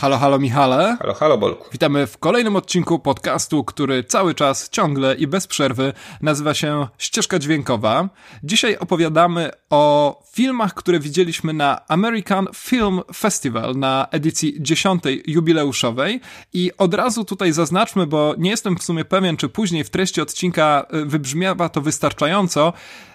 [0.00, 0.96] Halo, halo Michale.
[1.00, 1.68] Halo, halo Bolku.
[1.72, 7.38] Witamy w kolejnym odcinku podcastu, który cały czas, ciągle i bez przerwy nazywa się Ścieżka
[7.38, 8.08] Dźwiękowa.
[8.42, 16.20] Dzisiaj opowiadamy o filmach, które widzieliśmy na American Film Festival na edycji 10 jubileuszowej
[16.52, 20.20] i od razu tutaj zaznaczmy, bo nie jestem w sumie pewien, czy później w treści
[20.20, 22.72] odcinka y, wybrzmiawa to wystarczająco.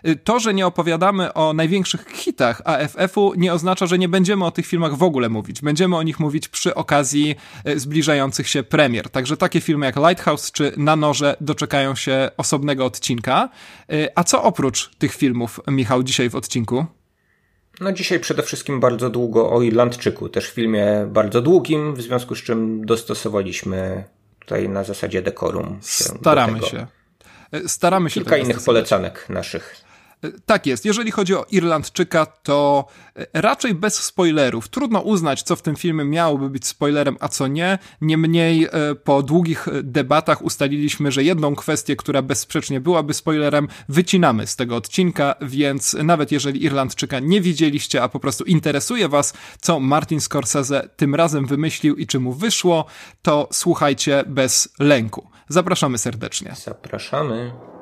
[0.07, 4.51] Y, to, że nie opowiadamy o największych hitach AFF-u nie oznacza, że nie będziemy o
[4.51, 5.61] tych filmach w ogóle mówić.
[5.61, 7.35] Będziemy o nich mówić przy okazji
[7.65, 9.09] e, zbliżających się premier.
[9.09, 13.49] Także takie filmy jak Lighthouse czy Na Noże doczekają się osobnego odcinka.
[13.89, 16.85] E, a co oprócz tych filmów, Michał, dzisiaj w odcinku?
[17.79, 22.35] No dzisiaj przede wszystkim bardzo długo o Irlandczyku, też w filmie bardzo długim, w związku
[22.35, 24.03] z czym dostosowaliśmy
[24.39, 26.87] tutaj na zasadzie dekorum się Staramy się.
[27.51, 28.13] E, staramy się.
[28.13, 29.82] Kilka innych polecanek naszych.
[30.45, 30.85] Tak jest.
[30.85, 34.67] Jeżeli chodzi o Irlandczyka, to e, raczej bez spoilerów.
[34.67, 37.79] Trudno uznać, co w tym filmie miałoby być spoilerem, a co nie.
[38.01, 44.47] Niemniej e, po długich e, debatach ustaliliśmy, że jedną kwestię, która bezsprzecznie byłaby spoilerem, wycinamy
[44.47, 49.79] z tego odcinka, więc nawet jeżeli Irlandczyka nie widzieliście, a po prostu interesuje was, co
[49.79, 52.85] Martin Scorsese tym razem wymyślił i czy mu wyszło,
[53.21, 55.27] to słuchajcie bez lęku.
[55.47, 56.55] Zapraszamy serdecznie.
[56.55, 57.72] Zapraszamy.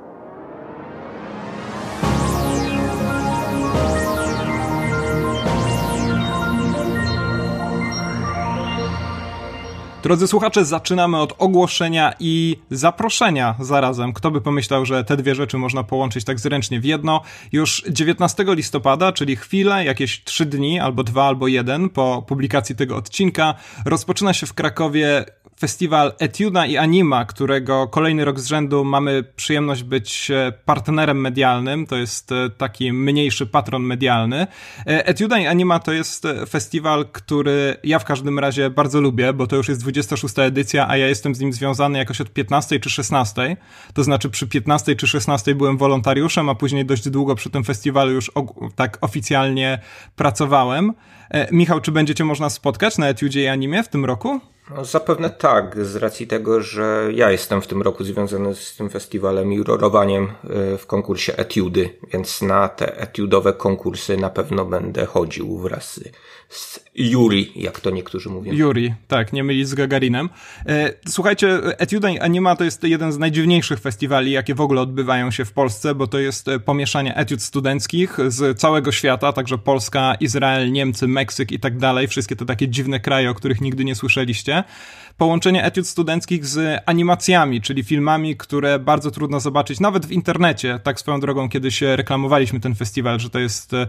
[10.04, 14.14] Drodzy słuchacze, zaczynamy od ogłoszenia i zaproszenia zarazem.
[14.14, 17.22] Kto by pomyślał, że te dwie rzeczy można połączyć tak zręcznie w jedno.
[17.52, 22.96] Już 19 listopada, czyli chwilę, jakieś trzy dni, albo dwa, albo jeden po publikacji tego
[22.96, 23.54] odcinka,
[23.86, 25.26] rozpoczyna się w Krakowie
[25.62, 31.88] festiwal Etiuda i Anima, którego kolejny rok z rzędu mamy przyjemność być e, partnerem medialnym.
[31.88, 34.48] To jest e, taki mniejszy patron medialny.
[34.88, 39.48] E, Etiuda i Anima to jest festiwal, który ja w każdym razie bardzo lubię, bo
[39.48, 42.90] to już jest 26 edycja, a ja jestem z nim związany jakoś od 15 czy
[42.90, 43.58] 16.
[43.94, 48.12] To znaczy przy 15 czy 16 byłem wolontariuszem, a później dość długo przy tym festiwalu
[48.12, 48.32] już
[48.76, 49.80] tak oficjalnie
[50.16, 50.94] pracowałem.
[51.52, 54.51] Michał, czy będziecie można spotkać na Etiudzie i Animie w tym roku?
[54.70, 58.90] No, zapewne tak, z racji tego, że ja jestem w tym roku związany z tym
[58.90, 60.32] festiwalem i jurorowaniem
[60.74, 66.00] y, w konkursie etiudy, więc na te etiudowe konkursy na pewno będę chodził wraz
[66.52, 68.54] z Yuri, jak to niektórzy mówią.
[68.54, 70.30] Yuri, tak, nie mylić z Gagarinem.
[70.66, 75.46] E, słuchajcie, Etiuda Anima to jest jeden z najdziwniejszych festiwali, jakie w ogóle odbywają się
[75.46, 80.72] w Polsce, bo to jest e, pomieszanie etiud studenckich z całego świata, także Polska, Izrael,
[80.72, 84.64] Niemcy, Meksyk i tak dalej, wszystkie te takie dziwne kraje, o których nigdy nie słyszeliście
[85.18, 90.80] połączenie etiud studenckich z animacjami, czyli filmami, które bardzo trudno zobaczyć nawet w internecie.
[90.84, 93.88] Tak swoją drogą kiedyś reklamowaliśmy ten festiwal, że to jest e,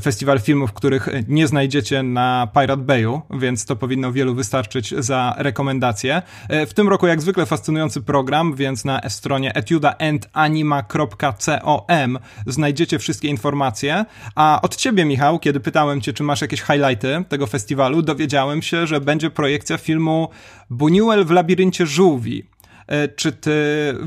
[0.00, 6.22] festiwal filmów, których nie znajdziecie na Pirate Bayu, więc to powinno wielu wystarczyć za rekomendację.
[6.48, 14.04] E, w tym roku jak zwykle fascynujący program, więc na stronie etiudaandanima.com znajdziecie wszystkie informacje.
[14.34, 18.86] A od ciebie, Michał, kiedy pytałem cię, czy masz jakieś highlighty tego festiwalu, dowiedziałem się,
[18.86, 20.28] że będzie projekcja filmu
[20.70, 22.44] Buñuel w labiryncie żółwi.
[22.86, 23.52] E, czy ty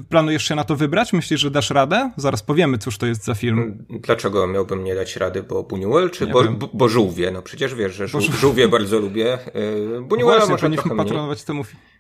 [0.10, 1.14] planujesz się na to wybrać?
[1.14, 2.12] Myślisz, że dasz radę?
[2.18, 3.86] Zaraz powiemy, cóż to jest za film.
[3.90, 7.32] Dlaczego miałbym nie dać rady, bo Buñuel czy bo, bo, bo, żółwie?
[7.32, 9.34] No przecież wiesz, że żół, żółwie bardzo lubię.
[9.34, 11.93] E, Buñuela Właśnie, może powinniśmy patronować temu filmu.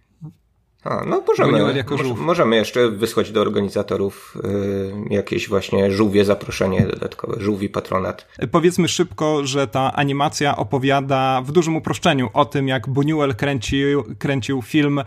[0.84, 1.84] A, no możemy,
[2.18, 4.38] możemy jeszcze wysłać do organizatorów
[5.10, 8.28] y, jakieś właśnie żółwie zaproszenie dodatkowe, żółwi patronat.
[8.52, 14.62] Powiedzmy szybko, że ta animacja opowiada w dużym uproszczeniu o tym, jak Buñuel kręcił, kręcił
[14.62, 15.04] film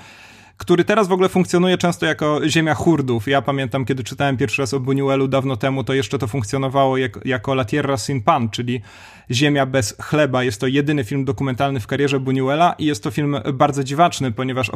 [0.56, 3.28] który teraz w ogóle funkcjonuje często jako ziemia hurdów.
[3.28, 7.18] Ja pamiętam, kiedy czytałem pierwszy raz o Buñuelu dawno temu, to jeszcze to funkcjonowało jak,
[7.24, 8.82] jako La Tierra sin pan, czyli
[9.30, 10.44] Ziemia bez chleba.
[10.44, 14.70] Jest to jedyny film dokumentalny w karierze Buñuela i jest to film bardzo dziwaczny, ponieważ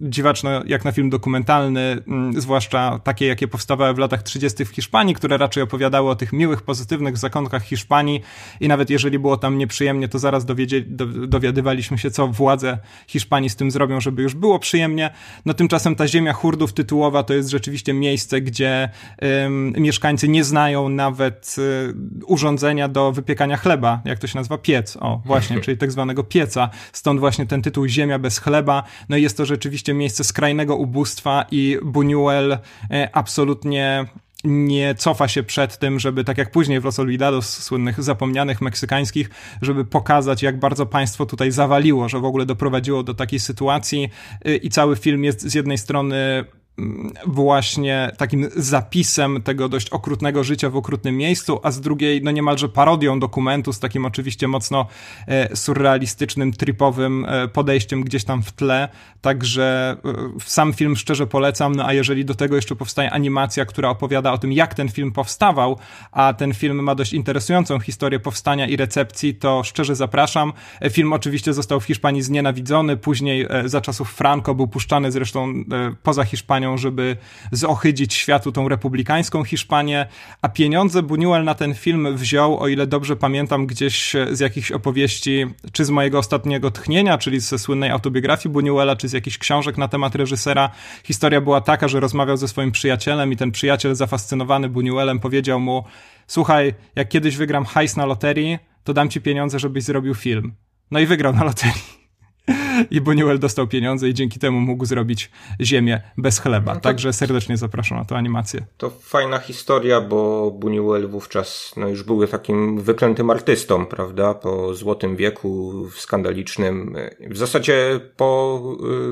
[0.00, 4.64] dziwaczny jak na film dokumentalny, mm, zwłaszcza takie, jakie powstawały w latach 30.
[4.64, 8.22] w Hiszpanii, które raczej opowiadały o tych miłych, pozytywnych zakątkach Hiszpanii
[8.60, 10.54] i nawet jeżeli było tam nieprzyjemnie, to zaraz do,
[11.06, 15.10] dowiadywaliśmy się, co władze Hiszpanii z tym zrobią, żeby już było przyjemnie.
[15.46, 18.88] No tymczasem ta ziemia hurdów tytułowa to jest rzeczywiście miejsce, gdzie
[19.44, 21.94] ym, mieszkańcy nie znają nawet y,
[22.26, 24.58] urządzenia do wypiekania chleba chleba, jak to się nazywa?
[24.58, 24.96] Piec.
[25.00, 26.70] O, właśnie, czyli tak zwanego pieca.
[26.92, 28.82] Stąd właśnie ten tytuł Ziemia bez chleba.
[29.08, 32.58] No i jest to rzeczywiście miejsce skrajnego ubóstwa i Buñuel
[32.90, 34.06] e, absolutnie
[34.44, 39.30] nie cofa się przed tym, żeby tak jak później w Los Olvidados słynnych zapomnianych meksykańskich,
[39.62, 44.08] żeby pokazać jak bardzo państwo tutaj zawaliło, że w ogóle doprowadziło do takiej sytuacji
[44.44, 46.44] e, i cały film jest z jednej strony
[47.26, 52.68] właśnie takim zapisem tego dość okrutnego życia w okrutnym miejscu, a z drugiej no niemalże
[52.68, 54.86] parodią dokumentu z takim oczywiście mocno
[55.26, 58.88] e, surrealistycznym, tripowym e, podejściem gdzieś tam w tle,
[59.20, 63.88] także e, sam film szczerze polecam, no a jeżeli do tego jeszcze powstaje animacja, która
[63.88, 65.78] opowiada o tym, jak ten film powstawał,
[66.12, 70.52] a ten film ma dość interesującą historię powstania i recepcji, to szczerze zapraszam.
[70.90, 75.54] Film oczywiście został w Hiszpanii znienawidzony, później za czasów Franco był puszczany zresztą
[76.02, 77.16] poza Hiszpanią żeby
[77.52, 80.06] zohydzić światu tą republikańską Hiszpanię,
[80.42, 85.46] a pieniądze Buñuel na ten film wziął, o ile dobrze pamiętam, gdzieś z jakichś opowieści,
[85.72, 89.88] czy z mojego ostatniego tchnienia, czyli ze słynnej autobiografii Buñuela, czy z jakichś książek na
[89.88, 90.70] temat reżysera.
[91.04, 95.84] Historia była taka, że rozmawiał ze swoim przyjacielem i ten przyjaciel zafascynowany Buñuelem powiedział mu
[96.26, 100.54] słuchaj, jak kiedyś wygram hajs na loterii, to dam ci pieniądze, żebyś zrobił film.
[100.90, 102.01] No i wygrał na loterii.
[102.90, 105.30] I Buñuel dostał pieniądze i dzięki temu mógł zrobić
[105.60, 106.74] ziemię bez chleba.
[106.74, 108.64] No to, Także serdecznie zapraszam na tę animację.
[108.76, 114.34] To fajna historia, bo Buñuel wówczas no, już był takim wyklętym artystą, prawda?
[114.34, 116.96] Po Złotym Wieku, skandalicznym.
[117.20, 118.62] W zasadzie po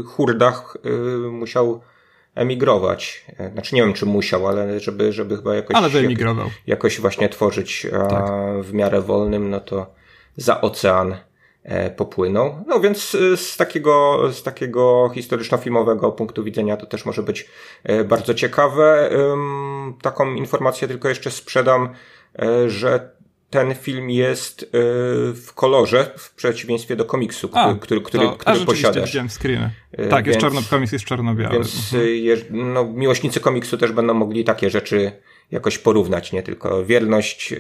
[0.00, 0.76] y, hurdach
[1.26, 1.80] y, musiał
[2.34, 3.26] emigrować.
[3.52, 6.50] Znaczy nie wiem, czy musiał, ale żeby, żeby chyba jakoś, ale wyemigrował.
[6.66, 8.24] jakoś właśnie tworzyć tak.
[8.62, 9.94] w miarę wolnym, no to
[10.36, 11.16] za ocean
[11.62, 12.64] E, popłynął.
[12.66, 17.48] No więc e, z takiego, z takiego historyczno-filmowego punktu widzenia to też może być
[17.84, 19.10] e, bardzo ciekawe.
[20.02, 21.88] Taką informację tylko jeszcze sprzedam,
[22.66, 23.10] że
[23.50, 24.70] ten film jest
[25.34, 29.10] w kolorze, w przeciwieństwie do komiksu, który, A, który, który, to, który posiadasz.
[29.10, 29.70] widziałem screeny.
[30.10, 31.54] Tak, jest czarno, komiks jest czarno-biały.
[31.54, 32.72] Więc mhm.
[32.72, 35.12] no, miłośnicy komiksu też będą mogli takie rzeczy
[35.50, 37.54] jakoś porównać, nie tylko wierność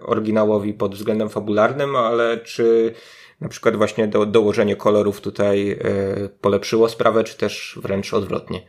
[0.00, 2.94] oryginałowi pod względem fabularnym, ale czy
[3.40, 5.78] na przykład właśnie do, dołożenie kolorów tutaj e,
[6.40, 8.62] polepszyło sprawę, czy też wręcz odwrotnie.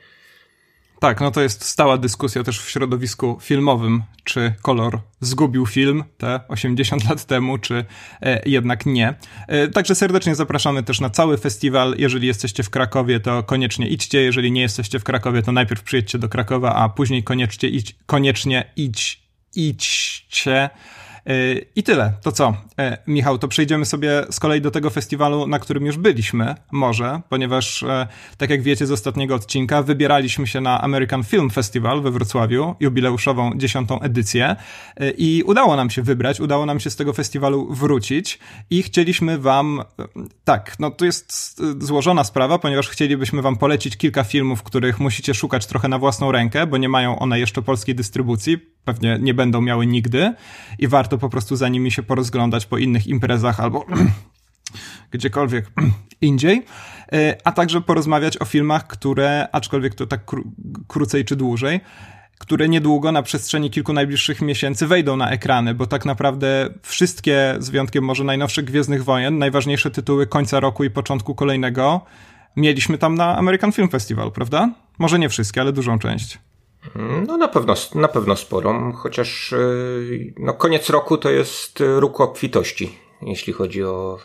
[1.00, 6.40] Tak, no to jest stała dyskusja też w środowisku filmowym, czy kolor zgubił film te
[6.48, 7.86] 80 lat temu, czy
[8.22, 9.14] e, jednak nie.
[9.48, 11.96] E, także serdecznie zapraszamy też na cały festiwal.
[11.98, 14.22] Jeżeli jesteście w Krakowie, to koniecznie idźcie.
[14.22, 18.72] Jeżeli nie jesteście w Krakowie, to najpierw przyjedźcie do Krakowa, a później koniecznie, idź, koniecznie
[18.76, 19.24] idź,
[19.56, 20.70] idźcie
[21.76, 22.14] I tyle.
[22.22, 25.98] To co, e, Michał, to przejdziemy sobie z kolei do tego festiwalu, na którym już
[25.98, 28.08] byliśmy, może, ponieważ, e,
[28.38, 33.52] tak jak wiecie z ostatniego odcinka, wybieraliśmy się na American Film Festival we Wrocławiu, jubileuszową
[33.56, 34.56] dziesiątą edycję
[35.18, 38.40] i udało nam się wybrać, udało nam się z tego festiwalu wrócić
[38.70, 39.84] i chcieliśmy wam,
[40.44, 45.66] tak, no to jest złożona sprawa, ponieważ chcielibyśmy wam polecić kilka filmów, których musicie szukać
[45.66, 49.88] trochę na własną rękę, bo nie mają one jeszcze polskiej dystrybucji, pewnie nie będą miały
[49.88, 50.34] nigdy
[50.80, 53.86] i warto po prostu za nimi się porozglądać po innych imprezach albo
[55.12, 55.66] gdziekolwiek
[56.22, 56.66] indziej,
[57.14, 60.44] e, a także porozmawiać o filmach, które, aczkolwiek to tak kró
[60.88, 61.80] krócej czy dłużej,
[62.40, 67.70] które niedługo na przestrzeni kilku najbliższych miesięcy wejdą na ekrany, bo tak naprawdę wszystkie, z
[67.70, 72.02] wyjątkiem może najnowszych Gwiezdnych Wojen, najważniejsze tytuły końca roku i początku kolejnego,
[72.56, 74.74] mieliśmy tam na American Film Festival, prawda?
[75.00, 76.40] Może nie wszystkie, ale dużą część.
[77.28, 82.98] No na pewno, na pewno sporą, chociaż y, no, koniec roku to jest róg obfitości,
[83.22, 84.18] jeśli chodzi o.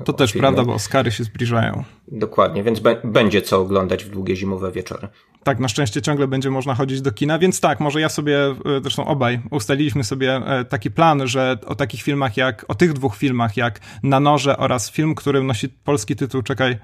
[0.00, 0.42] Y, to o też filmy.
[0.42, 1.84] prawda, bo Oscary się zbliżają.
[2.08, 5.08] Dokładnie, więc będzie co oglądać w długie zimowe wieczory.
[5.44, 8.80] Tak, na szczęście ciągle będzie można chodzić do kina, więc tak, może ja sobie, y,
[8.82, 13.56] zresztą obaj, ustaliliśmy sobie taki plan, że o takich filmach jak, o tych dwóch filmach
[13.56, 16.78] jak Na Noże oraz film, który nosi polski tytuł, czekaj,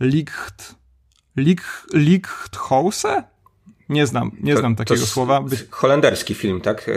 [0.00, 0.74] Licht,
[1.36, 3.22] Licht, Lichthause?
[3.88, 5.44] Nie znam, nie to, znam takiego słowa.
[5.70, 6.90] Holenderski film, tak?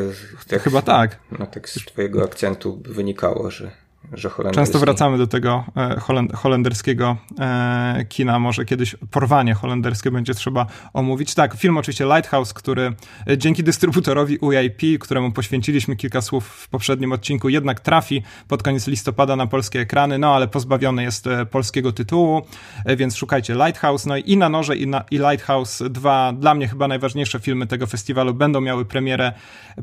[0.48, 0.62] tak?
[0.62, 1.20] Chyba tak.
[1.40, 3.72] No tak z twojego akcentu wynikało, że
[4.14, 6.00] że Często wracamy do tego e,
[6.34, 11.36] holenderskiego e, kina, może kiedyś porwanie holenderskie będzie trzeba omówić.
[11.36, 12.94] Tak, film oczywiście Lighthouse, który
[13.28, 18.88] e, dzięki dystrybutorowi UIP, któremu poświęciliśmy kilka słów w poprzednim odcinku, jednak trafi pod koniec
[18.88, 22.42] listopada na polskie ekrany, no ale pozbawiony jest polskiego tytułu,
[22.98, 24.06] więc szukajcie Lighthouse.
[24.06, 27.88] No i Na Noże i, na, i Lighthouse, dwa dla mnie chyba najważniejsze filmy tego
[27.88, 29.34] festiwalu, będą miały premierę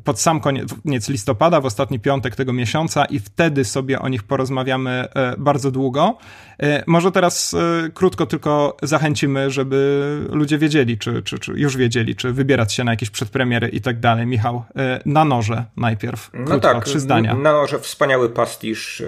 [0.04, 4.90] pod sam koniec listopada, w ostatni piątek tego miesiąca i wtedy sobie o nich porozmawiamy
[4.90, 6.18] e, bardzo długo.
[6.62, 12.16] E, może teraz e, krótko tylko zachęcimy, żeby ludzie wiedzieli, czy, czy, czy już wiedzieli,
[12.16, 14.26] czy wybierać się na jakieś przedpremiery i tak dalej.
[14.26, 14.64] Michał,
[15.06, 16.30] na noże najpierw.
[16.32, 17.34] No krótko, no tak, trzy zdania.
[17.34, 19.02] Na noże wspaniały pastisz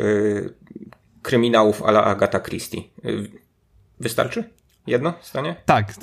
[1.23, 2.83] kryminałów ala Agata Christie.
[4.01, 4.45] Wystarczy?
[4.91, 5.57] Jedno zdanie?
[5.65, 5.95] Tak.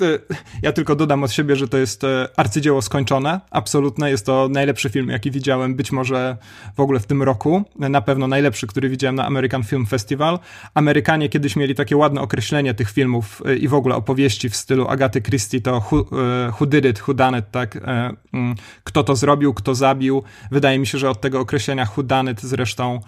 [0.62, 3.40] Ja tylko dodam od siebie, że to jest e, arcydzieło skończone.
[3.50, 4.10] Absolutne.
[4.10, 6.36] Jest to najlepszy film, jaki widziałem, być może
[6.76, 7.64] w ogóle w tym roku.
[7.76, 10.38] Na pewno najlepszy, który widziałem na American Film Festival.
[10.74, 14.88] Amerykanie kiedyś mieli takie ładne określenie tych filmów e, i w ogóle opowieści w stylu
[14.88, 17.78] Agaty Christie, to who, e, who did it, who done it, tak?
[18.32, 18.54] Mm,
[18.84, 20.22] kto to zrobił, kto zabił.
[20.50, 23.00] Wydaje mi się, że od tego określenia who done it zresztą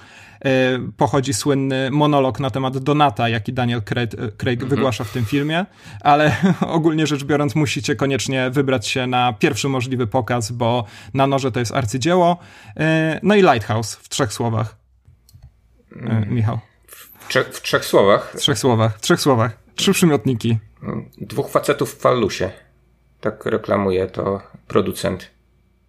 [0.97, 4.69] pochodzi słynny monolog na temat Donata, jaki Daniel Craig, Craig mhm.
[4.69, 5.67] wygłasza w tym filmie,
[6.01, 11.53] ale ogólnie rzecz biorąc musicie koniecznie wybrać się na pierwszy możliwy pokaz, bo na noże
[11.53, 12.39] to jest arcydzieło.
[12.77, 14.77] E, no i Lighthouse w trzech słowach.
[15.93, 16.35] E, mm.
[16.35, 16.59] Michał.
[16.87, 18.33] W, trzech, w trzech słowach?
[18.35, 19.59] W trzech słowach, w trzech słowach.
[19.75, 20.59] Trzy przymiotniki.
[21.21, 22.51] Dwóch facetów w fallusie.
[23.21, 25.31] Tak reklamuje to producent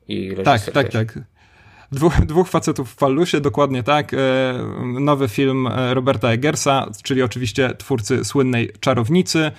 [0.07, 0.73] i reżyser.
[0.73, 1.30] Tak, tak, tak
[1.91, 4.13] dwóch, dwóch facetów w fallusie, dokładnie tak.
[4.13, 4.17] E,
[4.83, 9.51] nowy film e, Roberta Eggersa, czyli oczywiście twórcy słynnej Czarownicy.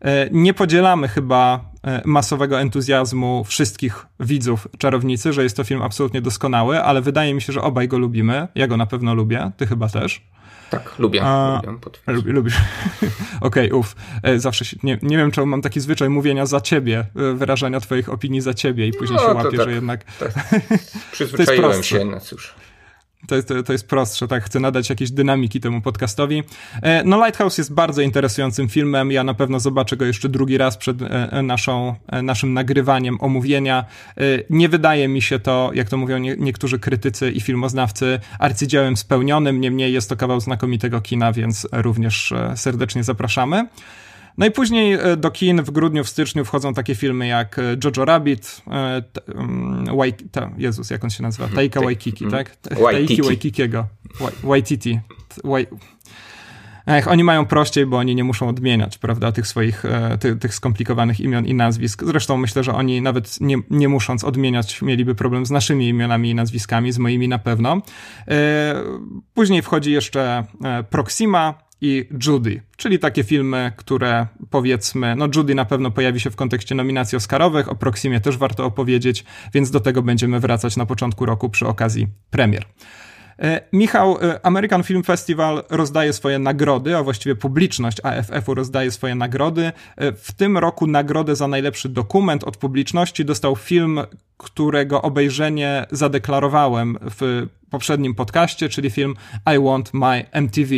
[0.00, 1.72] E, nie podzielamy chyba
[2.04, 7.52] masowego entuzjazmu wszystkich widzów Czarownicy, że jest to film absolutnie doskonały, ale wydaje mi się,
[7.52, 8.48] że obaj go lubimy.
[8.54, 10.22] Ja go na pewno lubię, ty chyba też.
[10.72, 11.20] Tak, lubię.
[11.24, 11.62] A,
[12.06, 12.56] lubię lubisz.
[13.40, 13.96] Okej, okay, uff.
[14.22, 17.80] E, zawsze się, nie, nie wiem, czemu mam taki zwyczaj mówienia za ciebie, e, wyrażania
[17.80, 20.04] twoich opinii za ciebie i później no, się łapię, tak, że jednak...
[20.04, 20.32] Tak.
[21.12, 22.54] Przyzwyczaiłem się, no cóż.
[23.26, 24.44] To jest, to jest prostsze, tak?
[24.44, 26.42] Chcę nadać jakieś dynamiki temu podcastowi.
[26.82, 29.12] E, no, Lighthouse jest bardzo interesującym filmem.
[29.12, 33.84] Ja na pewno zobaczę go jeszcze drugi raz przed e, naszą, e, naszym nagrywaniem omówienia.
[34.50, 39.60] Nie wydaje mi się to, jak to mówią niektórzy krytycy i filmoznawcy, arcydziełem spełnionym.
[39.60, 43.66] Niemniej jest to kawał znakomitego kina, więc również serdecznie zapraszamy.
[44.38, 47.62] No i później e, do kin w grudniu, w styczniu wchodzą takie filmy jak e,
[47.84, 49.02] Jojo Rabbit, e,
[49.34, 51.44] mm, Wai, ta, Jezus, jak on się nazywa?
[51.44, 51.56] Mhm.
[51.56, 52.44] Taika Waikiki, mhm.
[52.44, 52.56] tak?
[52.56, 53.86] Taiki Waikikiego.
[54.42, 55.00] Waititi.
[55.44, 55.66] Wai...
[56.86, 59.82] Ech, oni mają prościej, bo oni nie muszą odmieniać, prawda, tych swoich,
[60.20, 62.02] ty, tych skomplikowanych imion i nazwisk.
[62.06, 66.34] Zresztą myślę, że oni nawet nie, nie musząc odmieniać, mieliby problem z naszymi imionami i
[66.34, 67.82] nazwiskami, z moimi na pewno.
[69.34, 70.44] Później wchodzi jeszcze
[70.90, 76.36] Proxima, i Judy, czyli takie filmy, które powiedzmy, no Judy na pewno pojawi się w
[76.36, 79.24] kontekście nominacji Oscarowych, o Proximie też warto opowiedzieć,
[79.54, 82.64] więc do tego będziemy wracać na początku roku przy okazji premier.
[83.38, 89.14] E, Michał, e, American Film Festival rozdaje swoje nagrody, a właściwie publiczność AFF-u rozdaje swoje
[89.14, 89.72] nagrody.
[89.96, 94.00] E, w tym roku nagrodę za najlepszy dokument od publiczności dostał film,
[94.36, 99.14] którego obejrzenie zadeklarowałem w poprzednim podcaście, czyli film
[99.56, 100.74] I Want My MTV.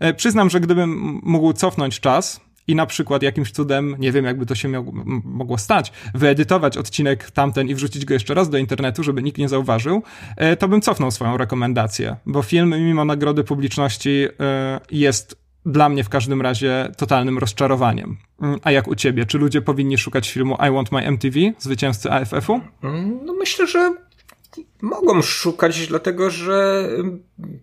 [0.00, 4.46] E, przyznam, że gdybym mógł cofnąć czas i na przykład jakimś cudem, nie wiem jakby
[4.46, 4.68] to się
[5.24, 9.48] mogło stać, wyedytować odcinek tamten i wrzucić go jeszcze raz do internetu, żeby nikt nie
[9.48, 10.02] zauważył,
[10.36, 16.04] e, to bym cofnął swoją rekomendację, bo film mimo nagrody publiczności e, jest dla mnie
[16.04, 18.16] w każdym razie totalnym rozczarowaniem.
[18.42, 19.26] Mm, a jak u ciebie?
[19.26, 22.60] Czy ludzie powinni szukać filmu I Want My MTV, zwycięzcy AFF-u?
[22.82, 23.94] Mm, no myślę, że
[24.82, 26.88] Mogą szukać, dlatego że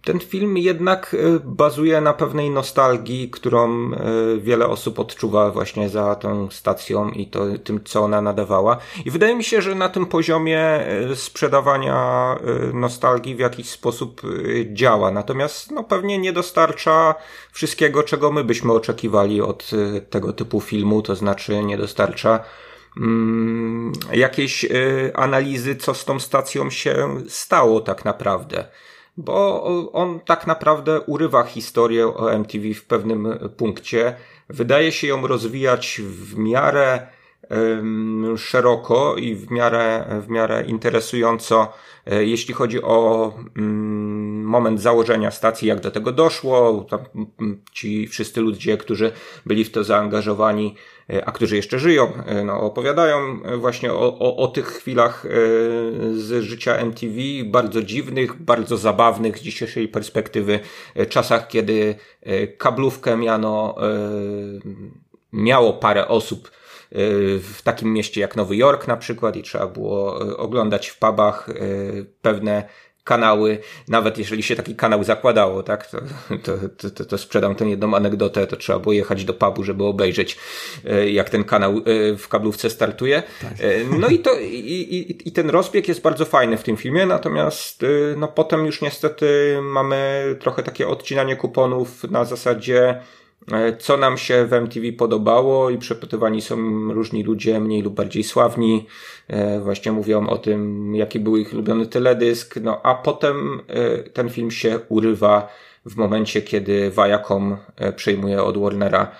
[0.03, 3.97] ten film jednak y, bazuje na pewnej nostalgii, którą y,
[4.41, 8.77] wiele osób odczuwa właśnie za tą stacją i to, tym, co ona nadawała.
[9.05, 11.93] I wydaje mi się, że na tym poziomie y, sprzedawania
[12.73, 14.21] nostalgii w jakiś sposób
[14.73, 15.12] działa.
[15.12, 17.15] Natomiast no, pewnie nie dostarcza
[17.51, 19.71] wszystkiego, czego my byśmy oczekiwali od
[20.09, 22.39] tego typu filmu, to znaczy nie dostarcza
[22.97, 28.65] Mm, jakiejś y, analizy, co z tą stacją się stało tak naprawdę.
[29.17, 34.15] Bo on tak naprawdę urywa historię o MTV w pewnym punkcie.
[34.50, 37.07] Wydaje się ją rozwijać w miarę
[38.38, 41.73] szeroko i w miarę, w miarę interesująco,
[42.05, 46.85] e, jeśli chodzi o mm, moment założenia stacji, jak do tego doszło.
[47.71, 49.12] Ci wszyscy ludzie, którzy
[49.45, 50.75] byli w to zaangażowani,
[51.25, 55.25] a którzy jeszcze żyją, e, no, opowiadają właśnie o, o, o tych chwilach
[56.13, 60.60] z życia MTV, bardzo dziwnych, bardzo zabawnych z dzisiejszej perspektywy,
[61.10, 61.95] czasach, kiedy
[62.57, 63.75] kablówkę miano,
[65.31, 66.51] miało parę osób,
[67.39, 71.50] w takim mieście jak Nowy Jork na przykład i trzeba było e, oglądać w pubach
[71.50, 71.53] e,
[72.22, 72.63] pewne
[73.03, 73.57] kanały,
[73.88, 75.98] nawet jeżeli się taki kanał zakładało, tak, to,
[76.77, 80.38] to, to, to sprzedam tę jedną anegdotę, to trzeba było jechać do pubu, żeby obejrzeć,
[80.86, 81.81] e, jak ten kanał
[82.17, 83.24] w kablówce startuje.
[83.41, 83.51] Tak.
[84.00, 87.86] No i to, i, i, i ten rozbieg jest bardzo fajny w tym filmie, natomiast
[88.17, 93.23] no potem już niestety mamy trochę takie odcinanie kuponów na zasadzie E,
[93.79, 96.57] co nam się w MTV podobało i przepytywani są
[96.93, 98.88] różni ludzie, mniej lub bardziej sławni,
[99.27, 104.29] e, właśnie mówią o tym, jaki był ich ulubiony teledysk, no a potem e, ten
[104.29, 105.47] film się urywa
[105.85, 107.57] w momencie, kiedy Viacom
[107.95, 109.12] przejmuje od Warnera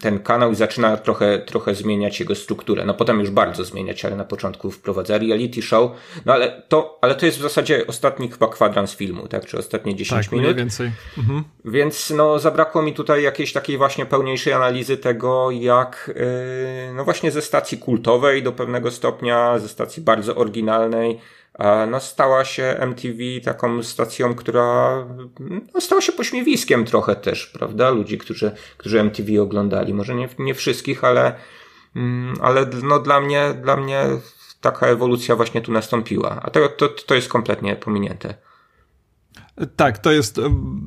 [0.00, 2.84] ten kanał i zaczyna trochę, trochę zmieniać jego strukturę.
[2.84, 5.90] No potem już bardzo zmieniać, ale na początku wprowadza reality show.
[6.24, 9.46] No ale to, ale to jest w zasadzie ostatni chyba kwadrans filmu, tak?
[9.46, 10.44] Czy ostatnie 10 tak, minut.
[10.44, 10.90] Mniej więcej.
[11.18, 11.44] Mhm.
[11.64, 17.30] Więc no zabrakło mi tutaj jakiejś takiej właśnie pełniejszej analizy tego, jak yy, no właśnie
[17.30, 21.18] ze stacji kultowej do pewnego stopnia, ze stacji bardzo oryginalnej,
[21.90, 24.96] no, stała się MTV taką stacją, która
[25.74, 27.90] no, stała się pośmiewiskiem trochę też, prawda?
[27.90, 29.94] Ludzi, którzy, którzy MTV oglądali.
[29.94, 31.34] Może nie, nie wszystkich, ale,
[31.96, 34.04] mm, ale no, dla mnie, dla mnie
[34.60, 36.40] taka ewolucja właśnie tu nastąpiła.
[36.42, 38.34] A to, to, to jest kompletnie pominięte.
[39.76, 40.42] Tak, to jest e,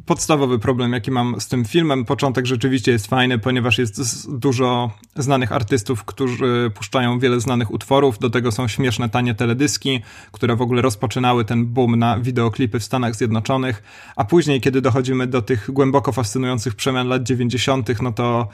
[0.06, 2.06] podstawowy problem, jaki mam z tym filmem.
[2.06, 8.20] Początek rzeczywiście jest fajny, ponieważ jest dużo znanych artystów, którzy puszczają wiele znanych utworów.
[8.20, 12.84] Do tego są śmieszne, tanie teledyski, które w ogóle rozpoczynały ten boom na wideoklipy w
[12.84, 13.84] Stanach Zjednoczonych.
[14.16, 18.48] A później, kiedy dochodzimy do tych głęboko fascynujących przemian lat 90., no to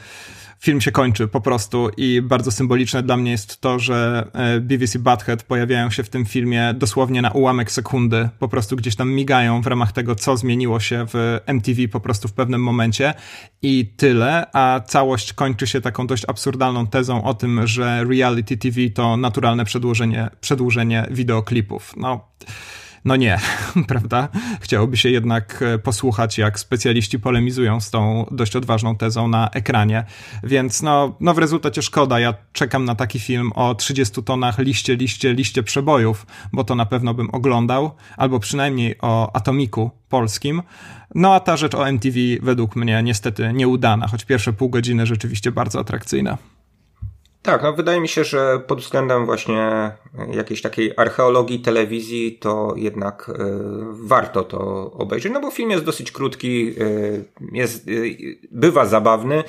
[0.62, 5.00] film się kończy po prostu i bardzo symboliczne dla mnie jest to, że e, BBC
[5.00, 9.62] Butthead pojawiają się w tym filmie dosłownie na ułamek sekundy, po prostu gdzieś tam migają
[9.62, 13.14] w ramach tego, co zmieniło się w MTV po prostu w pewnym momencie.
[13.62, 18.90] I tyle, a całość kończy się taką dość absurdalną tezą o tym, że reality TV
[18.90, 21.94] to naturalne przedłużenie, przedłużenie wideoklipów.
[21.98, 22.32] No
[23.06, 23.40] no nie,
[23.88, 24.30] prawda?
[24.62, 30.04] Chciałoby się jednak e, posłuchać, jak specjaliści polemizują z tą dość odważną tezą na ekranie.
[30.44, 32.20] Więc no, no w rezultacie szkoda.
[32.20, 36.86] Ja czekam na taki film o 30 tonach liście, liście, liście przebojów, bo to na
[36.86, 40.62] pewno bym oglądał, albo przynajmniej o Atomiku polskim.
[41.16, 45.52] No a ta rzecz o MTV według mnie niestety nieudana, choć pierwsze pół godziny rzeczywiście
[45.52, 46.38] bardzo atrakcyjne.
[47.42, 49.92] Tak, no wydaje mi się, że pod względem właśnie
[50.32, 53.34] jakiejś takiej archeologii telewizji to jednak y,
[53.92, 58.18] warto to obejrzeć, no bo film jest dosyć krótki, y, jest, y,
[58.52, 59.44] bywa zabawny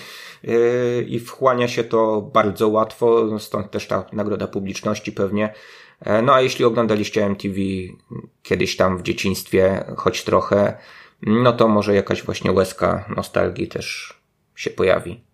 [1.07, 5.55] i wchłania się to bardzo łatwo, stąd też ta nagroda publiczności pewnie.
[6.05, 7.57] E, no a jeśli oglądaliście MTV
[8.43, 10.77] kiedyś tam w dzieciństwie, choć trochę,
[11.23, 14.15] no to może jakaś właśnie łezka nostalgii też
[14.55, 15.25] się pojawi.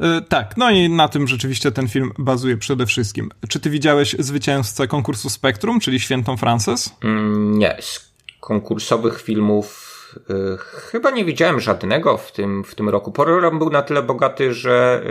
[0.00, 3.30] E, tak, no i na tym rzeczywiście ten film bazuje przede wszystkim.
[3.48, 6.94] Czy ty widziałeś zwycięzcę konkursu Spektrum, czyli Świętą Frances?
[7.04, 9.88] Mm, nie, z konkursowych filmów
[10.30, 13.12] y, chyba nie widziałem żadnego w tym, w tym roku.
[13.12, 15.02] Program był na tyle bogaty, że...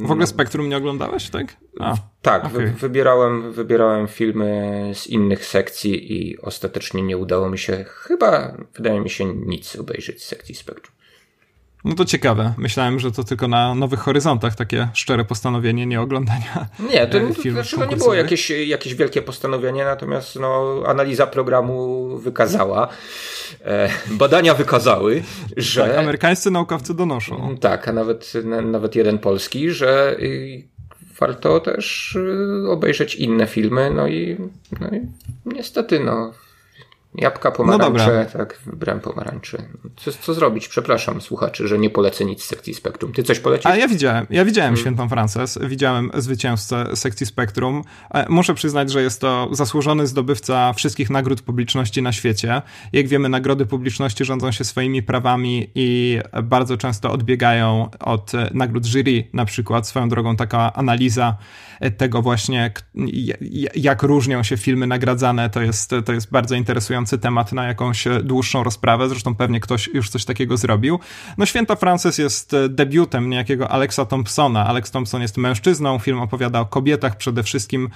[0.00, 1.56] Y, w ogóle Spektrum nie oglądałeś, tak?
[1.80, 2.58] A, tak, okay.
[2.58, 9.00] wy, wybierałem, wybierałem filmy z innych sekcji i ostatecznie nie udało mi się chyba, wydaje
[9.00, 11.01] mi się, nic obejrzeć z sekcji Spektrum.
[11.84, 12.54] No to ciekawe.
[12.58, 16.66] Myślałem, że to tylko na Nowych Horyzontach takie szczere postanowienie nie oglądania.
[16.92, 22.08] Nie, to, to, znaczy, to nie było jakieś, jakieś wielkie postanowienie, natomiast no, analiza programu
[22.18, 22.88] wykazała,
[23.64, 25.22] e, badania wykazały,
[25.56, 25.88] że...
[25.88, 27.56] Tak, amerykańscy naukowcy donoszą.
[27.60, 28.32] Tak, a nawet,
[28.64, 30.68] nawet jeden polski, że y,
[31.20, 34.36] warto też y, obejrzeć inne filmy, no i,
[34.80, 35.00] no i
[35.46, 36.32] niestety, no
[37.14, 39.62] Jabłka, pomarańcze, no tak, wybrałem pomarańcze.
[39.96, 40.68] Co, co zrobić?
[40.68, 43.12] Przepraszam słuchaczy, że nie polecę nic z sekcji Spektrum.
[43.12, 43.66] Ty coś polecisz?
[43.66, 44.80] A ja widziałem, ja widziałem hmm.
[44.80, 47.82] Świętą Frances, widziałem zwycięzcę sekcji Spektrum.
[48.14, 52.62] E, muszę przyznać, że jest to zasłużony zdobywca wszystkich nagród publiczności na świecie.
[52.92, 59.24] Jak wiemy, nagrody publiczności rządzą się swoimi prawami i bardzo często odbiegają od nagród jury,
[59.32, 59.88] na przykład.
[59.88, 61.36] Swoją drogą taka analiza
[61.96, 62.72] tego właśnie,
[63.74, 66.54] jak różnią się filmy nagradzane, to jest, to jest bardzo
[67.18, 69.08] temat na jakąś dłuższą rozprawę.
[69.08, 70.98] Zresztą pewnie ktoś już coś takiego zrobił.
[71.38, 74.66] No Święta Frances jest debiutem niejakiego Alexa Thompsona.
[74.66, 77.88] Alex Thompson jest mężczyzną, film opowiada o kobietach, przede wszystkim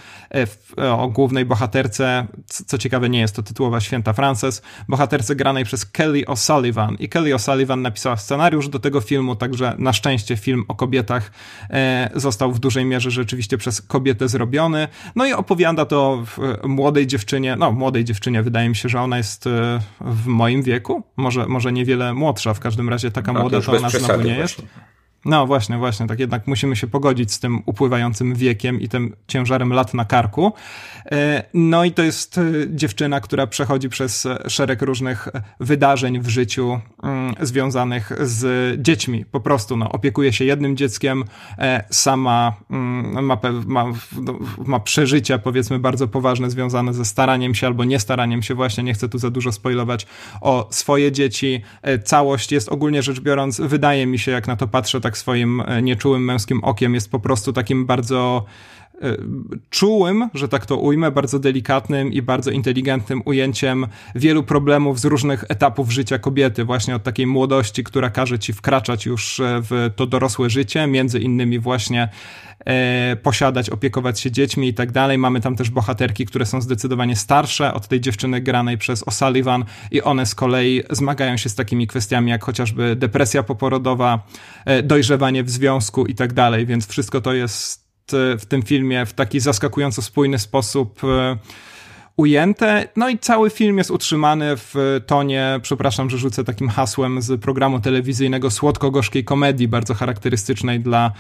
[0.79, 5.87] e, o głównej bohaterce, co ciekawe nie jest to tytułowa Święta Frances, bohaterce granej przez
[5.87, 6.97] Kelly O'Sullivan.
[6.99, 11.31] I Kelly O'Sullivan napisała scenariusz do tego filmu, także na szczęście film o kobietach
[11.71, 14.89] e, został w dużej mierze rzeczywiście przez kobietę zrobiony.
[15.17, 16.25] No i opowiada to
[16.65, 21.03] młodej dziewczynie, no młodej dziewczynie, wydaje mi się, że ona jest e, w moim wieku,
[21.17, 24.37] może, może niewiele młodsza, w każdym razie taka no, młoda to, to ona znowu nie
[24.37, 24.63] jest.
[25.27, 29.73] No właśnie, właśnie, tak jednak musimy się pogodzić z tym upływającym wiekiem i tym ciężarem
[29.73, 30.53] lat na karku.
[31.13, 35.29] E, no i to jest e, dziewczyna, która przechodzi przez szereg różnych
[35.61, 39.25] wydarzeń w życiu mm, związanych z dziećmi.
[39.25, 41.25] Po prostu no, opiekuje się jednym dzieckiem,
[41.59, 43.85] e, sama mm, ma, ma,
[44.21, 48.95] no, ma przeżycia, powiedzmy, bardzo poważne związane ze staraniem się albo niestaraniem się, właśnie nie
[48.95, 50.07] chcę tu za dużo spoilować,
[50.41, 51.63] o swoje dzieci.
[52.05, 55.83] Całość jest ogólnie rzecz biorąc, wydaje mi się, jak na to patrzę tak swoim e,
[55.83, 58.45] nieczułym męskim okiem jest po prostu takim bardzo
[59.71, 65.45] czułym, że tak to ujmę, bardzo delikatnym i bardzo inteligentnym ujęciem wielu problemów z różnych
[65.49, 70.51] etapów życia kobiety, właśnie od takiej młodości, która każe ci wkraczać już w to dorosłe
[70.51, 72.09] życie, między innymi właśnie
[72.67, 75.19] e, posiadać, opiekować się dziećmi i tak dalej.
[75.19, 80.03] Mamy tam też bohaterki, które są zdecydowanie starsze od tej dziewczyny granej przez O'Sullivan i
[80.03, 84.27] one z kolei zmagają się z takimi kwestiami jak chociażby depresja poporodowa,
[84.65, 89.07] e, dojrzewanie w związku i tak dalej, więc wszystko to jest e, w tym filmie
[89.07, 91.37] w taki zaskakująco spójny sposób e,
[92.17, 92.89] ujęte.
[92.97, 97.81] No i cały film jest utrzymany w tonie, przepraszam, że rzucę takim hasłem z programu
[97.81, 101.13] telewizyjnego słodko-gorzkiej komedii, bardzo charakterystycznej dla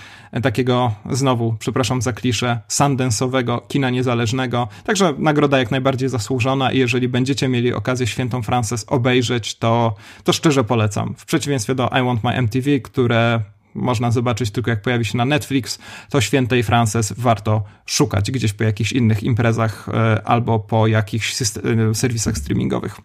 [0.42, 4.68] takiego, znowu, przepraszam za kliszę, sundance'owego kina niezależnego.
[4.84, 9.94] Także nagroda jak najbardziej zasłużona i jeżeli będziecie mieli okazję Świętą Frances obejrzeć, to,
[10.24, 11.14] to szczerze polecam.
[11.18, 13.40] W przeciwieństwie do I Want My MTV, które
[13.76, 15.78] można zobaczyć tylko jak pojawi się na Netflix,
[16.10, 21.94] to Świętej Frances warto szukać gdzieś po jakichś innych imprezach e, albo po jakichś e,
[21.94, 22.96] serwisach streamingowych.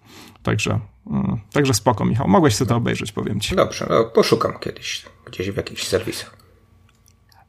[0.44, 0.80] Także,
[1.12, 2.28] mm, także spoko, Michał.
[2.28, 3.56] Mogłeś sobie to obejrzeć, powiem ci.
[3.56, 6.38] Dobrze, no poszukam kiedyś gdzieś w jakichś serwisach.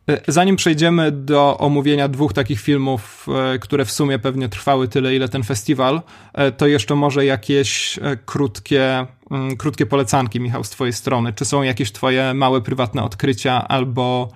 [0.08, 3.26] E, zanim przejdziemy do omówienia dwóch takich filmów,
[3.60, 6.02] które w sumie pewnie trwały tyle, ile ten festiwal,
[6.56, 9.06] to jeszcze może jakieś krótkie
[9.58, 11.32] krótkie polecanki, Michał, z Twojej strony.
[11.32, 14.28] Czy są jakieś Twoje małe prywatne odkrycia albo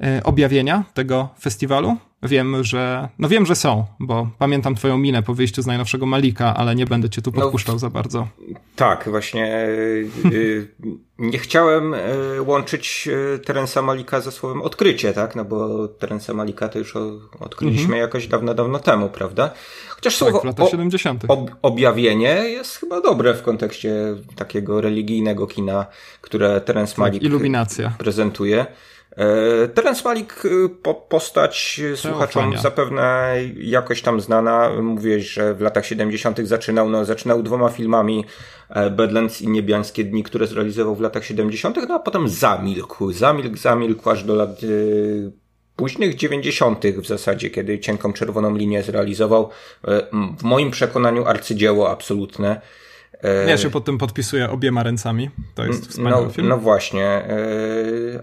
[0.00, 1.96] e, objawienia tego festiwalu?
[2.24, 3.08] Wiem, że.
[3.18, 6.86] No wiem, że są, bo pamiętam Twoją minę po wyjściu z najnowszego Malika, ale nie
[6.86, 8.28] będę Cię tu no, podpuszczał no, za bardzo.
[8.76, 9.46] Tak, właśnie.
[9.46, 9.68] E,
[10.24, 11.94] e, nie chciałem
[12.46, 13.08] łączyć
[13.44, 15.36] Terensa Malika ze słowem odkrycie, tak?
[15.36, 16.94] No bo Terensa Malika to już
[17.40, 18.00] odkryliśmy mhm.
[18.00, 19.50] jakoś dawno, dawno temu, prawda?
[19.88, 21.24] Chociaż tak, słowo w latach 70.
[21.28, 23.94] Ob, objawienie jest chyba dobre w kontekście
[24.36, 25.86] takiego religijnego kina,
[26.20, 27.92] które Terence tak, Malik Iluminacja.
[27.98, 28.66] prezentuje.
[29.16, 30.42] E, Terence Malik,
[30.82, 34.70] po, postać słuchaczom zapewne jakoś tam znana.
[34.82, 36.40] Mówiłeś, że w latach 70.
[36.40, 38.24] zaczynał, no, zaczynał dwoma filmami
[38.70, 43.12] e, Badlands i Niebiańskie Dni, które zrealizował w latach 70., no a potem zamilkł.
[43.12, 44.60] Zamilkł, zamilkł aż do lat
[45.76, 46.86] późnych 90.
[46.86, 49.50] w zasadzie, kiedy cienką czerwoną linię zrealizował,
[49.88, 50.06] e,
[50.38, 52.60] w moim przekonaniu arcydzieło absolutne.
[53.22, 55.30] E, ja się pod tym podpisuję obiema ręcami.
[55.54, 56.48] To jest wspaniały no, film.
[56.48, 57.06] No właśnie.
[57.06, 57.36] E,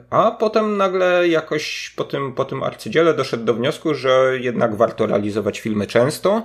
[0.09, 5.05] a potem nagle jakoś po tym, po tym arcydziele doszedł do wniosku, że jednak warto
[5.05, 6.43] realizować filmy często.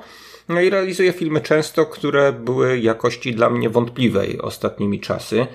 [0.49, 5.47] No i realizuje filmy często, które były jakości dla mnie wątpliwej ostatnimi czasy.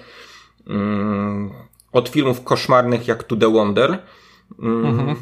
[0.67, 1.51] Mm,
[1.91, 3.99] od filmów koszmarnych jak To The Wonder,
[4.59, 5.15] Mhm.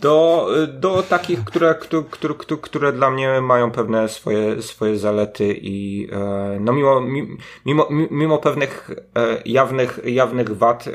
[0.00, 0.48] Do,
[0.80, 6.58] do takich, które, które, które, które dla mnie mają pewne swoje, swoje zalety i e,
[6.60, 7.00] no mimo,
[7.66, 10.88] mimo, mimo pewnych e, jawnych, jawnych wad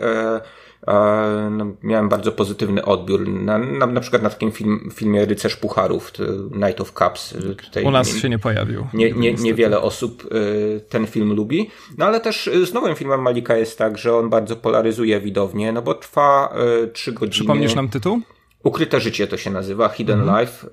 [1.51, 3.27] no, miałem bardzo pozytywny odbiór.
[3.27, 6.11] Na, na, na przykład na takim film, filmie Rycerz Pucharów,
[6.51, 7.35] Night of Cups.
[7.65, 8.87] Tutaj U nas nie, się nie pojawił.
[8.93, 11.69] Nie, nie, niewiele osób y, ten film lubi.
[11.97, 15.71] No ale też y, z nowym filmem Malika jest tak, że on bardzo polaryzuje widownię,
[15.71, 17.31] no bo trwa y, trzy godziny.
[17.31, 18.21] Przypomnisz nam tytuł?
[18.63, 20.39] Ukryte życie to się nazywa, Hidden mhm.
[20.39, 20.67] Life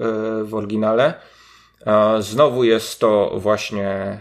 [0.44, 1.14] w oryginale.
[2.20, 4.18] Znowu jest to właśnie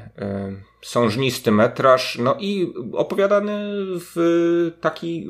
[0.82, 3.56] sążnisty metraż, no i opowiadany
[4.00, 5.30] w taki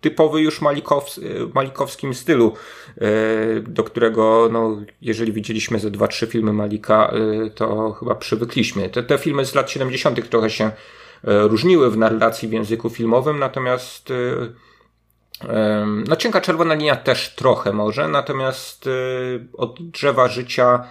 [0.00, 1.20] typowy już Malikows,
[1.54, 2.52] malikowskim stylu,
[2.96, 7.12] e, do którego, no, jeżeli widzieliśmy ze dwa, trzy filmy Malika,
[7.46, 8.88] e, to chyba przywykliśmy.
[8.88, 10.28] Te, te filmy z lat 70.
[10.28, 10.70] trochę się
[11.22, 14.12] różniły w narracji w języku filmowym, natomiast
[16.08, 18.88] no, Cienka Czerwona Linia też trochę może, natomiast
[19.52, 20.84] od drzewa życia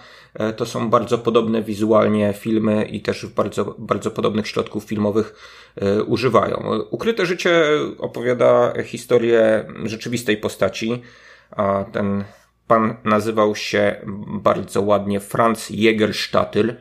[0.56, 5.34] to są bardzo podobne wizualnie filmy i też bardzo, bardzo podobnych środków filmowych
[5.80, 6.80] E, używają.
[6.90, 7.62] Ukryte życie
[7.98, 11.02] opowiada historię rzeczywistej postaci.
[11.50, 12.24] A ten
[12.66, 13.96] pan nazywał się
[14.42, 16.76] bardzo ładnie Franz Jägerstatter.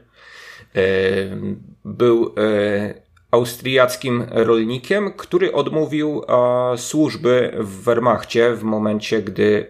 [0.75, 0.81] E,
[1.85, 6.21] był e, austriackim rolnikiem, który odmówił
[6.77, 9.69] służby w Wehrmachcie w momencie, gdy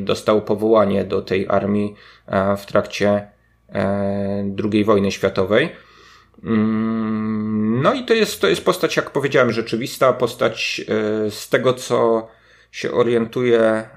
[0.00, 1.94] dostał powołanie do tej armii
[2.56, 3.28] w trakcie
[4.72, 5.72] II wojny światowej.
[6.44, 11.74] Mm, no i to jest, to jest postać, jak powiedziałem, rzeczywista, postać e, z tego,
[11.74, 12.28] co
[12.72, 13.88] się orientuje, e,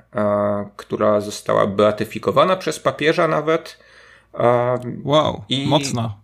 [0.75, 3.79] która została beatyfikowana przez papieża nawet.
[5.03, 6.15] Wow, i, mocna.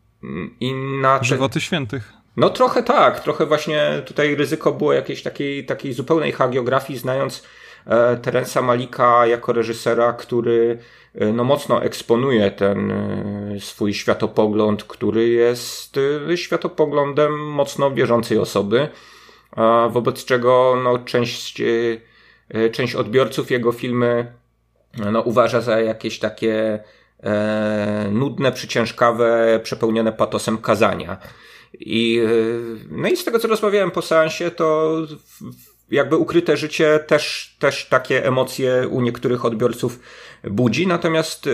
[0.59, 1.25] I na te...
[1.25, 2.13] Żywoty świętych.
[2.37, 7.43] No trochę tak, trochę właśnie tutaj ryzyko było jakiejś takiej, takiej zupełnej hagiografii, znając
[7.85, 10.79] e, Terensa Malika jako reżysera, który
[11.15, 15.99] E, no mocno eksponuje ten e, swój światopogląd, który jest
[16.31, 18.89] e, światopoglądem mocno wierzącej osoby,
[19.89, 21.61] wobec czego no, część,
[22.71, 24.33] część odbiorców jego filmy
[25.11, 26.79] no, uważa za jakieś takie
[27.23, 31.17] e, nudne, przyciężkawe, przepełnione patosem kazania.
[31.79, 32.29] I, e,
[32.91, 34.97] no i z tego, co rozmawiałem po seansie, to
[35.91, 39.99] jakby ukryte życie też, też takie emocje u niektórych odbiorców
[40.43, 41.51] budzi, natomiast e,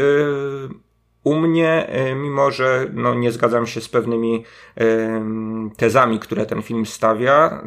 [1.24, 4.44] u mnie, e, mimo że no, nie zgadzam się z pewnymi
[5.78, 7.64] tezami, które ten film stawia,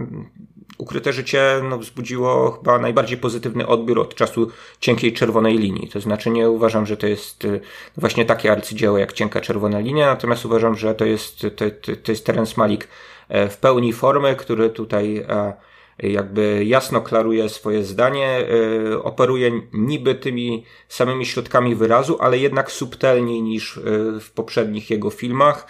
[0.78, 5.88] Ukryte Życie no, wzbudziło chyba najbardziej pozytywny odbiór od czasu Cienkiej Czerwonej Linii.
[5.88, 7.60] To znaczy nie uważam, że to jest y,
[7.96, 11.64] właśnie takie arcydzieło jak Cienka Czerwona Linia, natomiast uważam, że to jest, to,
[12.02, 12.88] to jest Terence Malik
[13.28, 15.52] e, w pełni formy, który tutaj e,
[15.98, 18.46] jakby jasno klaruje swoje zdanie,
[18.92, 23.80] e, operuje niby tymi samymi środkami wyrazu, ale jednak subtelniej niż
[24.20, 25.66] w poprzednich jego filmach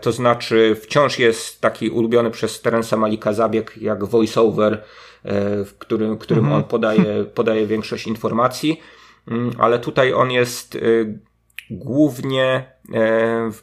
[0.00, 4.80] to znaczy wciąż jest taki ulubiony przez Terensa Malika zabieg jak voiceover, e,
[5.64, 6.62] w którym, którym mhm.
[6.62, 8.80] on podaje, podaje większość informacji,
[9.28, 10.78] mm, ale tutaj on jest e,
[11.70, 12.76] głównie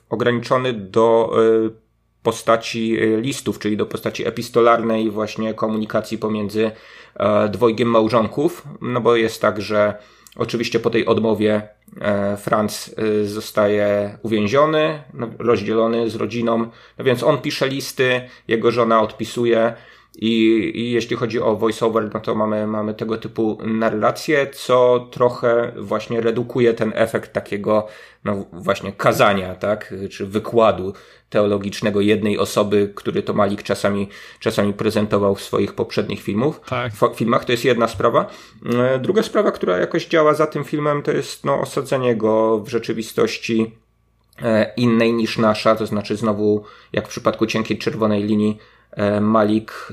[0.10, 1.34] ograniczony do
[2.24, 6.72] postaci listów, czyli do postaci epistolarnej właśnie komunikacji pomiędzy
[7.52, 9.94] dwojgiem małżonków, no bo jest tak, że
[10.36, 11.62] Oczywiście po tej odmowie
[12.02, 18.72] e, Franz e, zostaje uwięziony, no, rozdzielony z rodziną, no więc on pisze listy, jego
[18.72, 19.74] żona odpisuje
[20.16, 25.72] i, i jeśli chodzi o voiceover, no to mamy, mamy tego typu narrację, co trochę
[25.78, 27.88] właśnie redukuje ten efekt takiego,
[28.24, 30.94] no właśnie kazania, tak, czy wykładu
[31.34, 36.94] teologicznego jednej osoby, który to Malik czasami, czasami prezentował w swoich poprzednich filmów, tak.
[37.16, 37.46] filmach.
[37.46, 38.26] To jest jedna sprawa.
[38.66, 42.70] E, druga sprawa, która jakoś działa za tym filmem, to jest no, osadzenie go w
[42.70, 43.72] rzeczywistości
[44.42, 48.58] e, innej niż nasza, to znaczy znowu, jak w przypadku cienkiej czerwonej linii,
[48.92, 49.88] e, Malik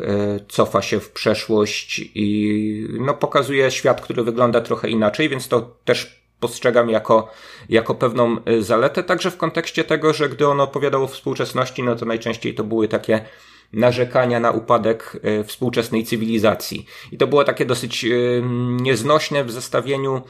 [0.49, 6.20] cofa się w przeszłość i no, pokazuje świat, który wygląda trochę inaczej, więc to też
[6.41, 7.29] postrzegam jako,
[7.69, 11.97] jako pewną y, zaletę, także w kontekście tego, że gdy on opowiadał o współczesności, no
[11.97, 13.25] to najczęściej to były takie
[13.73, 16.87] narzekania na upadek y, współczesnej cywilizacji.
[17.13, 18.43] I to było takie dosyć y,
[18.81, 20.23] nieznośne w zestawieniu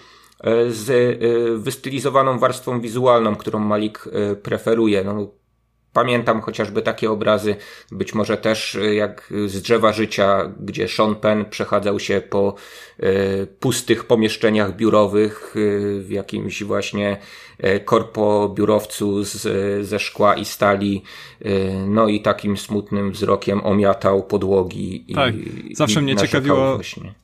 [0.69, 1.19] z
[1.63, 4.05] wystylizowaną warstwą wizualną, którą Malik
[4.43, 5.05] preferuje.
[5.05, 5.31] No,
[5.93, 7.57] Pamiętam chociażby takie obrazy,
[7.93, 12.55] być może też y, jak z drzewa życia, gdzie Sean Penn przechadzał się po
[13.03, 17.17] y, pustych pomieszczeniach biurowych y, w jakimś właśnie
[17.85, 19.47] korpo biurowcu z,
[19.87, 21.03] ze szkła i stali,
[21.87, 25.07] no i takim smutnym wzrokiem omiatał podłogi.
[25.15, 26.75] Tak, i, zawsze i mnie ciekawiło.
[26.75, 27.20] Właśnie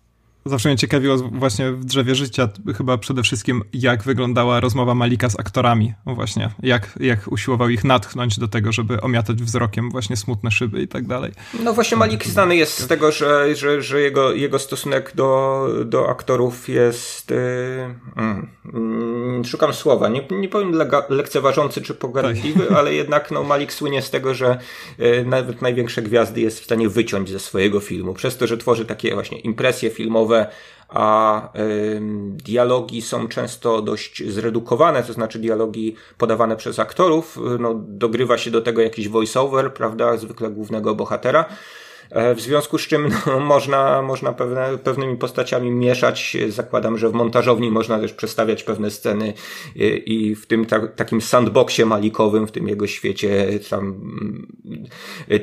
[0.46, 5.40] Zawsze mnie ciekawiło właśnie w Drzewie Życia chyba przede wszystkim, jak wyglądała rozmowa Malika z
[5.40, 5.92] aktorami.
[6.06, 10.88] Właśnie, jak, jak usiłował ich natchnąć do tego, żeby omiatać wzrokiem właśnie smutne szyby i
[10.88, 11.32] tak dalej.
[11.64, 16.11] No właśnie Malik znany jest z tego, że, że, że jego, jego stosunek do, do
[16.11, 17.30] aktorów jest...
[17.30, 17.37] Yy,
[19.44, 20.09] szukam słowa.
[20.09, 22.78] Nie, nie powiem lega, lekceważący czy pogardliwy, tak.
[22.78, 24.59] ale jednak no, Malik słynie z tego, że
[24.98, 28.14] yy, nawet największe gwiazdy jest w stanie wyciąć ze swojego filmu.
[28.14, 30.36] Przez to, że tworzy takie właśnie impresje filmowe,
[30.88, 32.01] a y,
[32.44, 38.61] dialogi są często dość zredukowane, to znaczy dialogi podawane przez aktorów, no, dogrywa się do
[38.61, 41.44] tego jakiś voiceover, prawda, zwykle głównego bohatera.
[42.10, 46.36] E, w związku z czym no, można, można pewne, pewnymi postaciami mieszać.
[46.48, 49.34] Zakładam, że w montażowni można też przestawiać pewne sceny
[49.76, 54.46] i, i w tym ta, takim sandboxie malikowym, w tym jego świecie, tam mm,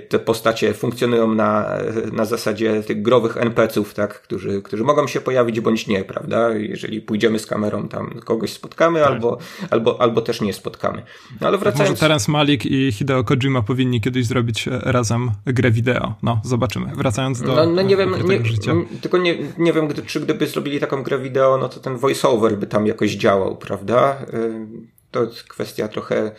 [0.09, 1.69] te postacie funkcjonują na,
[2.11, 6.53] na zasadzie tych growych NPC-ów, tak, którzy, którzy mogą się pojawić bądź nie, prawda?
[6.53, 9.09] Jeżeli pójdziemy z kamerą, tam kogoś spotkamy, tak.
[9.09, 9.37] albo,
[9.69, 11.03] albo, albo też nie spotkamy.
[11.41, 11.89] No, ale wracając...
[11.89, 16.15] Może Terence Malik i Hideo Kojima powinni kiedyś zrobić razem grę wideo.
[16.23, 16.91] No, zobaczymy.
[16.95, 17.55] Wracając do.
[17.55, 18.73] No, no nie wiem, nie, życia.
[19.01, 22.57] tylko nie, nie wiem, gdy, czy gdyby zrobili taką grę wideo, no to ten voiceover
[22.57, 24.17] by tam jakoś działał, prawda?
[24.33, 24.67] Y,
[25.11, 26.31] to kwestia trochę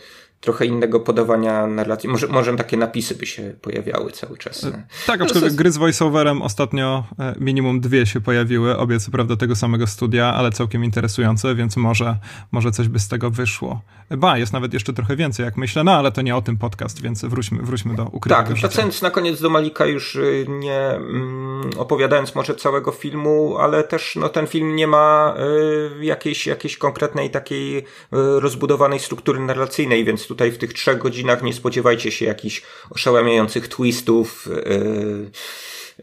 [0.45, 2.09] trochę innego podawania narracji.
[2.09, 4.63] Może, może takie napisy by się pojawiały cały czas.
[4.63, 9.11] E, tak, no, aczkolwiek gry z voiceoverem ostatnio e, minimum dwie się pojawiły, obie co
[9.11, 12.17] prawda tego samego studia, ale całkiem interesujące, więc może,
[12.51, 13.81] może coś by z tego wyszło.
[14.09, 17.01] Ba, jest nawet jeszcze trochę więcej, jak myślę, no ale to nie o tym podcast,
[17.01, 21.69] więc wróćmy, wróćmy do ukrytego Tak, wracając na koniec do Malika już y, nie mm,
[21.77, 25.35] opowiadając może całego filmu, ale też no, ten film nie ma
[25.99, 31.43] y, jakiejś, jakiejś konkretnej takiej y, rozbudowanej struktury narracyjnej, więc tutaj w tych trzech godzinach
[31.43, 34.49] nie spodziewajcie się jakichś oszałamiających twistów,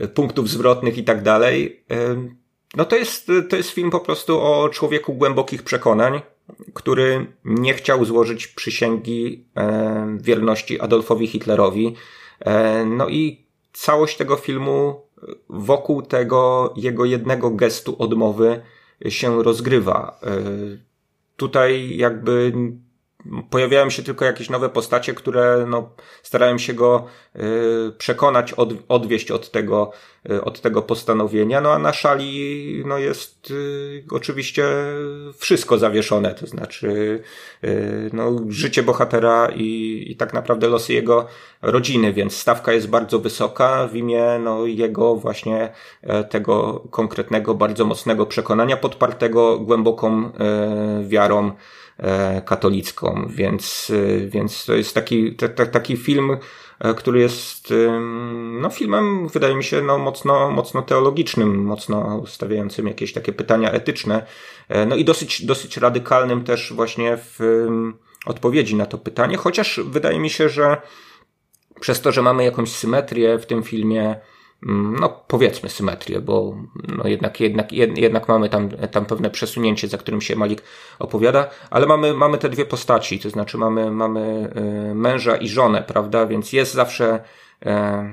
[0.00, 1.84] yy, punktów zwrotnych i tak dalej.
[1.90, 1.96] Yy,
[2.76, 6.20] no to jest, to jest film po prostu o człowieku głębokich przekonań,
[6.74, 9.44] który nie chciał złożyć przysięgi
[10.20, 11.94] wierności Adolfowi Hitlerowi.
[12.86, 15.06] No i całość tego filmu
[15.48, 18.62] wokół tego jego jednego gestu odmowy
[19.08, 20.20] się rozgrywa.
[21.36, 22.52] Tutaj jakby
[23.50, 25.90] pojawiają się tylko jakieś nowe postacie, które no,
[26.22, 27.06] starałem się go
[27.36, 27.40] y,
[27.98, 29.92] przekonać, od, odwieść od tego,
[30.30, 31.60] y, od tego postanowienia.
[31.60, 34.64] No a na szali no, jest y, oczywiście
[35.36, 37.22] wszystko zawieszone, to znaczy
[37.64, 41.26] y, no, życie bohatera i, i tak naprawdę losy jego
[41.62, 47.84] rodziny, więc stawka jest bardzo wysoka w imię no, jego właśnie e, tego konkretnego, bardzo
[47.84, 51.52] mocnego przekonania, podpartego głęboką e, wiarą
[52.44, 55.36] katolicką, więc, e, więc to jest taki,
[55.72, 56.36] taki film,
[56.80, 57.72] e, który jest
[58.60, 64.26] no, filmem, wydaje mi się, no, mocno, mocno teologicznym, mocno stawiającym jakieś takie pytania etyczne,
[64.86, 67.66] no i dosyć, dosyć radykalnym też właśnie w
[68.26, 70.76] odpowiedzi na to pytanie, chociaż wydaje mi się, że
[71.80, 74.16] przez to, że mamy jakąś symetrię w tym filmie,
[74.66, 76.56] no powiedzmy symetrię, bo
[76.88, 80.62] no jednak, jednak, jednak mamy tam, tam pewne przesunięcie, za którym się Malik
[80.98, 84.52] opowiada, ale mamy, mamy te dwie postaci, to znaczy mamy, mamy
[84.90, 87.22] y, męża i żonę, prawda, więc jest zawsze
[87.66, 88.12] e,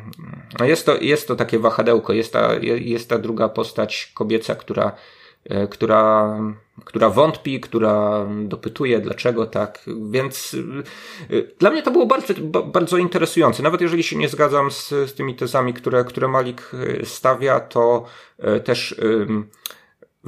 [0.59, 4.91] no jest to, jest to takie wahadełko, jest ta, jest ta druga postać kobieca, która
[5.45, 6.37] E, która,
[6.85, 9.85] która wątpi, która dopytuje, dlaczego tak.
[10.09, 10.55] Więc
[11.29, 12.33] e, dla mnie to było bardzo,
[12.65, 13.63] bardzo interesujące.
[13.63, 18.05] Nawet jeżeli się nie zgadzam z, z tymi tezami, które, które Malik e, stawia, to
[18.63, 18.95] też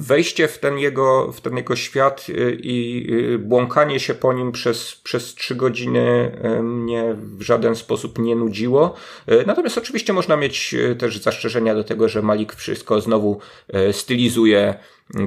[0.01, 3.09] wejście w ten jego, w ten jego świat i
[3.39, 6.31] błąkanie się po nim przez, przez trzy godziny
[6.63, 8.95] mnie w żaden sposób nie nudziło.
[9.45, 13.39] Natomiast oczywiście można mieć też zastrzeżenia do tego, że Malik wszystko znowu
[13.91, 14.75] stylizuje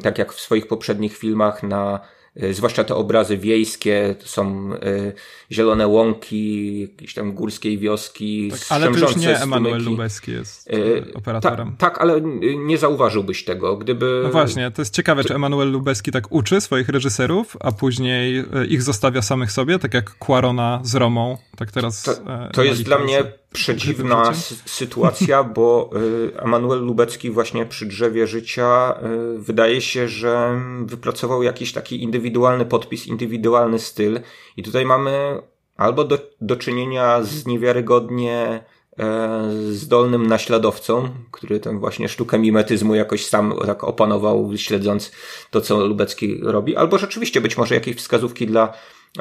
[0.03, 2.01] tak jak w swoich poprzednich filmach na
[2.53, 5.13] zwłaszcza te obrazy wiejskie, to są y,
[5.53, 8.51] zielone łąki, jakieś tam górskiej wioski.
[8.51, 11.77] Tak, ale to już nie Emanuel Lubeski jest y, operatorem.
[11.79, 12.21] Ta, tak, ale
[12.57, 14.21] nie zauważyłbyś tego, gdyby...
[14.25, 18.83] No właśnie, to jest ciekawe, czy Emanuel Lubeski tak uczy swoich reżyserów, a później ich
[18.83, 22.03] zostawia samych sobie, tak jak Quarona z Romą, tak teraz...
[22.03, 22.13] To,
[22.53, 24.33] to jest dla mnie przedziwna
[24.67, 28.95] sytuacja, bo y, Emanuel Lubecki właśnie przy drzewie życia
[29.35, 34.21] y, wydaje się, że wypracował jakiś taki indywidualny podpis, indywidualny styl.
[34.57, 35.43] I tutaj mamy
[35.77, 38.65] albo do, do czynienia z niewiarygodnie
[38.99, 45.13] e, zdolnym naśladowcą, który tę właśnie sztukę mimetyzmu jakoś sam tak opanował, śledząc
[45.51, 48.73] to, co Lubecki robi, albo rzeczywiście być może jakieś wskazówki dla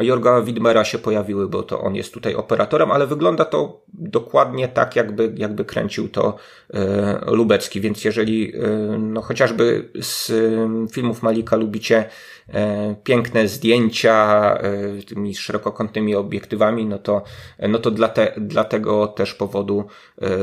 [0.01, 4.95] Jorga Widmera się pojawiły, bo to on jest tutaj operatorem, ale wygląda to dokładnie tak,
[4.95, 6.36] jakby, jakby kręcił to
[6.73, 10.32] e, Lubecki, więc jeżeli e, no, chociażby z
[10.91, 12.10] filmów Malika lubicie
[12.49, 14.58] e, piękne zdjęcia
[15.08, 17.23] tymi szerokokątnymi obiektywami, no to,
[17.60, 19.86] no to dla, te, dla tego też powodu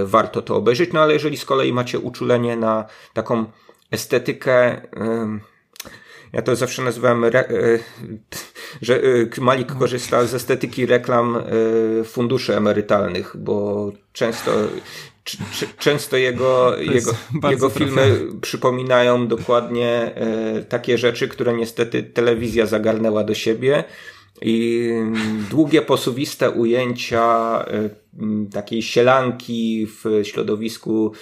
[0.05, 2.85] warto to obejrzeć, no ale jeżeli z kolei macie uczulenie na
[3.15, 3.45] taką
[3.91, 4.81] estetykę
[6.33, 7.79] ja to zawsze nazywałem, re, e,
[8.83, 14.53] że e, Malik korzysta z estetyki reklam e, funduszy emerytalnych, bo często
[15.79, 17.13] często jego, jego,
[17.51, 20.15] jego filmy przypominają dokładnie
[20.69, 23.85] takie rzeczy, które niestety telewizja zagarnęła do siebie.
[24.43, 24.89] I
[25.51, 27.65] długie, posuwiste ujęcia
[28.53, 31.13] takiej sielanki w środowisku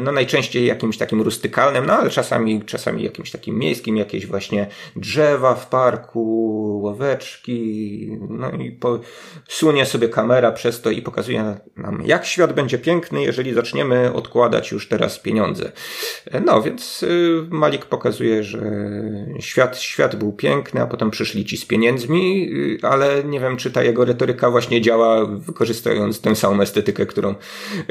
[0.00, 5.54] no najczęściej jakimś takim rustykalnym, no ale czasami, czasami jakimś takim miejskim, jakieś właśnie drzewa
[5.54, 9.00] w parku, ławeczki, no i po,
[9.48, 14.72] sunie sobie kamera przez to i pokazuje nam, jak świat będzie piękny, jeżeli zaczniemy odkładać
[14.72, 15.72] już teraz pieniądze.
[16.26, 18.60] E, no więc y, Malik pokazuje, że
[19.40, 22.50] świat, świat był piękny, a potem przyszli ci z pieniędzmi,
[22.82, 27.34] ale nie wiem, czy ta jego retoryka właśnie działa wykorzystując tę samą estetykę, którą,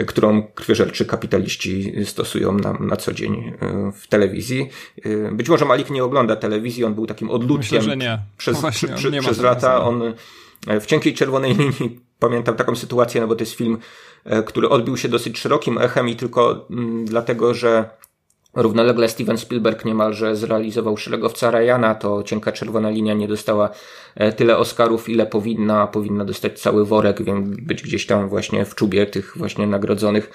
[0.07, 1.70] którą krwiożerczy kapitaliści
[2.05, 4.69] stosują na, na co dzień e, w telewizji.
[5.05, 8.19] E, być może Malik nie ogląda telewizji, on był takim odludkiem Myślę, że nie.
[8.37, 9.83] przez, no Właśnie, przy, nie przez lata.
[9.83, 10.13] On
[10.67, 13.77] e, w cienkiej czerwonej linii pamiętam taką sytuację, no bo to jest film,
[14.45, 17.89] który odbił się dosyć szerokim echem i tylko mm, dlatego, że
[18.53, 23.69] Równolegle Steven Spielberg niemalże zrealizował szeregowca Ryana, to cienka czerwona linia nie dostała
[24.35, 29.05] tyle Oscarów, ile powinna, powinna dostać cały worek, więc być gdzieś tam właśnie w czubie
[29.05, 30.31] tych właśnie nagrodzonych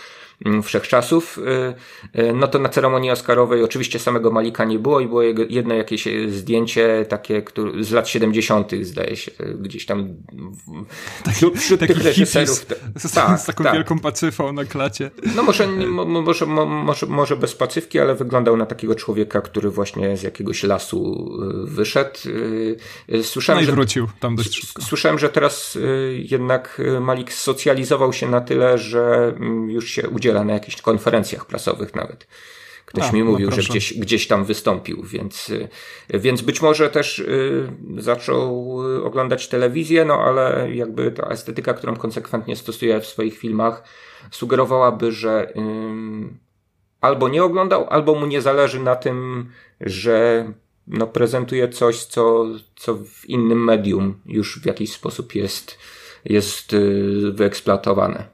[0.63, 5.23] wszechczasów, y, y, no to na ceremonii Oscarowej oczywiście samego Malika nie było i było
[5.49, 8.73] jedno jakieś zdjęcie takie które, z lat 70.
[8.83, 10.09] zdaje się, gdzieś tam
[11.25, 12.67] taki, wśród taki tych reżyserów.
[12.97, 13.75] Z, tak, z taką tak.
[13.75, 15.11] wielką pacyfą na klacie.
[15.37, 20.23] No może, może, może, może bez pacywki, ale wyglądał na takiego człowieka, który właśnie z
[20.23, 21.31] jakiegoś lasu
[21.65, 22.19] y, wyszedł.
[23.23, 24.83] Słyszałem, no i wrócił tam dość szybko.
[24.83, 25.79] Słyszałem, że teraz
[26.13, 31.47] jednak Malik socjalizował się na tyle, że mm, już się udziela udziela na jakichś konferencjach
[31.47, 32.27] prasowych nawet.
[32.87, 35.53] Ktoś no, mi no mówił, no że gdzieś, gdzieś tam wystąpił, więc,
[36.11, 42.57] więc być może też y, zaczął oglądać telewizję, no ale jakby ta estetyka, którą konsekwentnie
[42.57, 43.83] stosuje w swoich filmach,
[44.31, 45.55] sugerowałaby, że y,
[47.01, 49.47] albo nie oglądał, albo mu nie zależy na tym,
[49.81, 50.47] że
[50.87, 52.47] no, prezentuje coś, co,
[52.77, 55.79] co w innym medium już w jakiś sposób jest,
[56.25, 58.27] jest y, wyeksploatowane.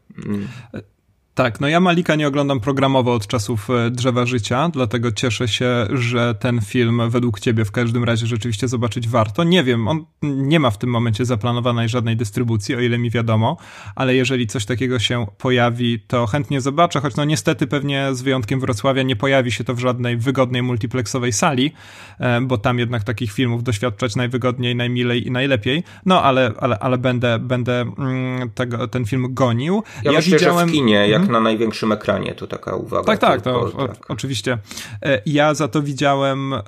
[1.34, 5.86] Tak, no ja Malika nie oglądam programowo od czasów e, Drzewa Życia, dlatego cieszę się,
[5.92, 9.44] że ten film według ciebie w każdym razie rzeczywiście zobaczyć warto.
[9.44, 13.56] Nie wiem, on nie ma w tym momencie zaplanowanej żadnej dystrybucji, o ile mi wiadomo,
[13.94, 18.60] ale jeżeli coś takiego się pojawi, to chętnie zobaczę, choć no niestety pewnie z wyjątkiem
[18.60, 21.72] Wrocławia nie pojawi się to w żadnej wygodnej multiplexowej sali,
[22.18, 25.84] e, bo tam jednak takich filmów doświadczać najwygodniej, najmilej i najlepiej.
[26.06, 29.82] No ale, ale, ale będę, będę mm, tego, ten film gonił.
[30.02, 30.68] Ja, ja myślę, widziałem...
[30.68, 31.32] że w kinie, jak Mhm.
[31.32, 33.04] na największym ekranie, to taka uwaga.
[33.04, 34.10] Tak, tak, to o, tak.
[34.10, 34.58] oczywiście.
[35.02, 36.60] E, ja za to widziałem e,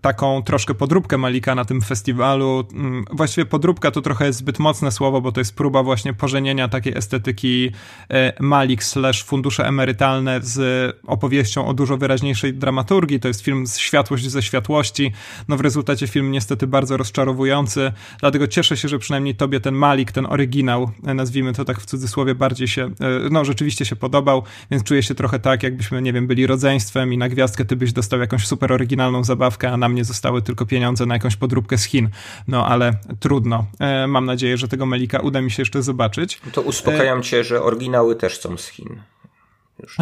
[0.00, 2.64] taką troszkę podróbkę Malika na tym festiwalu.
[2.72, 6.68] Mm, właściwie podróbka to trochę jest zbyt mocne słowo, bo to jest próba właśnie pożenienia
[6.68, 7.70] takiej estetyki
[8.10, 13.20] e, Malik slash fundusze emerytalne z opowieścią o dużo wyraźniejszej dramaturgii.
[13.20, 15.12] To jest film z światłość ze światłości.
[15.48, 20.12] No w rezultacie film niestety bardzo rozczarowujący, dlatego cieszę się, że przynajmniej tobie ten Malik,
[20.12, 22.90] ten oryginał, nazwijmy to tak w cudzysłowie, bardziej się,
[23.30, 27.18] no rzeczywiście się podobał, więc czuję się trochę tak, jakbyśmy, nie wiem, byli rodzeństwem i
[27.18, 31.06] na gwiazdkę ty byś dostał jakąś super oryginalną zabawkę, a na mnie zostały tylko pieniądze
[31.06, 32.08] na jakąś podróbkę z Chin.
[32.48, 33.66] No ale trudno.
[33.80, 36.40] E, mam nadzieję, że tego Melika uda mi się jeszcze zobaczyć.
[36.52, 37.22] To uspokajam e...
[37.22, 39.00] cię, że oryginały też są z Chin.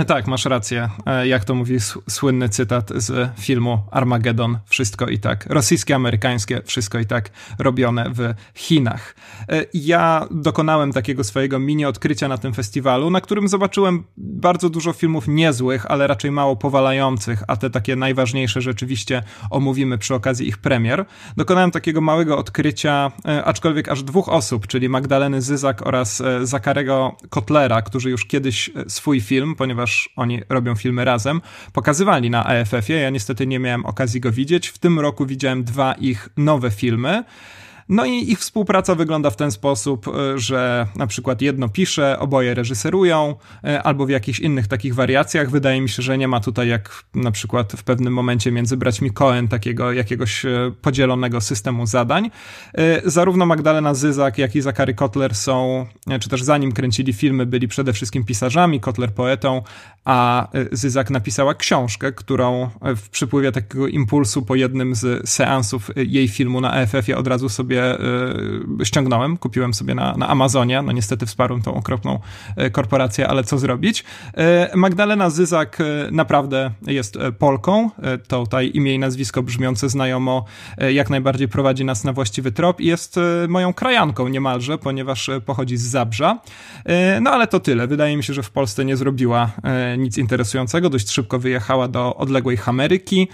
[0.06, 0.88] Tak, masz rację.
[1.06, 1.76] E, jak to mówi
[2.08, 8.34] słynny cytat z filmu Armageddon, wszystko i tak rosyjskie, amerykańskie, wszystko i tak robione w
[8.54, 9.14] Chinach.
[9.48, 14.92] E, ja dokonałem takiego swojego mini odkrycia na tym festiwalu, na którym zobaczyłem bardzo dużo
[14.92, 20.58] filmów niezłych, ale raczej mało powalających, a te takie najważniejsze rzeczywiście omówimy przy okazji ich
[20.58, 21.04] premier.
[21.36, 27.82] Dokonałem takiego małego odkrycia, e, aczkolwiek aż dwóch osób, czyli Magdaleny Zyzak oraz Zakarego Kotlera,
[27.82, 29.54] którzy już kiedyś swój film,
[30.16, 31.40] oni robią filmy razem,
[31.72, 33.00] pokazywali na AFF-ie.
[33.00, 34.68] Ja niestety nie miałem okazji go widzieć.
[34.68, 37.24] W tym roku widziałem dwa ich nowe filmy.
[37.88, 42.54] No i ich współpraca wygląda w ten sposób, e, że na przykład jedno pisze, oboje
[42.54, 43.34] reżyserują,
[43.64, 45.50] e, albo w jakichś innych takich wariacjach.
[45.50, 49.10] Wydaje mi się, że nie ma tutaj jak na przykład w pewnym momencie między braćmi
[49.10, 52.30] Cohen takiego jakiegoś e, podzielonego systemu zadań.
[53.04, 55.86] Zarówno Magdalena Zyzak, jak i Zakary Kotler są,
[56.20, 59.62] czy też zanim kręcili filmy, byli przede wszystkim pisarzami, Kotler poetą,
[60.04, 66.60] a Zyzak napisała książkę, którą w przypływie takiego impulsu po jednym z seansów jej filmu
[66.60, 67.98] na EFF-ie od razu sobie sobie
[68.80, 72.18] y, ściągnąłem, kupiłem sobie na, na Amazonie, no niestety wsparłem tą okropną
[72.66, 74.04] y, korporację, ale co zrobić.
[74.72, 75.78] Y, Magdalena Zyzak
[76.12, 77.90] naprawdę jest Polką,
[78.28, 80.44] to tutaj imię i nazwisko brzmiące znajomo
[80.90, 85.82] jak najbardziej prowadzi nas na właściwy trop i jest moją krajanką niemalże, ponieważ pochodzi z
[85.82, 86.38] Zabrza.
[87.20, 87.86] No ale to tyle.
[87.86, 89.50] Wydaje mi się, że w Polsce nie zrobiła
[89.98, 93.28] nic interesującego, dość szybko wyjechała do odległej Ameryki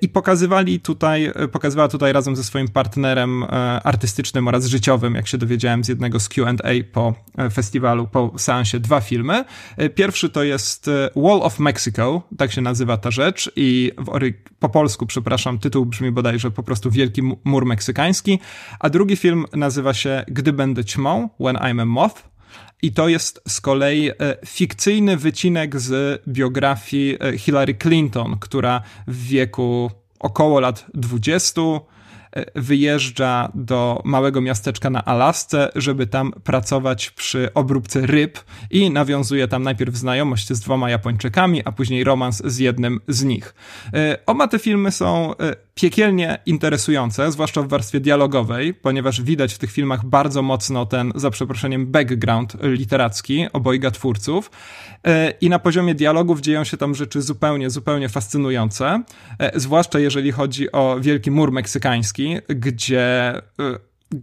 [0.00, 3.44] i pokazywali tutaj, pokazywała tutaj razem ze swoim partnerem
[3.82, 6.52] artystycznym oraz życiowym, jak się dowiedziałem z jednego z QA
[6.92, 9.44] po e, festiwalu, po seansie, dwa filmy.
[9.76, 13.92] E, pierwszy to jest e, Wall of Mexico, tak się nazywa ta rzecz, i
[14.58, 18.38] po polsku, przepraszam, tytuł brzmi bodajże po prostu Wielki Mur Meksykański,
[18.80, 22.22] a drugi film nazywa się Gdy będę ćmą, When I'm a Moth.
[22.82, 24.10] I to jest z kolei
[24.46, 31.60] fikcyjny wycinek z biografii Hillary Clinton, która w wieku około lat 20
[32.54, 39.62] wyjeżdża do małego miasteczka na Alasce, żeby tam pracować przy obróbce ryb i nawiązuje tam
[39.62, 43.54] najpierw znajomość z dwoma Japończykami, a później romans z jednym z nich.
[43.94, 49.58] E, oba te filmy są e, piekielnie interesujące, zwłaszcza w warstwie dialogowej, ponieważ widać w
[49.58, 54.50] tych filmach bardzo mocno ten, za przeproszeniem, background literacki obojga twórców.
[55.06, 59.02] E, I na poziomie dialogów dzieją się tam rzeczy zupełnie, zupełnie fascynujące,
[59.54, 64.20] zwłaszcza jeżeli chodzi o Wielki Mur Meksykański, gdzie y,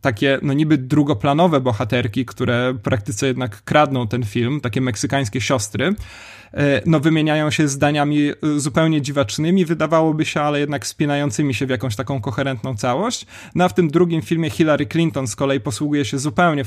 [0.00, 6.41] takie, no niby drugoplanowe bohaterki, które praktyce jednak kradną ten film, takie meksykańskie siostry, E,
[6.86, 11.96] no, wymieniają się zdaniami e, zupełnie dziwacznymi, wydawałoby się, ale jednak spinającymi się w jakąś
[11.96, 13.26] taką koherentną całość.
[13.54, 16.64] No a w tym drugim filmie Hillary Clinton z kolei posługuje się zupełnie,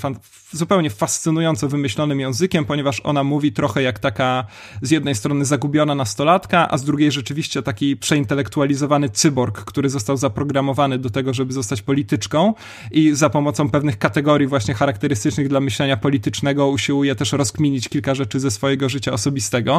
[0.51, 4.45] zupełnie fascynująco wymyślonym językiem, ponieważ ona mówi trochę jak taka
[4.81, 10.99] z jednej strony zagubiona nastolatka, a z drugiej rzeczywiście taki przeintelektualizowany cyborg, który został zaprogramowany
[10.99, 12.53] do tego, żeby zostać polityczką
[12.91, 18.39] i za pomocą pewnych kategorii właśnie charakterystycznych dla myślenia politycznego usiłuje też rozkminić kilka rzeczy
[18.39, 19.74] ze swojego życia osobistego,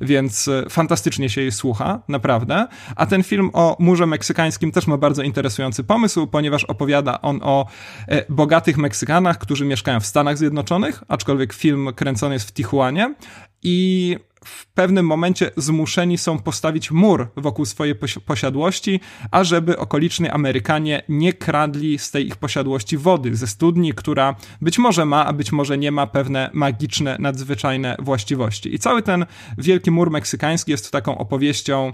[0.00, 2.66] więc e, fantastycznie się jej słucha, naprawdę.
[2.96, 7.66] A ten film o murze meksykańskim też ma bardzo interesujący pomysł, ponieważ opowiada on o
[8.08, 13.14] e, bogatych Meksykanach, którzy mieszkają w Stanach Zjednoczonych, aczkolwiek film kręcony jest w Tijuanie
[13.62, 17.94] i w pewnym momencie zmuszeni są postawić mur wokół swojej
[18.26, 19.00] posiadłości,
[19.30, 25.04] ażeby okoliczni Amerykanie nie kradli z tej ich posiadłości wody ze studni, która być może
[25.04, 28.74] ma, a być może nie ma pewne magiczne, nadzwyczajne właściwości.
[28.74, 29.26] I cały ten
[29.58, 31.92] wielki mur meksykański jest taką opowieścią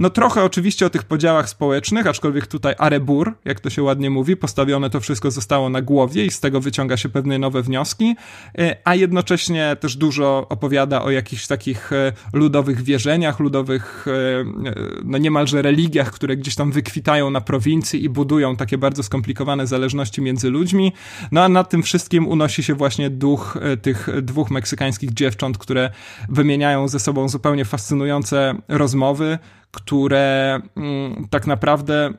[0.00, 4.36] no trochę oczywiście o tych podziałach społecznych, aczkolwiek tutaj arebur, jak to się ładnie mówi,
[4.36, 8.16] postawione to wszystko zostało na głowie i z tego wyciąga się pewne nowe wnioski,
[8.58, 14.12] e, a jednocześnie też dużo opowiada o jakichś takich e, ludowych wierzeniach, ludowych e,
[15.04, 20.22] no niemalże religiach, które gdzieś tam wykwitają na prowincji i budują takie bardzo skomplikowane zależności
[20.22, 20.92] między ludźmi.
[21.32, 25.90] No a nad tym wszystkim unosi się właśnie duch tych dwóch meksykańskich dziewcząt, które
[26.28, 29.38] wymieniają ze sobą zupełnie fascynujące rozmowy,
[29.70, 32.14] które mm, tak naprawdę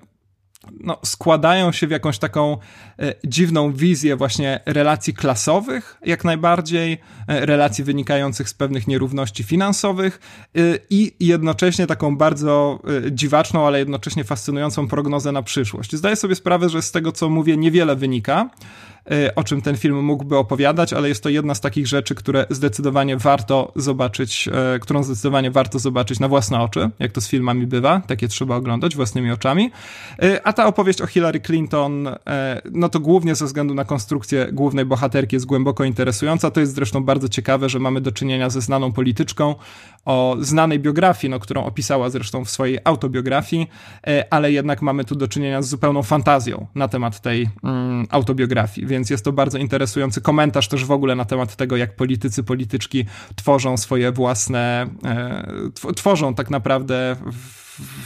[0.80, 2.58] no, składają się w jakąś taką
[3.00, 6.98] e, dziwną wizję właśnie relacji klasowych, jak najbardziej,
[7.28, 10.20] e, relacji wynikających z pewnych nierówności finansowych
[10.56, 12.80] e, i jednocześnie taką bardzo
[13.12, 15.96] dziwaczną, ale jednocześnie fascynującą prognozę na przyszłość.
[15.96, 18.50] Zdaję sobie sprawę, że z tego, co mówię, niewiele wynika,
[19.36, 23.18] o czym ten film mógłby opowiadać, ale jest to jedna z takich rzeczy, które zdecydowanie
[23.18, 28.02] warto zobaczyć, y, którą zdecydowanie warto zobaczyć na własne oczy, jak to z filmami bywa,
[28.08, 29.72] takie trzeba oglądać własnymi oczami.
[30.24, 32.10] Y, a ta opowieść o Hillary Clinton,
[32.72, 36.52] no to głównie ze względu na konstrukcję głównej bohaterki jest głęboko interesująca.
[36.52, 39.56] To jest zresztą bardzo ciekawe, że mamy do czynienia ze znaną polityczką
[40.06, 43.70] o znanej biografii, no, którą opisała zresztą w swojej autobiografii,
[44.30, 49.10] ale jednak mamy tu do czynienia z zupełną fantazją na temat tej mm, autobiografii więc
[49.10, 53.78] jest to bardzo interesujący komentarz też w ogóle na temat tego, jak politycy, polityczki tworzą
[53.78, 57.16] swoje własne, e, tworzą tak naprawdę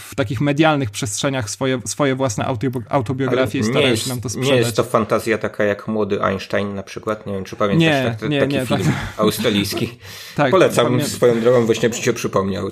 [0.10, 2.46] w, takich medialnych przestrzeniach swoje, swoje własne
[2.90, 4.52] autobiografie i starają jest, się nam to sprzedać.
[4.52, 8.16] Nie jest to fantazja taka jak młody Einstein na przykład, nie wiem czy pamiętasz nie,
[8.20, 9.14] tak, nie, taki nie, film tak.
[9.18, 10.00] australijski.
[10.36, 11.06] tak, Polecam pamię...
[11.06, 12.72] swoją drogą, właśnie się przypomniał.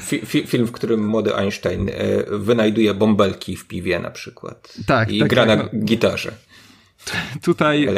[0.00, 1.92] Fi, fi, film, w którym młody Einstein e,
[2.38, 5.84] wynajduje bąbelki w piwie na przykład tak, i tak, gra tak, na no.
[5.84, 6.32] gitarze.
[7.42, 7.88] Tutaj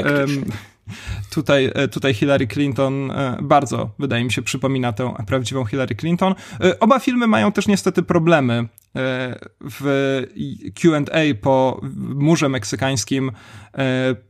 [1.31, 6.35] tutaj, e, tutaj Hillary Clinton e, bardzo, wydaje mi się, przypomina tę prawdziwą Hillary Clinton.
[6.61, 8.69] E, oba filmy mają też niestety problemy.
[9.61, 10.23] W
[10.75, 13.33] QA po murze meksykańskim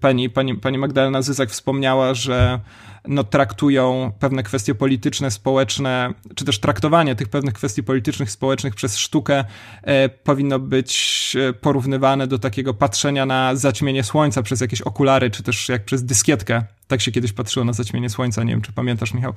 [0.00, 2.60] pani, pani, pani Magdalena Zyzak wspomniała, że
[3.08, 8.98] no, traktują pewne kwestie polityczne, społeczne, czy też traktowanie tych pewnych kwestii politycznych, społecznych przez
[8.98, 9.44] sztukę
[9.82, 15.42] e, powinno być e, porównywane do takiego patrzenia na zaćmienie słońca przez jakieś okulary, czy
[15.42, 16.64] też jak przez dyskietkę.
[16.90, 19.32] Tak się kiedyś patrzyło na zaćmienie słońca, nie wiem, czy pamiętasz, Michał?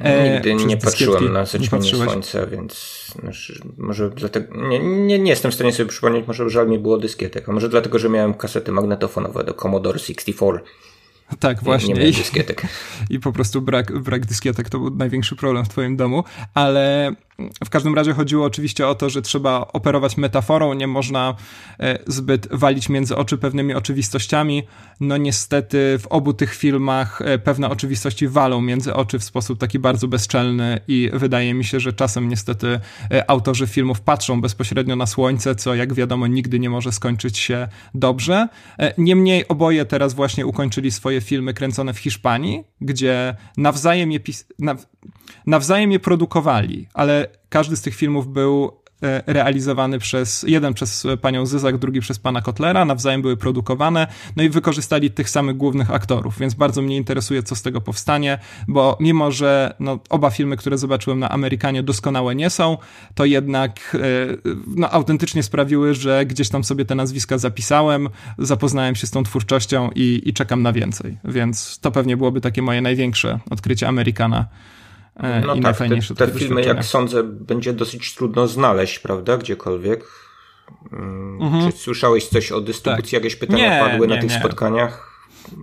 [0.00, 5.50] E, Nigdy nie patrzyłem na zaćmienie słońca, więc znaczy, może dlatego, nie, nie, nie jestem
[5.50, 8.72] w stanie sobie przypomnieć, może żal mi było dyskietek, a może dlatego, że miałem kasety
[8.72, 10.58] magnetofonowe do Commodore 64.
[11.40, 11.94] Tak, właśnie.
[11.94, 12.62] Nie, nie dyskietek.
[13.10, 16.24] I po prostu brak, brak dyskietek to był największy problem w twoim domu,
[16.54, 17.12] ale
[17.64, 21.34] w każdym razie chodziło oczywiście o to, że trzeba operować metaforą, nie można
[21.80, 24.62] e, zbyt walić między oczy pewnymi oczywistościami.
[25.00, 29.78] No niestety w obu tych filmach e, pewne oczywistości walą między oczy w sposób taki
[29.78, 32.80] bardzo bezczelny i wydaje mi się, że czasem niestety
[33.10, 37.68] e, autorzy filmów patrzą bezpośrednio na słońce, co jak wiadomo nigdy nie może skończyć się
[37.94, 38.48] dobrze.
[38.98, 44.20] Niemniej oboje teraz właśnie ukończyli swoje filmy kręcone w Hiszpanii, gdzie nawzajem je,
[45.46, 48.72] nawzajem je produkowali, ale każdy z tych filmów był
[49.02, 54.42] e, realizowany przez, jeden przez panią Zyzak, drugi przez pana Kotlera, nawzajem były produkowane, no
[54.42, 58.38] i wykorzystali tych samych głównych aktorów, więc bardzo mnie interesuje, co z tego powstanie,
[58.68, 62.78] bo mimo, że no, oba filmy, które zobaczyłem na Amerykanie doskonałe nie są,
[63.14, 63.98] to jednak e,
[64.66, 69.90] no, autentycznie sprawiły, że gdzieś tam sobie te nazwiska zapisałem, zapoznałem się z tą twórczością
[69.94, 74.48] i, i czekam na więcej, więc to pewnie byłoby takie moje największe odkrycie Amerykana
[75.46, 80.04] no i tak, te, te filmy, jak sądzę, będzie dosyć trudno znaleźć, prawda, gdziekolwiek.
[80.92, 81.72] Mm, mhm.
[81.72, 83.10] Czy słyszałeś coś o dystrybucji?
[83.10, 83.12] Tak.
[83.12, 84.38] Jakieś pytania nie, padły nie, na tych nie.
[84.38, 85.07] spotkaniach?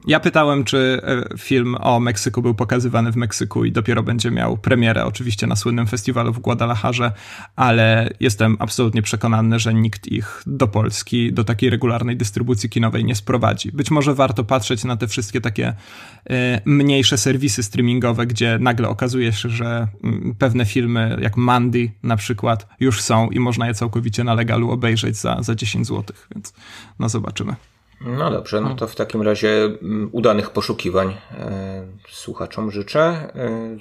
[0.08, 4.58] Ja pytałem, czy e, film o Meksyku był pokazywany w Meksyku i dopiero będzie miał
[4.58, 7.12] premierę, oczywiście na słynnym festiwalu w Guadalajarze,
[7.56, 13.16] ale jestem absolutnie przekonany, że nikt ich do Polski, do takiej regularnej dystrybucji kinowej nie
[13.16, 13.72] sprowadzi.
[13.72, 15.74] Być może warto patrzeć na te wszystkie takie
[16.30, 22.16] e, mniejsze serwisy streamingowe, gdzie nagle okazuje się, że mm, pewne filmy, jak Mandy na
[22.16, 26.54] przykład, już są i można je całkowicie na legalu obejrzeć za, za 10 zł, więc
[27.00, 27.56] no zobaczymy.
[28.02, 33.02] No dobrze, no to w takim razie mm, udanych poszukiwań e, słuchaczom życzę.
[33.02, 33.78] E,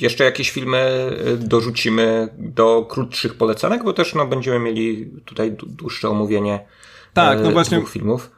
[0.00, 6.08] jeszcze jakieś filmy e, dorzucimy do krótszych polecanek, bo też no, będziemy mieli tutaj dłuższe
[6.08, 6.66] omówienie
[7.14, 8.30] tak, no właśnie, dwóch filmów.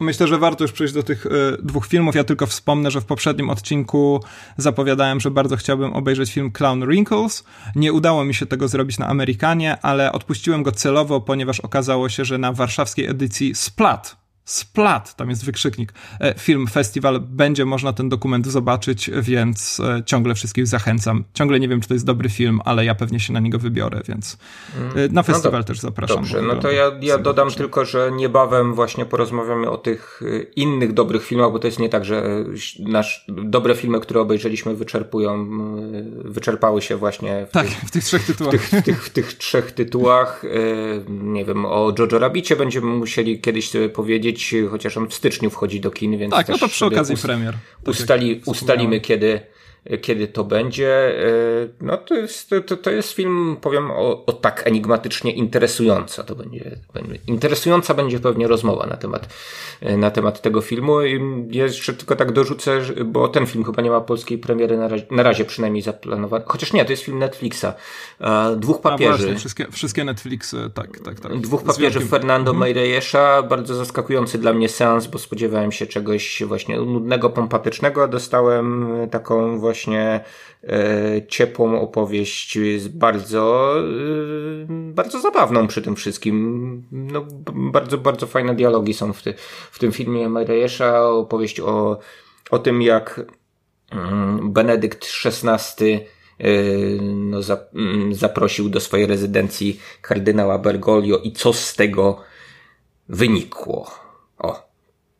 [0.00, 1.30] Myślę, że warto już przejść do tych y,
[1.62, 2.14] dwóch filmów.
[2.14, 4.22] Ja tylko wspomnę, że w poprzednim odcinku
[4.56, 7.44] zapowiadałem, że bardzo chciałbym obejrzeć film Clown Wrinkles.
[7.76, 12.24] Nie udało mi się tego zrobić na Amerykanie, ale odpuściłem go celowo, ponieważ okazało się,
[12.24, 18.08] że na warszawskiej edycji Splat Splat, tam jest wykrzyknik, e, film festiwal, będzie można ten
[18.08, 21.24] dokument zobaczyć, więc e, ciągle wszystkich zachęcam.
[21.34, 24.00] Ciągle nie wiem, czy to jest dobry film, ale ja pewnie się na niego wybiorę,
[24.08, 24.38] więc
[24.94, 26.16] e, na no festiwal no też zapraszam.
[26.16, 30.20] Dobrze, no to ja, ja dodam tylko, że niebawem właśnie porozmawiamy o tych
[30.56, 32.44] innych dobrych filmach, bo to jest nie tak, że
[32.78, 35.48] nasz dobre filmy, które obejrzeliśmy wyczerpują,
[36.24, 38.54] wyczerpały się właśnie w, tak, tych, w tych trzech tytułach.
[38.54, 40.42] W tych, w tych, w tych trzech tytułach.
[41.08, 44.37] Nie wiem, o Jojo Rabbicie będziemy musieli kiedyś sobie powiedzieć,
[44.70, 47.54] chociaż on w styczniu wchodzi do kin, więc tak, no to przy okazji premier.
[47.54, 49.40] Tak ustali, ustalimy kiedy,
[50.02, 51.18] kiedy to będzie.
[51.26, 56.24] E, no to jest, to, to jest film, powiem, o, o tak enigmatycznie interesująca.
[56.24, 59.28] To będzie, będzie, interesująca będzie pewnie rozmowa na temat,
[59.80, 61.02] e, na temat tego filmu.
[61.02, 61.20] I
[61.50, 65.22] jeszcze tylko tak dorzucę, bo ten film chyba nie ma polskiej premiery na razie, na
[65.22, 66.44] razie przynajmniej zaplanowany.
[66.46, 67.66] Chociaż nie, to jest film Netflixa.
[68.56, 69.18] Dwóch papieży.
[69.18, 71.40] Właśnie, wszystkie, wszystkie Netflixy, tak, tak, tak.
[71.40, 72.74] Dwóch papieży Fernando mhm.
[73.48, 79.58] Bardzo zaskakujący dla mnie seans, bo spodziewałem się czegoś właśnie nudnego, pompatycznego, a dostałem taką
[79.68, 80.20] właśnie
[80.64, 82.58] e, ciepłą opowieść
[82.90, 86.82] bardzo, e, bardzo zabawną przy tym wszystkim.
[86.92, 89.34] No, bardzo, bardzo fajne dialogi są w, ty,
[89.70, 91.08] w tym filmie Marejesza.
[91.10, 91.98] Opowieść o,
[92.50, 93.20] o tym, jak
[93.90, 96.48] mm, Benedykt XVI e,
[97.02, 97.38] no,
[97.74, 102.20] mm, zaprosił do swojej rezydencji kardynała Bergoglio i co z tego
[103.08, 104.07] wynikło.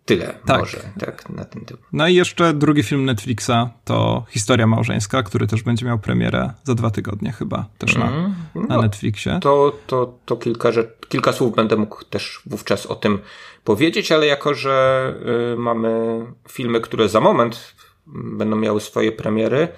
[0.08, 0.60] Tyle tak.
[0.60, 1.80] może, tak, na ten typ.
[1.92, 6.74] No i jeszcze drugi film Netflixa to Historia Małżeńska, który też będzie miał premierę za
[6.74, 9.38] dwa tygodnie chyba, też na, mm, no, na Netflixie.
[9.42, 13.18] To, to, to kilka, rzecz, kilka słów będę mógł też wówczas o tym
[13.64, 15.14] powiedzieć, ale jako, że
[15.54, 17.74] y, mamy filmy, które za moment
[18.06, 19.68] będą miały swoje premiery,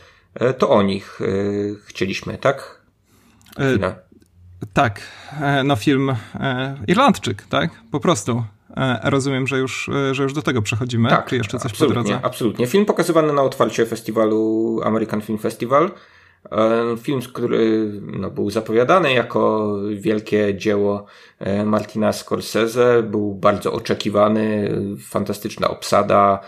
[0.43, 2.81] y, to o nich y, chcieliśmy, tak?
[3.61, 3.79] Y,
[4.73, 5.01] tak,
[5.41, 7.71] e, no film e, Irlandczyk, tak?
[7.91, 8.45] Po prostu.
[8.77, 11.09] E, rozumiem, że już, e, że już do tego przechodzimy.
[11.09, 12.21] Tak, Czy jeszcze coś po drodze?
[12.23, 12.67] Absolutnie.
[12.67, 15.91] Film pokazywany na otwarcie festiwalu American Film Festival.
[16.51, 21.07] E, film, który no, był zapowiadany jako wielkie dzieło
[21.65, 24.71] Martina Scorsese, był bardzo oczekiwany,
[25.09, 26.41] fantastyczna obsada,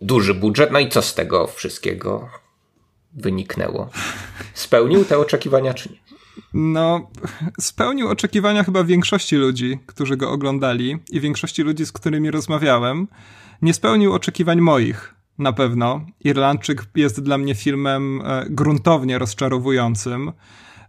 [0.00, 0.72] duży budżet.
[0.72, 2.28] No i co z tego wszystkiego
[3.12, 3.88] wyniknęło?
[4.54, 5.98] Spełnił te oczekiwania, czy nie?
[6.54, 7.10] No,
[7.60, 13.08] spełnił oczekiwania chyba większości ludzi, którzy go oglądali i większości ludzi, z którymi rozmawiałem.
[13.62, 16.00] Nie spełnił oczekiwań moich, na pewno.
[16.24, 20.32] Irlandczyk jest dla mnie filmem e, gruntownie rozczarowującym.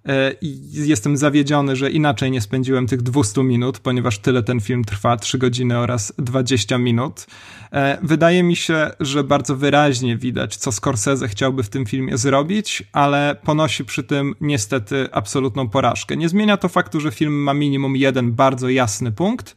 [0.07, 4.83] E, I jestem zawiedziony, że inaczej nie spędziłem tych 200 minut, ponieważ tyle ten film
[4.83, 7.27] trwa 3 godziny oraz 20 minut.
[7.71, 12.83] E, wydaje mi się, że bardzo wyraźnie widać, co Scorsese chciałby w tym filmie zrobić,
[12.93, 16.17] ale ponosi przy tym niestety absolutną porażkę.
[16.17, 19.55] Nie zmienia to faktu, że film ma minimum jeden bardzo jasny punkt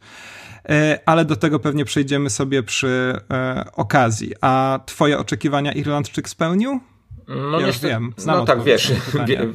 [0.69, 3.15] e, ale do tego pewnie przejdziemy sobie przy
[3.73, 4.33] okazji.
[4.41, 6.79] A twoje oczekiwania Irlandczyk spełnił?
[7.35, 8.13] No ja niestety, wiem.
[8.17, 8.93] Znam no tak, wiesz,
[9.27, 9.47] wie,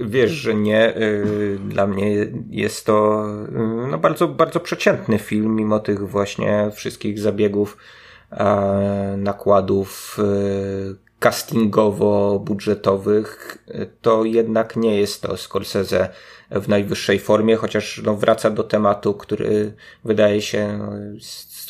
[0.00, 0.96] wiesz, że nie.
[0.96, 3.52] Y, dla mnie jest to y,
[3.90, 7.76] no bardzo, bardzo przeciętny film, mimo tych właśnie wszystkich zabiegów,
[9.16, 13.58] nakładów y, castingowo-budżetowych.
[14.00, 16.08] To jednak nie jest to Scorsese
[16.50, 20.92] w najwyższej formie, chociaż no, wraca do tematu, który wydaje się no,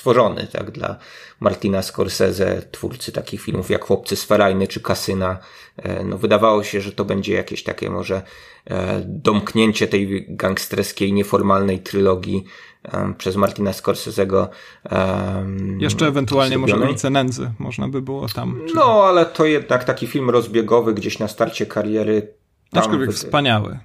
[0.06, 0.96] stworzony tak, dla
[1.40, 5.38] Martina Scorsese, twórcy takich filmów jak Chłopcy z Ferajny czy Kasyna.
[5.76, 8.22] E, no, wydawało się, że to będzie jakieś takie może
[8.66, 12.44] e, domknięcie tej gangsterskiej, nieformalnej trylogii
[13.18, 14.48] przez Martina Scorsese'ego.
[15.78, 18.60] Jeszcze ewentualnie może ulicę Nędzy można by było tam.
[18.68, 18.74] Czy...
[18.74, 22.34] No, ale to jednak taki film rozbiegowy gdzieś na starcie kariery.
[22.72, 23.78] Aczkolwiek wspaniały.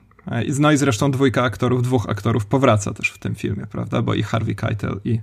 [0.60, 4.02] No i zresztą dwójka aktorów, dwóch aktorów powraca też w tym filmie, prawda?
[4.02, 5.20] Bo i Harvey Keitel i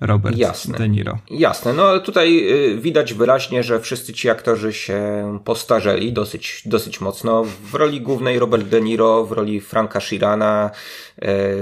[0.00, 0.78] Robert Jasne.
[0.78, 1.18] De Niro.
[1.30, 5.02] Jasne, no ale tutaj y, widać wyraźnie, że wszyscy ci aktorzy się
[5.44, 7.44] postarzeli dosyć, dosyć mocno.
[7.44, 10.70] W roli głównej Robert De Niro, w roli Franka Shirana,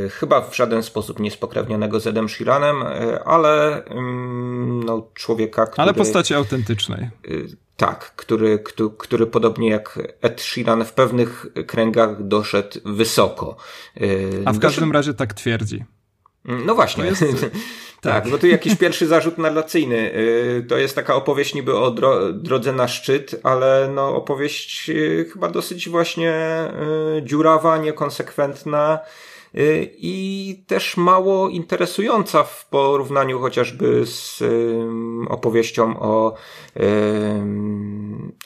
[0.06, 3.82] y, chyba w żaden sposób niespokrewnionego z Edem Shiranem, y, ale
[4.86, 5.82] no, człowieka, który...
[5.82, 7.08] Ale postaci autentycznej.
[7.80, 13.56] Tak, który, który, który podobnie jak Ed Sheeran w pewnych kręgach doszedł wysoko.
[13.96, 15.84] Yy, A w każdym razie tak twierdzi.
[16.44, 17.04] No właśnie.
[17.04, 17.24] Jest...
[18.00, 20.14] tak, bo tu jakiś pierwszy zarzut narracyjny.
[20.14, 25.26] Y, to jest taka opowieść niby o dro drodze na szczyt, ale no opowieść y,
[25.32, 26.34] chyba dosyć właśnie
[27.18, 28.98] y, dziurawa, niekonsekwentna
[29.96, 34.42] i też mało interesująca w porównaniu chociażby z
[35.28, 36.34] opowieścią o,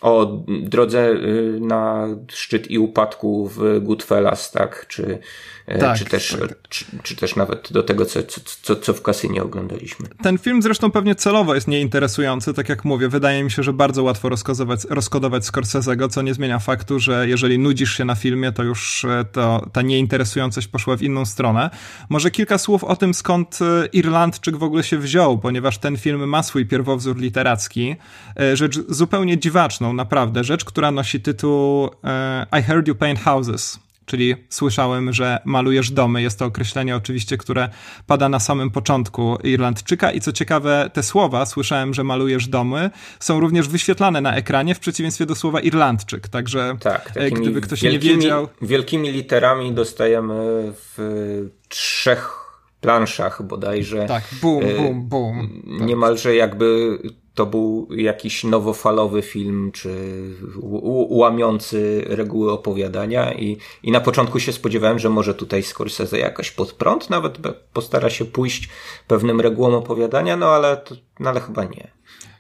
[0.01, 1.15] o drodze
[1.61, 5.19] na szczyt i upadku w Goodfellas, tak, czy
[5.67, 6.69] E, tak, czy, też, tak.
[6.69, 8.21] Czy, czy, też nawet do tego, co,
[8.63, 10.09] co, co w kasynie oglądaliśmy.
[10.23, 14.03] Ten film zresztą pewnie celowo jest nieinteresujący, tak jak mówię, wydaje mi się, że bardzo
[14.03, 18.63] łatwo rozkodować, rozkodować Scorsese'ego, co nie zmienia faktu, że jeżeli nudzisz się na filmie, to
[18.63, 21.71] już e, to, ta nieinteresującość poszła w inną stronę.
[22.09, 26.29] Może kilka słów o tym, skąd e, Irlandczyk w ogóle się wziął, ponieważ ten film
[26.29, 27.97] ma swój pierwowzór literacki,
[28.55, 31.91] rzecz zupełnie dziwaczną, naprawdę, rzecz, która nosi tytuł
[32.59, 36.23] I Heard You Paint Houses czyli słyszałem, że malujesz domy.
[36.23, 37.69] Jest to określenie oczywiście, które
[38.07, 42.91] pada na samym początku Irlandczyka i co ciekawe, te słowa, słyszałem, że malujesz domy,
[43.21, 47.83] są również wyświetlane na ekranie w przeciwieństwie do słowa Irlandczyk, także tak, e, gdyby ktoś
[47.83, 48.49] wielkimi, nie wiedział...
[48.63, 50.35] Wielkimi literami dostajemy
[50.97, 52.45] w trzech
[52.81, 54.07] planszach bodajże.
[54.07, 55.63] Tak, bum, e, bum, bum.
[55.65, 56.99] Niemalże jakby
[57.35, 59.91] to był jakiś nowofalowy film, czy
[61.09, 66.73] łamiący reguły opowiadania i, i na początku się spodziewałem, że może tutaj Scorsese jakoś pod
[66.73, 67.39] prąd nawet
[67.73, 68.69] postara się pójść
[69.09, 70.83] pewnym regułom opowiadania, no ale,
[71.21, 71.95] no ale chyba nie.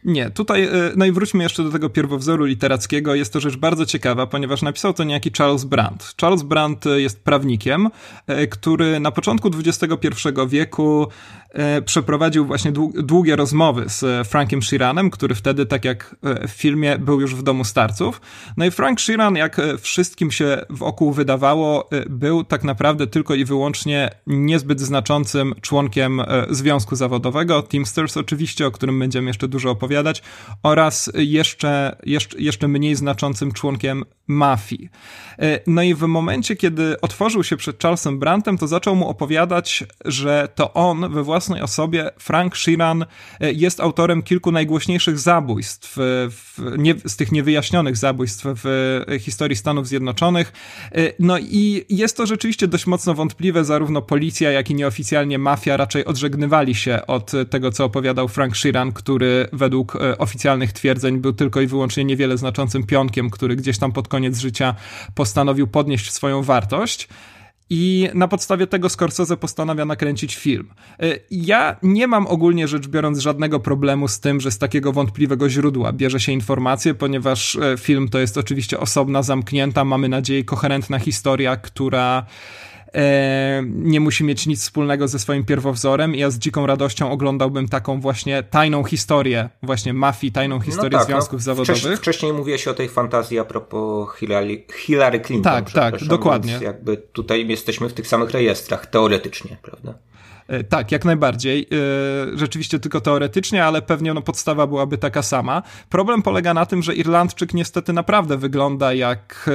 [0.05, 3.15] Nie, tutaj, e, no i wróćmy jeszcze do tego pierwowzoru literackiego.
[3.15, 6.15] Jest to rzecz bardzo ciekawa, ponieważ napisał to niejaki Charles Brandt.
[6.21, 7.89] Charles Brandt jest prawnikiem,
[8.27, 11.07] e, który na początku XXI wieku
[11.44, 11.44] E,
[11.85, 17.21] przeprowadził właśnie długie rozmowy z Frankiem Sheeranem, który wtedy, tak jak e, w filmie, był
[17.21, 18.21] już w domu starców.
[18.57, 23.45] No i Frank Sheeran, jak e, wszystkim się wokół wydawało, był tak naprawdę tylko i
[23.45, 30.23] wyłącznie niezbyt znaczącym członkiem związku zawodowego, Teamsters oczywiście, o którym będziemy jeszcze dużo opowiadać,
[30.63, 34.89] oraz jeszcze, jeszcze, jeszcze mniej znaczącym członkiem mafii.
[35.67, 40.49] No i w momencie, kiedy otworzył się przed Charlesem Brantem, to zaczął mu opowiadać, że
[40.55, 43.05] to on we własnym własnej osobie Frank Sheeran
[43.41, 45.97] e, jest autorem kilku najgłośniejszych zabójstw,
[46.31, 50.53] w, nie, z tych niewyjaśnionych zabójstw w historii Stanów Zjednoczonych.
[50.93, 55.77] E, no i jest to rzeczywiście dość mocno wątpliwe, zarówno policja, jak i nieoficjalnie mafia
[55.77, 61.33] raczej odżegnywali się od tego, co opowiadał Frank Sheeran, który według e, oficjalnych twierdzeń był
[61.33, 64.75] tylko i wyłącznie niewiele znaczącym pionkiem, który gdzieś tam pod koniec życia
[65.15, 67.09] postanowił podnieść swoją wartość.
[67.71, 70.71] I na podstawie tego Scorsese postanawia nakręcić film.
[71.03, 75.51] Y, ja nie mam ogólnie rzecz biorąc żadnego problemu z tym, że z takiego wątpliwego
[75.51, 80.99] źródła bierze się informacje, ponieważ y, film to jest oczywiście osobna, zamknięta, mamy nadzieję, koherentna
[80.99, 82.64] historia, która e,
[83.65, 88.01] nie musi mieć nic wspólnego ze swoim pierwowzorem i ja z dziką radością oglądałbym taką
[88.01, 91.77] właśnie tajną historię, właśnie mafii, tajną no historię no tak, związków no, zawodowych.
[91.77, 95.65] Wcześniej, wcześniej mówiłeś o tej fantazji a propos Hillary, Hillary Clinton.
[95.65, 96.59] Tak, tak, dokładnie.
[96.63, 99.95] jakby tutaj jesteśmy w tych samych rejestrach, teoretycznie, prawda?
[100.49, 101.67] E, tak, jak najbardziej.
[102.35, 105.63] E, rzeczywiście tylko teoretycznie, ale pewnie no, podstawa byłaby taka sama.
[105.89, 109.51] Problem polega na tym, że Irlandczyk niestety naprawdę wygląda jak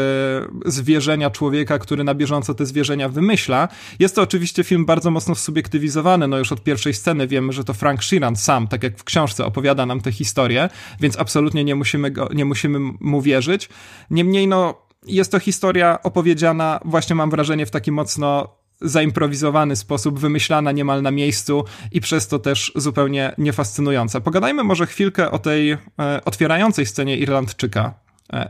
[0.65, 3.67] e, zwierzenia człowieka, który na bieżąco te zwierzenia wymyśla.
[3.99, 7.73] Jest to oczywiście film bardzo mocno subiektywizowany, no już od pierwszej sceny wiemy, że to
[7.73, 10.69] Frank Sheeran sam, tak jak w książce, opowiada nam tę historię,
[10.99, 13.69] więc absolutnie nie musimy, go, nie musimy mu wierzyć.
[14.09, 20.71] Niemniej no, jest to historia opowiedziana, właśnie mam wrażenie, w taki mocno zaimprowizowany sposób, wymyślana
[20.71, 24.21] niemal na miejscu i przez to też zupełnie niefascynująca.
[24.21, 25.77] Pogadajmy może chwilkę o tej e,
[26.25, 27.93] otwierającej scenie Irlandczyka,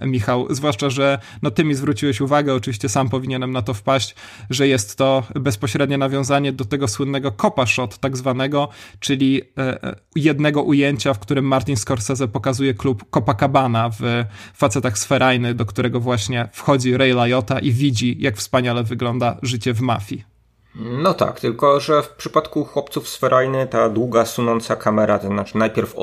[0.01, 4.15] Michał, zwłaszcza, że no ty mi zwróciłeś uwagę, oczywiście sam powinienem na to wpaść,
[4.49, 8.69] że jest to bezpośrednie nawiązanie do tego słynnego copa shot tak zwanego,
[8.99, 15.53] czyli e, e, jednego ujęcia, w którym Martin Scorsese pokazuje klub Copacabana w Facetach Sferajny,
[15.53, 20.23] do którego właśnie wchodzi Ray Liotta i widzi, jak wspaniale wygląda życie w mafii.
[20.75, 25.95] No tak, tylko że w przypadku chłopców Sferajny ta długa, sunąca kamera, to znaczy najpierw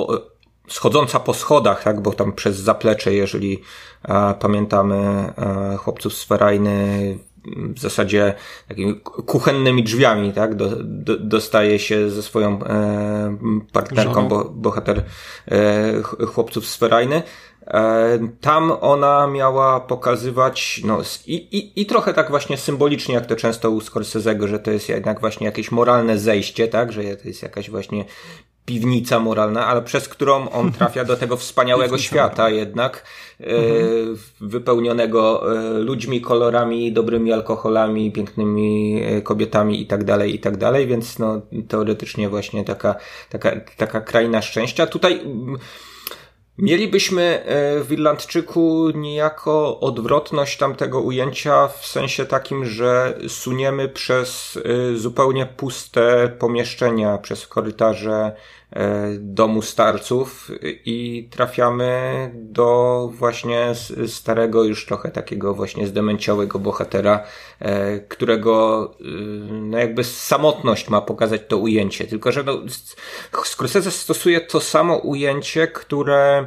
[0.69, 3.63] schodząca po schodach, tak, bo tam przez zaplecze, jeżeli
[4.09, 7.19] e, pamiętamy e, chłopców z Ferajny,
[7.55, 8.35] w zasadzie
[8.69, 13.37] takimi kuchennymi drzwiami, tak, do, do, dostaje się ze swoją e,
[13.73, 15.05] partnerką, bo, bohater
[15.49, 17.23] e, chłopców z Ferajny.
[17.67, 23.37] E, tam ona miała pokazywać, no, i, i, i trochę tak właśnie symbolicznie, jak to
[23.37, 27.43] często u Scorsese'ego, że to jest jednak właśnie jakieś moralne zejście, tak, że to jest
[27.43, 28.05] jakaś właśnie
[28.67, 33.05] piwnica moralna, ale przez którą on trafia do tego wspaniałego świata jednak,
[33.41, 34.17] mhm.
[34.41, 35.43] wypełnionego
[35.79, 42.29] ludźmi, kolorami, dobrymi alkoholami, pięknymi kobietami i tak dalej, i tak dalej, więc no teoretycznie
[42.29, 42.95] właśnie taka,
[43.31, 44.87] taka, taka kraina szczęścia.
[44.87, 45.21] Tutaj
[46.59, 54.97] Mielibyśmy e, w Irlandczyku niejako odwrotność tamtego ujęcia w sensie takim, że suniemy przez e,
[54.97, 58.37] zupełnie puste pomieszczenia, przez korytarze E,
[59.19, 63.73] domu starców i trafiamy do właśnie
[64.07, 67.25] starego, już trochę takiego właśnie zdemęciałego bohatera,
[67.61, 69.05] e, którego e,
[69.51, 72.05] no jakby samotność ma pokazać to ujęcie.
[72.05, 72.59] Tylko, że no,
[73.45, 76.47] Scorsese stosuje to samo ujęcie, które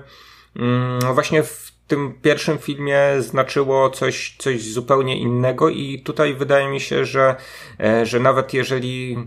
[0.55, 6.79] mm, właśnie w tym pierwszym filmie znaczyło coś, coś zupełnie innego i tutaj wydaje mi
[6.79, 7.35] się, że,
[8.03, 9.17] że nawet jeżeli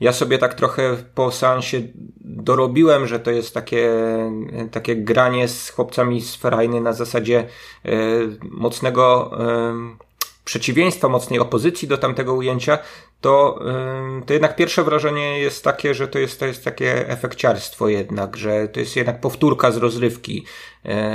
[0.00, 1.82] ja sobie tak trochę po seansie
[2.20, 3.90] dorobiłem, że to jest takie,
[4.70, 7.46] takie granie z chłopcami z ferajny na zasadzie
[7.84, 7.90] e,
[8.42, 9.74] mocnego e,
[10.44, 12.78] przeciwieństwa, mocnej opozycji do tamtego ujęcia,
[13.20, 17.88] to, e, to jednak pierwsze wrażenie jest takie, że to jest, to jest takie efekciarstwo
[17.88, 20.44] jednak, że to jest jednak powtórka z rozrywki,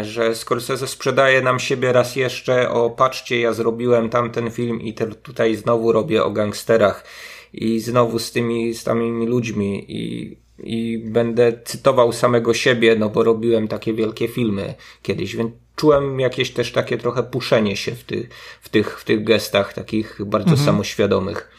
[0.01, 5.07] że Scorsese sprzedaje nam siebie raz jeszcze, o patrzcie, ja zrobiłem tamten film i te,
[5.07, 7.03] tutaj znowu robię o gangsterach
[7.53, 13.67] i znowu z tymi samymi ludźmi i, i będę cytował samego siebie, no bo robiłem
[13.67, 18.27] takie wielkie filmy kiedyś, więc czułem jakieś też takie trochę puszenie się w, ty,
[18.61, 20.65] w, tych, w tych gestach takich bardzo mhm.
[20.65, 21.49] samoświadomych.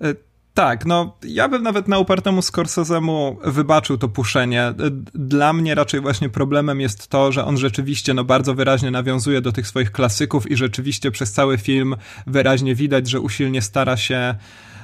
[0.00, 0.14] E,
[0.54, 4.62] tak, no ja bym nawet na upartemu Scorsesemu wybaczył to puszenie.
[4.62, 4.74] E,
[5.14, 9.52] dla mnie raczej właśnie problemem jest to, że on rzeczywiście no bardzo wyraźnie nawiązuje do
[9.52, 11.96] tych swoich klasyków i rzeczywiście przez cały film
[12.26, 14.34] wyraźnie widać, że usilnie stara się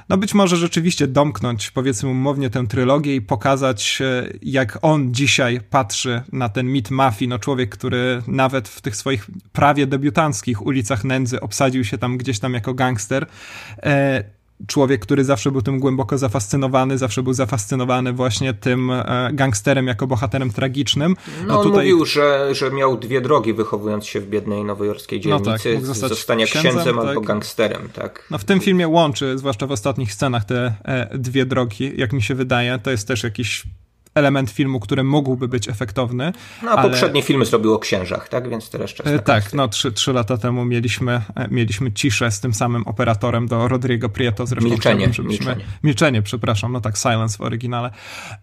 [0.09, 5.61] no być może rzeczywiście domknąć, powiedzmy umownie, tę trylogię i pokazać, e, jak on dzisiaj
[5.69, 7.29] patrzy na ten mit mafii.
[7.29, 12.39] No człowiek, który nawet w tych swoich prawie debiutanckich ulicach nędzy obsadził się tam gdzieś
[12.39, 13.25] tam jako gangster.
[14.67, 20.07] Człowiek, który zawsze był tym głęboko zafascynowany, zawsze był zafascynowany właśnie tym e, gangsterem jako
[20.07, 21.15] bohaterem tragicznym.
[21.47, 21.77] No, no tutaj...
[21.77, 25.49] mówił, że, że miał dwie drogi wychowując się w biednej nowojorskiej dzielnicy.
[25.49, 27.05] No tak, zostać zostania księdzem, księdzem tak.
[27.05, 28.27] albo gangsterem, tak.
[28.31, 32.21] No w tym filmie łączy, zwłaszcza w ostatnich scenach, te e, dwie drogi, jak mi
[32.21, 32.79] się wydaje.
[32.83, 33.63] To jest też jakiś
[34.15, 36.33] element filmu, który mógłby być efektowny.
[36.63, 36.89] No a ale...
[36.89, 38.49] poprzednie filmy zrobił o księżach, tak?
[38.49, 42.39] Więc teraz czas e, Tak, no trzy, trzy lata temu mieliśmy, e, mieliśmy ciszę z
[42.39, 44.45] tym samym operatorem do Rodrigo Prieto.
[44.45, 45.65] Zresztą milczenie, milczenie.
[45.83, 47.91] Milczenie, przepraszam, no tak, silence w oryginale.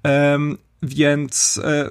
[0.05, 1.89] Um, więc e,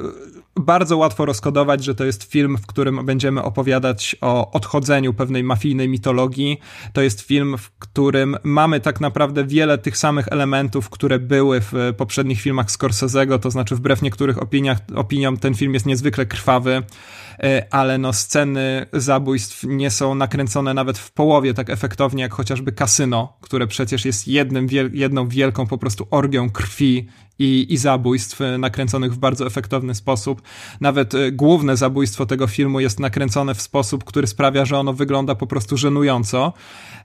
[0.55, 5.89] bardzo łatwo rozkodować, że to jest film, w którym będziemy opowiadać o odchodzeniu pewnej mafijnej
[5.89, 6.59] mitologii.
[6.93, 11.73] To jest film, w którym mamy tak naprawdę wiele tych samych elementów, które były w
[11.97, 16.83] poprzednich filmach Scorsese'ego, to znaczy wbrew niektórych opiniach, opiniom ten film jest niezwykle krwawy,
[17.71, 23.37] ale no sceny zabójstw nie są nakręcone nawet w połowie tak efektownie jak chociażby Kasyno,
[23.41, 27.07] które przecież jest jednym, jedną wielką po prostu orgią krwi
[27.41, 30.41] i, i zabójstw e, nakręconych w bardzo efektowny sposób.
[30.81, 35.35] Nawet e, główne zabójstwo tego filmu jest nakręcone w sposób, który sprawia, że ono wygląda
[35.35, 36.53] po prostu żenująco.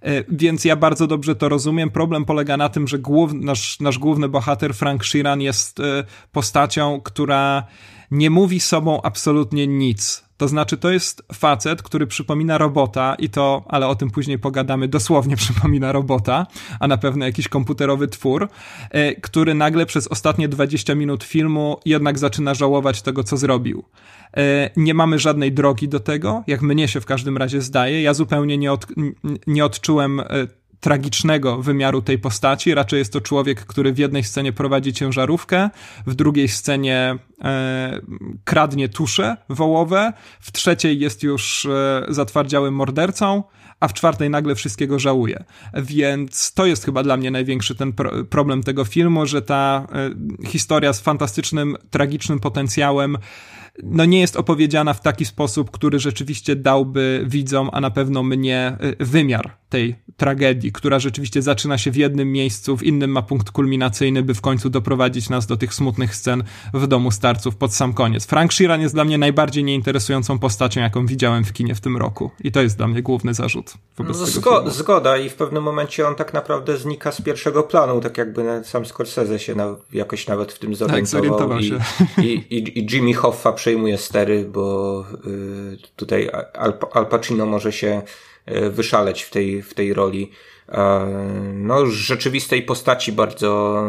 [0.02, 1.90] E, więc ja bardzo dobrze to rozumiem.
[1.90, 5.78] Problem polega na tym, że głów, nasz, nasz główny bohater Frank Sheeran jest
[6.32, 7.66] postacią, która
[8.10, 13.64] nie mówi sobą absolutnie nic to znaczy, to jest facet, który przypomina robota i to,
[13.68, 16.46] ale o tym później pogadamy, dosłownie przypomina robota,
[16.80, 18.48] a na pewno jakiś komputerowy twór,
[18.90, 23.84] e, który nagle przez ostatnie 20 minut filmu jednak zaczyna żałować tego, co zrobił.
[24.36, 28.02] E, nie mamy żadnej drogi do tego, jak mnie się w każdym razie zdaje.
[28.02, 28.86] Ja zupełnie nie, od,
[29.46, 30.24] nie odczułem e,
[30.86, 32.74] tragicznego wymiaru tej postaci.
[32.74, 35.70] Raczej jest to człowiek, który w jednej scenie prowadzi ciężarówkę,
[36.06, 38.00] w drugiej scenie e,
[38.44, 43.42] kradnie tusze wołowe, w trzeciej jest już e, zatwardziałym mordercą,
[43.80, 45.44] a w czwartej nagle wszystkiego żałuje.
[45.74, 49.86] Więc to jest chyba dla mnie największy ten pro problem tego filmu, że ta
[50.42, 53.18] e, historia z fantastycznym, tragicznym potencjałem
[53.82, 58.76] no nie jest opowiedziana w taki sposób, który rzeczywiście dałby widzom, a na pewno mnie,
[59.00, 63.50] y, wymiar tej tragedii, która rzeczywiście zaczyna się w jednym miejscu, w innym ma punkt
[63.50, 67.94] kulminacyjny, by w końcu doprowadzić nas do tych smutnych scen w domu starców pod sam
[67.94, 68.26] koniec.
[68.26, 72.30] Frank Sheeran jest dla mnie najbardziej nieinteresującą postacią, jaką widziałem w kinie w tym roku.
[72.44, 74.70] I to jest dla mnie główny zarzut wobec no, zgo.
[74.70, 78.86] Zgoda i w pewnym momencie on tak naprawdę znika z pierwszego planu, tak jakby sam
[78.86, 81.58] Scorsese się na, jakoś nawet w tym tak, zorientował.
[81.58, 87.46] Tak, i, i, i, I Jimmy Hoffa przejmuje stery, bo y, tutaj Al, Al Pacino
[87.46, 88.02] może się
[88.70, 90.30] wyszaleć w tej, w tej roli
[91.54, 93.82] no, rzeczywistej postaci bardzo,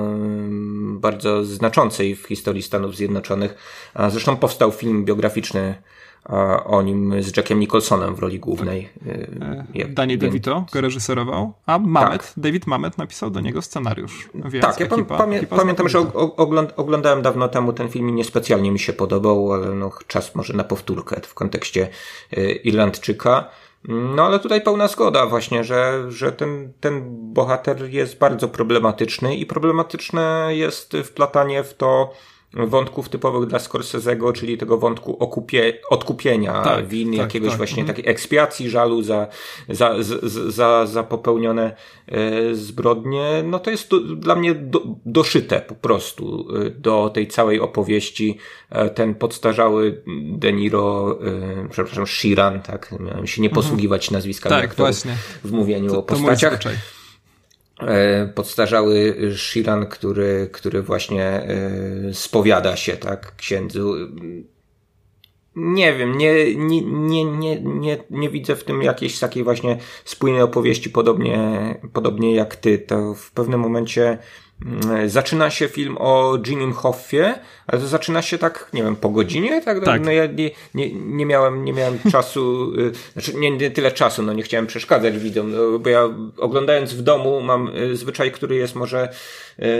[0.93, 3.55] bardzo znaczącej w historii Stanów Zjednoczonych.
[4.09, 5.75] Zresztą powstał film biograficzny
[6.65, 8.89] o nim z Jackiem Nicholsonem w roli głównej.
[9.73, 10.33] Jak, Daniel więc...
[10.33, 12.33] DeVito go reżyserował, a Mamet, tak.
[12.37, 14.29] David Mamet napisał do niego scenariusz.
[14.33, 15.99] Więc tak, ja ekipa, pamię ekipa pamiętam, że
[16.75, 20.63] oglądałem dawno temu ten film i niespecjalnie mi się podobał, ale no, czas może na
[20.63, 21.89] powtórkę w kontekście
[22.63, 23.49] Irlandczyka.
[23.83, 27.03] No ale tutaj pełna zgoda właśnie, że, że ten, ten
[27.33, 32.13] bohater jest bardzo problematyczny i problematyczne jest wplatanie w to
[32.53, 37.57] wątków typowych dla Scorsese'ego, czyli tego wątku okupie, odkupienia tak, win, tak, jakiegoś tak.
[37.57, 37.95] właśnie mhm.
[37.95, 39.27] takiej ekspiacji żalu za,
[39.69, 39.95] za,
[40.47, 41.75] za, za popełnione
[42.07, 47.27] e, zbrodnie, no to jest do, dla mnie do, doszyte po prostu e, do tej
[47.27, 48.37] całej opowieści.
[48.69, 51.19] E, ten podstarzały De Niro,
[51.69, 53.63] przepraszam, Shiran, tak, miałem się nie mhm.
[53.63, 55.17] posługiwać nazwiskami tak, właśnie.
[55.43, 56.63] w mówieniu to, o postaciach.
[56.63, 56.69] To
[58.35, 61.59] podstarzały Shiran, który, który właśnie e,
[62.13, 63.95] spowiada się, tak, księdzu.
[65.55, 70.41] Nie wiem, nie, nie, nie, nie, nie, nie widzę w tym jakiejś takiej właśnie spójnej
[70.41, 71.39] opowieści, podobnie,
[71.93, 72.79] podobnie jak ty.
[72.79, 74.17] To w pewnym momencie
[75.05, 79.61] zaczyna się film o Jimmym Hoffie, ale to zaczyna się tak, nie wiem, po godzinie,
[79.61, 79.85] tak?
[79.85, 80.05] tak.
[80.05, 84.23] No ja nie, nie, nie miałem, nie miałem czasu, y, znaczy nie, nie tyle czasu,
[84.23, 88.55] no nie chciałem przeszkadzać widzom, no, bo ja oglądając w domu mam y, zwyczaj, który
[88.55, 89.09] jest może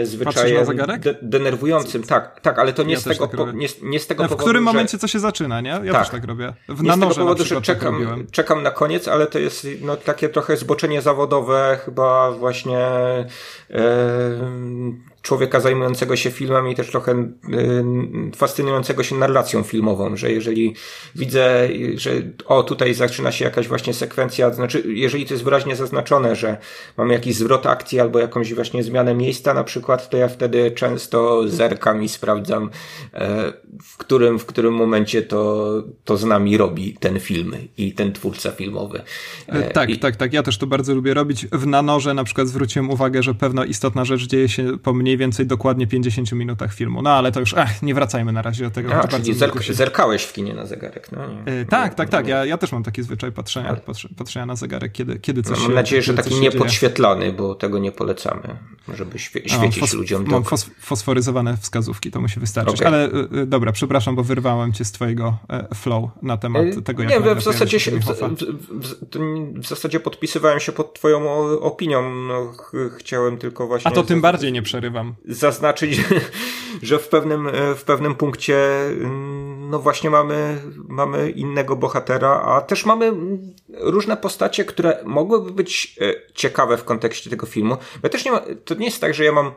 [0.02, 0.66] zwyczajem
[1.00, 2.02] de denerwującym.
[2.02, 4.28] Tak, tak, ale to nie, ja z, tego tak po, nie, nie z tego no,
[4.28, 4.64] powodu, W którym że...
[4.64, 5.80] momencie co się zaczyna, nie?
[5.84, 6.02] Ja tak.
[6.02, 6.52] też tak robię.
[6.68, 9.96] W nie z tego powodu, że tak czekam, czekam na koniec, ale to jest no,
[9.96, 12.78] takie trochę zboczenie zawodowe, chyba właśnie
[15.28, 20.74] człowieka zajmującego się filmem i też trochę y, fascynującego się narracją filmową, że jeżeli
[21.14, 22.10] widzę, że
[22.46, 26.56] o tutaj zaczyna się jakaś właśnie sekwencja, znaczy jeżeli to jest wyraźnie zaznaczone, że
[26.96, 31.48] mamy jakiś zwrot akcji albo jakąś właśnie zmianę miejsca na przykład, to ja wtedy często
[31.48, 32.70] zerkam i sprawdzam
[33.14, 33.52] e,
[33.82, 35.72] w którym, w którym momencie to,
[36.04, 39.02] to z nami robi ten film i ten twórca filmowy.
[39.46, 39.98] E, tak, I...
[39.98, 40.32] tak, tak.
[40.32, 41.46] Ja też to bardzo lubię robić.
[41.52, 45.46] W nanorze na przykład zwróciłem uwagę, że pewna istotna rzecz dzieje się po mniej więcej
[45.46, 47.02] dokładnie 50 minutach filmu.
[47.02, 48.94] No ale to już, ach, nie wracajmy na razie do tego.
[48.94, 49.74] A, czyli zerk się...
[49.74, 51.12] zerkałeś w kinie na zegarek.
[51.12, 52.28] No, nie, e, tak, tak, tak.
[52.28, 53.80] Ja, ja też mam taki zwyczaj patrzenia, ale...
[54.16, 57.92] patrzenia na zegarek, kiedy, kiedy coś no, Mam nadzieję, że taki niepodświetlony, bo tego nie
[57.92, 58.56] polecamy,
[58.94, 60.24] żeby świe świecić fos ludziom.
[60.26, 62.80] Mam fos fosforyzowane wzskazówki, to musi wystarczyć.
[62.80, 62.88] Okay.
[62.88, 63.10] Ale
[63.42, 67.34] y, dobra, przepraszam, bo wyrwałem cię z twojego e, flow na temat tego, jak Nie,
[67.34, 72.14] w zasadzie, się, w, w, w, zasadzie podpisywałem się pod twoją opinią.
[72.14, 73.90] No, ch chciałem tylko właśnie...
[73.90, 76.00] A to tym bardziej nie przerywam zaznaczyć,
[76.82, 82.60] że w pewnym, e, w pewnym punkcie mm, no właśnie mamy, mamy innego bohatera, a
[82.60, 83.12] też mamy
[83.74, 87.76] różne postacie, które mogłyby być e, ciekawe w kontekście tego filmu.
[88.02, 89.52] Ja też nie ma, to nie jest tak, że ja mam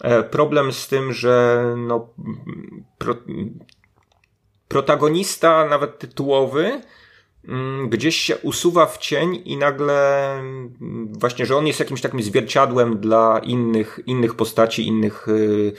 [0.00, 2.08] e, problem z tym, że no,
[2.98, 3.14] pro,
[4.68, 6.80] protagonista, nawet tytułowy,
[7.48, 12.22] Mm, gdzieś się usuwa w cień i nagle mm, właśnie, że on jest jakimś takim
[12.22, 15.72] zwierciadłem dla innych, innych postaci, innych y,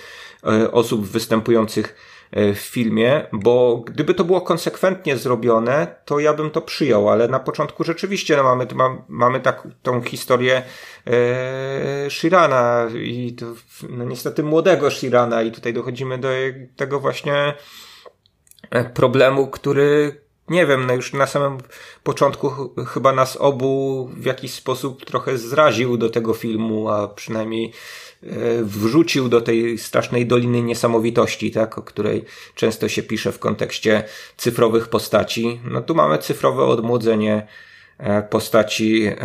[0.72, 1.96] osób występujących
[2.32, 7.40] w filmie, bo gdyby to było konsekwentnie zrobione, to ja bym to przyjął, ale na
[7.40, 8.68] początku rzeczywiście no mamy,
[9.08, 10.64] mamy tak, tą historię
[11.08, 13.46] e, Shirana i to,
[13.90, 16.30] no niestety młodego Shirana i tutaj dochodzimy do
[16.76, 17.54] tego właśnie
[18.70, 21.58] e, problemu, który nie wiem, no już na samym
[22.04, 27.72] początku chyba nas obu w jakiś sposób trochę zraził do tego filmu, a przynajmniej e,
[28.64, 34.04] wrzucił do tej strasznej doliny niesamowitości, tak, o której często się pisze w kontekście
[34.38, 35.60] cyfrowych postaci.
[35.72, 37.48] No tu mamy cyfrowe odmłodzenie
[37.98, 39.16] e, postaci e,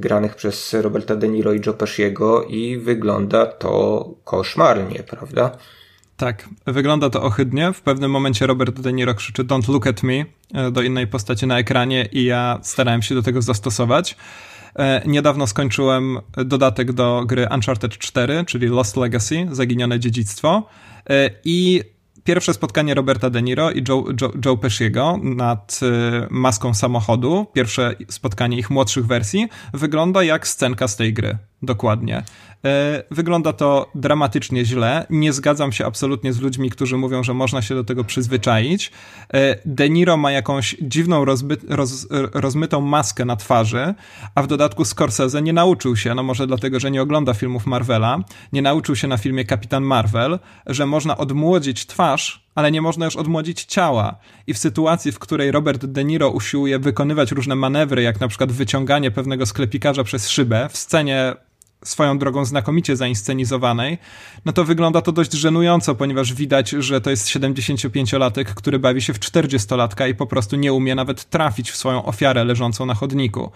[0.00, 5.58] granych przez Roberta De Niro i Joe Pesciego i wygląda to koszmarnie, prawda?
[6.16, 7.72] Tak, wygląda to ohydnie.
[7.72, 10.24] W pewnym momencie Robert De Niro krzyczy Don't look at me
[10.54, 14.16] e, do innej postaci na ekranie i ja starałem się do tego zastosować.
[14.78, 20.68] E, niedawno skończyłem dodatek do gry Uncharted 4, czyli Lost Legacy, Zaginione Dziedzictwo
[21.10, 21.82] e, i
[22.24, 25.80] pierwsze spotkanie Roberta De Niro i Joe, Joe, Joe Pesciego nad
[26.30, 31.38] maską samochodu, pierwsze spotkanie ich młodszych wersji, wygląda jak scenka z tej gry.
[31.62, 32.22] Dokładnie.
[32.64, 35.06] E, wygląda to dramatycznie źle.
[35.10, 38.92] Nie zgadzam się absolutnie z ludźmi, którzy mówią, że można się do tego przyzwyczaić.
[39.34, 43.94] E, De Niro ma jakąś dziwną, rozby, roz, rozmytą maskę na twarzy,
[44.34, 48.18] a w dodatku Scorsese nie nauczył się, no może dlatego, że nie ogląda filmów Marvela,
[48.52, 53.16] nie nauczył się na filmie Kapitan Marvel, że można odmłodzić twarz ale nie można już
[53.16, 54.16] odmłodzić ciała.
[54.46, 58.52] I w sytuacji, w której Robert De Niro usiłuje wykonywać różne manewry, jak na przykład
[58.52, 61.34] wyciąganie pewnego sklepikarza przez szybę w scenie
[61.84, 63.98] swoją drogą znakomicie zainscenizowanej,
[64.44, 69.12] no to wygląda to dość żenująco, ponieważ widać, że to jest 75-latek, który bawi się
[69.12, 73.50] w 40-latka i po prostu nie umie nawet trafić w swoją ofiarę leżącą na chodniku.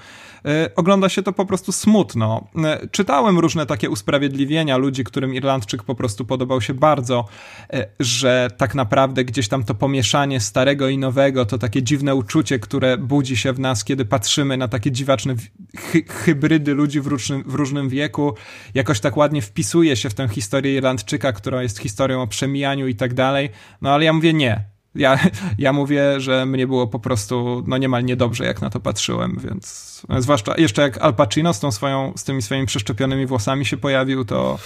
[0.44, 2.48] Yy, ogląda się to po prostu smutno.
[2.54, 7.24] Yy, czytałem różne takie usprawiedliwienia ludzi, którym Irlandczyk po prostu podobał się bardzo,
[7.72, 12.58] yy, że tak naprawdę gdzieś tam to pomieszanie starego i nowego, to takie dziwne uczucie,
[12.58, 15.34] które budzi się w nas, kiedy patrzymy na takie dziwaczne
[15.78, 17.12] hy hybrydy ludzi w
[17.46, 18.34] w różnym wieku, wieku
[18.74, 22.94] jakoś tak ładnie wpisuje się w tę historię Irlandczyka, która jest historią o przemijaniu i
[22.94, 23.50] tak dalej.
[23.82, 24.64] No ale ja mówię nie.
[24.94, 25.18] Ja,
[25.58, 30.02] ja mówię, że mnie było po prostu no niemal niedobrze, jak na to patrzyłem, więc
[30.18, 34.24] zwłaszcza jeszcze jak Al Pacino z, tą swoją, z tymi swoimi przeszczepionymi włosami się pojawił,
[34.24, 34.58] to,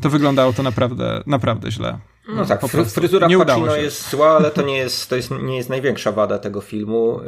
[0.00, 1.98] to wyglądało to naprawdę, naprawdę źle.
[2.28, 5.68] No tak, fryzura nie Pacino jest zła, ale to nie jest, to jest, nie jest
[5.68, 7.20] największa wada tego filmu.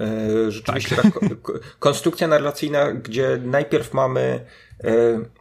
[0.46, 1.04] E, rzeczywiście tak.
[1.04, 1.20] ta
[1.78, 4.40] konstrukcja narracyjna, gdzie najpierw mamy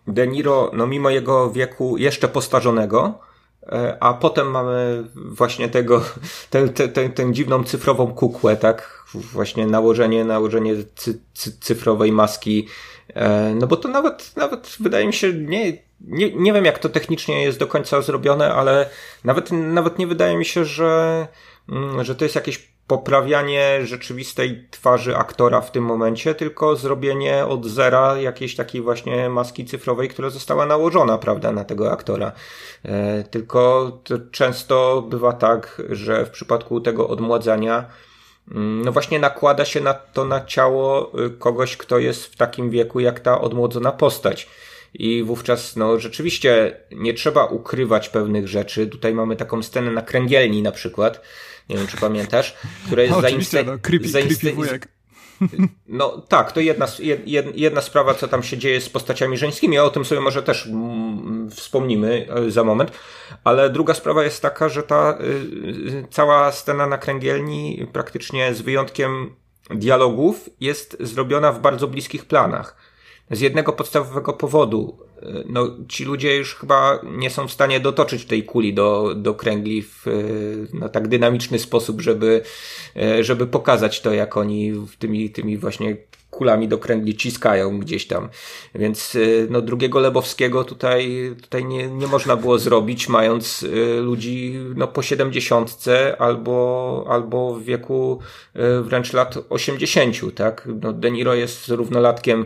[0.08, 3.20] De Niro, no mimo jego wieku jeszcze postarzonego,
[3.64, 6.02] e, a potem mamy właśnie tego,
[6.50, 9.06] tę, tę, tę, tę dziwną cyfrową kukłę, tak?
[9.14, 12.68] Właśnie nałożenie, nałożenie cy, cy, cyfrowej maski.
[13.14, 16.90] E, no bo to nawet, nawet wydaje mi się, nie, nie, nie wiem jak to
[16.90, 18.90] technicznie jest do końca zrobione, ale
[19.24, 21.28] nawet, nawet nie wydaje mi się, że,
[21.70, 27.66] mm, że to jest jakieś poprawianie rzeczywistej twarzy aktora w tym momencie, tylko zrobienie od
[27.66, 32.32] zera jakiejś takiej właśnie maski cyfrowej, która została nałożona, prawda, na tego aktora.
[32.86, 33.92] E, tylko
[34.32, 37.86] często bywa tak, że w przypadku tego odmładzania
[38.52, 42.70] mm, no właśnie nakłada się na to na ciało y, kogoś, kto jest w takim
[42.70, 44.50] wieku jak ta odmłodzona postać.
[45.00, 48.88] I wówczas, no, rzeczywiście nie trzeba ukrywać pewnych rzeczy.
[48.88, 51.22] Tutaj mamy taką scenę na kręgielni na przykład,
[51.70, 52.56] nie wiem czy pamiętasz,
[52.86, 53.22] która jest no,
[53.66, 54.80] no, creepy, creepy.
[55.88, 56.88] No tak, to jedna,
[57.56, 61.50] jedna sprawa, co tam się dzieje z postaciami żeńskimi, o tym sobie może też mm,
[61.52, 62.92] wspomnimy e, za moment,
[63.44, 68.62] ale druga sprawa jest taka, że ta y, y, cała scena na kręgielni praktycznie z
[68.62, 69.36] wyjątkiem
[69.70, 72.76] dialogów jest zrobiona w bardzo bliskich planach.
[73.32, 75.05] Z jednego podstawowego powodu
[75.46, 79.82] no, ci ludzie już chyba nie są w stanie dotoczyć tej kuli do, do kręgli
[79.82, 80.06] w
[80.74, 82.42] no, tak dynamiczny sposób, żeby,
[83.22, 85.98] żeby pokazać to, jak oni tymi, tymi właśnie
[86.30, 88.30] kulami do kręgli ciskają gdzieś tam.
[88.76, 89.18] Więc
[89.50, 93.66] no, drugiego Lebowskiego tutaj, tutaj nie, nie można było zrobić, mając
[94.02, 98.20] ludzi no, po siedemdziesiątce albo, albo w wieku
[98.82, 100.68] wręcz lat osiemdziesięciu, tak?
[100.82, 102.46] No, De Niro jest równolatkiem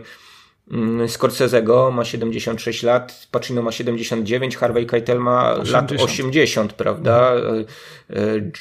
[1.06, 5.90] Scorsese'ego ma 76 lat, Pacino ma 79, Harvey Keitel ma 80.
[5.90, 7.32] lat 80, prawda?
[7.32, 7.64] Mhm.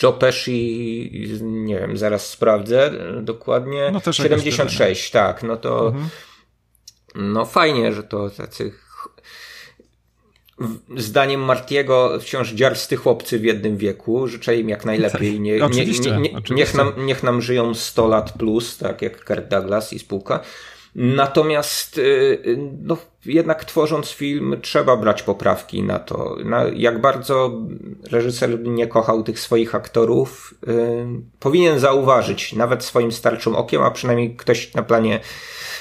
[0.03, 2.91] Joe Pesci, nie wiem, zaraz sprawdzę
[3.21, 3.89] dokładnie.
[3.93, 6.09] No też 76, tyle, tak, no to mhm.
[7.15, 8.71] no fajnie, że to tacy
[10.97, 14.27] zdaniem Martiego wciąż dziarsty chłopcy w jednym wieku.
[14.27, 15.11] Życzę im jak najlepiej.
[15.11, 16.17] Tak, nie, nie, nie, oczywiście.
[16.49, 20.39] Niech, nam, niech nam żyją 100 lat plus, tak jak Kurt Douglas i spółka.
[20.95, 27.51] Natomiast y, y, no, jednak tworząc film trzeba brać poprawki na to, na jak bardzo
[28.11, 30.53] reżyser nie kochał tych swoich aktorów.
[30.67, 31.05] Y,
[31.39, 35.19] powinien zauważyć, nawet swoim starczym okiem, a przynajmniej ktoś na planie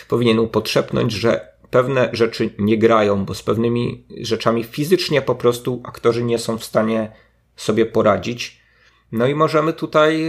[0.09, 6.25] powinien upotrzepnąć, że pewne rzeczy nie grają, bo z pewnymi rzeczami fizycznie po prostu aktorzy
[6.25, 7.13] nie są w stanie
[7.57, 8.61] sobie poradzić.
[9.13, 10.25] No i możemy tutaj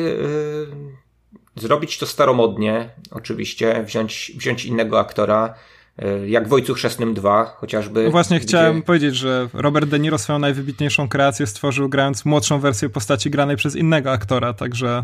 [1.61, 5.53] zrobić to staromodnie, oczywiście, wziąć, wziąć innego aktora,
[5.97, 8.03] e, jak w Ojcu Chrzestnym 2 chociażby.
[8.03, 8.47] No właśnie gdzie...
[8.47, 13.57] chciałem powiedzieć, że Robert De Niro swoją najwybitniejszą kreację stworzył grając młodszą wersję postaci granej
[13.57, 15.03] przez innego aktora, także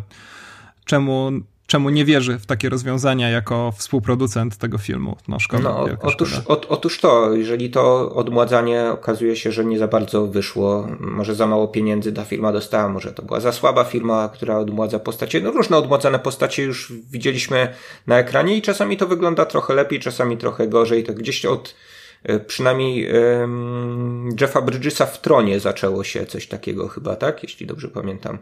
[0.85, 1.31] czemu
[1.68, 5.18] czemu nie wierzy w takie rozwiązania jako współproducent tego filmu.
[5.28, 5.63] No, szkoda.
[5.63, 11.36] No, otóż, otóż to, jeżeli to odmładzanie okazuje się, że nie za bardzo wyszło, może
[11.36, 15.41] za mało pieniędzy ta firma dostała, może to była za słaba firma, która odmładza postacie.
[15.41, 17.68] No różne odmładzane postacie już widzieliśmy
[18.07, 21.03] na ekranie i czasami to wygląda trochę lepiej, czasami trochę gorzej.
[21.03, 21.76] To gdzieś od
[22.24, 27.43] e, przynajmniej um, Jeffa Bridgesa w Tronie zaczęło się coś takiego chyba, tak?
[27.43, 28.38] Jeśli dobrze pamiętam.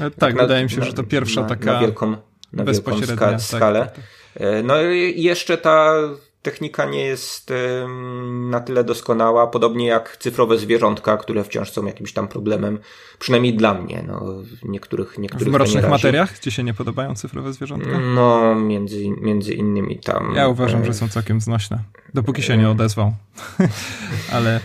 [0.00, 1.72] E, tak, tak wydaje mi się, na, że to pierwsza na, taka...
[1.72, 2.16] Na wielką
[2.52, 3.80] na wielką ska tak, skalę.
[3.80, 4.04] Tak, tak.
[4.34, 5.94] E, no i jeszcze ta
[6.42, 7.52] technika nie jest
[8.50, 12.78] na tyle doskonała, podobnie jak cyfrowe zwierzątka, które wciąż są jakimś tam problemem,
[13.18, 14.04] przynajmniej dla mnie.
[14.06, 17.98] No, niektórych, niektórych w mrocznych materiach ci się nie podobają cyfrowe zwierzątka?
[17.98, 20.32] No, między, między innymi tam.
[20.34, 21.78] Ja uważam, e, że są całkiem znośne,
[22.14, 23.12] dopóki się nie odezwał.
[24.32, 24.60] Ale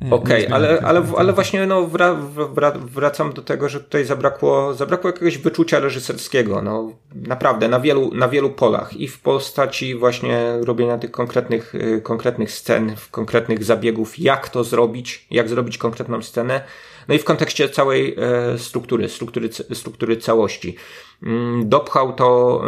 [0.00, 2.14] Okej, okay, ale, ale, ale właśnie no, wra,
[2.54, 6.62] wra, wracam do tego, że tutaj zabrakło, zabrakło jakiegoś wyczucia reżyserskiego.
[6.62, 8.96] No, naprawdę, na wielu, na wielu polach.
[8.96, 15.26] I w postaci właśnie robienia tych konkretnych, y, konkretnych scen, konkretnych zabiegów, jak to zrobić,
[15.30, 16.60] jak zrobić konkretną scenę.
[17.08, 20.76] No i w kontekście całej e, struktury, struktury, struktury całości.
[21.22, 22.62] Mm, dopchał to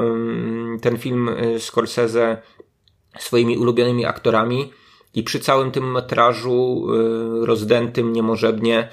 [0.82, 2.42] ten film y, Scorsese
[3.18, 4.72] swoimi ulubionymi aktorami
[5.14, 6.86] i przy całym tym metrażu
[7.42, 8.88] y, rozdętym niemożebnie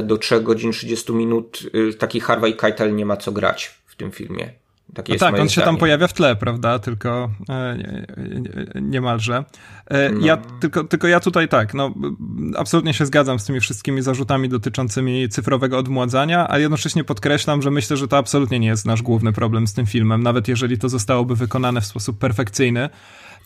[0.00, 3.96] y, do 3 godzin 30 minut y, taki Harvey Keitel nie ma co grać w
[3.96, 4.52] tym filmie.
[4.94, 5.50] Takie no tak, on zdanie.
[5.50, 6.78] się tam pojawia w tle, prawda?
[6.78, 9.44] Tylko e, nie, niemalże.
[9.86, 10.26] E, no.
[10.26, 11.94] Ja, tylko, tylko ja tutaj tak, no,
[12.56, 17.96] absolutnie się zgadzam z tymi wszystkimi zarzutami dotyczącymi cyfrowego odmładzania, a jednocześnie podkreślam, że myślę,
[17.96, 21.36] że to absolutnie nie jest nasz główny problem z tym filmem, nawet jeżeli to zostałoby
[21.36, 22.88] wykonane w sposób perfekcyjny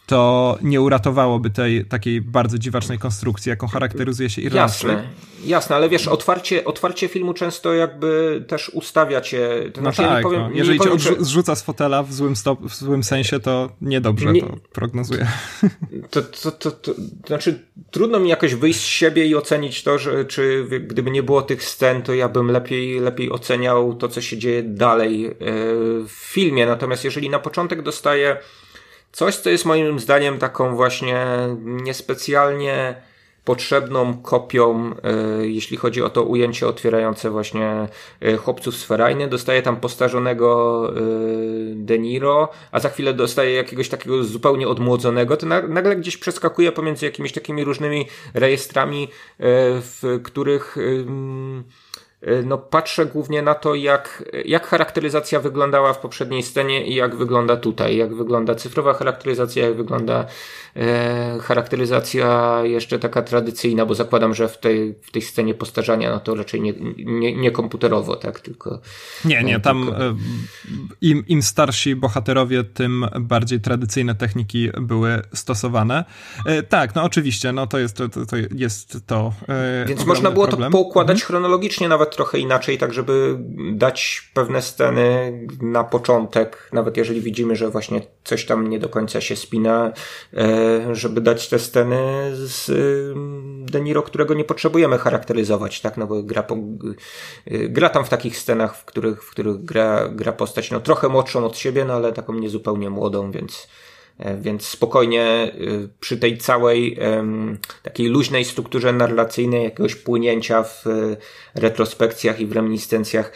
[0.06, 4.88] to nie uratowałoby tej takiej bardzo dziwacznej konstrukcji, jaką charakteryzuje się Irlandczyk.
[4.88, 5.08] Jasne,
[5.44, 9.48] jasne, ale wiesz, otwarcie, otwarcie filmu często jakby też ustawia cię.
[9.74, 10.50] To no znaczy, tak, ja powiem, no.
[10.52, 14.40] jeżeli cię powiem, zrzuca z fotela w złym, stop, w złym sensie, to niedobrze nie,
[14.40, 15.26] to prognozuje.
[16.10, 16.92] To, to, to, to,
[17.26, 21.42] znaczy, trudno mi jakoś wyjść z siebie i ocenić to, że czy gdyby nie było
[21.42, 25.34] tych scen, to ja bym lepiej, lepiej oceniał to, co się dzieje dalej e,
[26.06, 26.66] w filmie.
[26.66, 28.36] Natomiast jeżeli na początek dostaję
[29.12, 31.26] Coś, co jest moim zdaniem taką właśnie
[31.62, 32.94] niespecjalnie
[33.44, 34.94] potrzebną kopią,
[35.40, 37.88] y, jeśli chodzi o to ujęcie otwierające właśnie
[38.24, 39.28] y, chłopców z Ferajny.
[39.28, 45.36] Dostaje tam postarzonego y, De Niro, a za chwilę dostaje jakiegoś takiego zupełnie odmłodzonego.
[45.36, 49.08] To nagle gdzieś przeskakuje pomiędzy jakimiś takimi różnymi rejestrami,
[49.38, 50.76] w których
[52.44, 57.56] no patrzę głównie na to, jak, jak charakteryzacja wyglądała w poprzedniej scenie i jak wygląda
[57.56, 60.26] tutaj, jak wygląda cyfrowa charakteryzacja, jak wygląda
[60.76, 66.20] e, charakteryzacja jeszcze taka tradycyjna, bo zakładam, że w tej, w tej scenie postarzania, no
[66.20, 68.80] to raczej nie, nie, nie komputerowo, tak, tylko...
[69.24, 70.04] Nie, nie, no, tam tylko...
[70.04, 70.14] E,
[71.00, 76.04] im, im starsi bohaterowie, tym bardziej tradycyjne techniki były stosowane.
[76.46, 80.30] E, tak, no oczywiście, no to jest to, to, to jest to e, Więc można
[80.30, 80.72] było problem.
[80.72, 81.26] to poukładać mhm.
[81.26, 83.38] chronologicznie nawet trochę inaczej, tak żeby
[83.72, 89.20] dać pewne sceny na początek, nawet jeżeli widzimy, że właśnie coś tam nie do końca
[89.20, 89.92] się spina,
[90.34, 96.22] e, żeby dać te sceny z mm, Deniro, którego nie potrzebujemy charakteryzować, tak, no bo
[96.22, 96.58] gra, po, e,
[97.68, 101.44] gra tam w takich scenach, w których, w których gra, gra postać, no trochę młodszą
[101.44, 103.68] od siebie, no ale taką niezupełnie młodą, więc
[104.40, 105.52] więc spokojnie e,
[106.00, 106.98] przy tej całej
[107.82, 110.90] takiej luźnej strukturze narracyjnej, jakiegoś płynięcia w e,
[111.54, 113.32] retrospekcjach i w reminiscencjach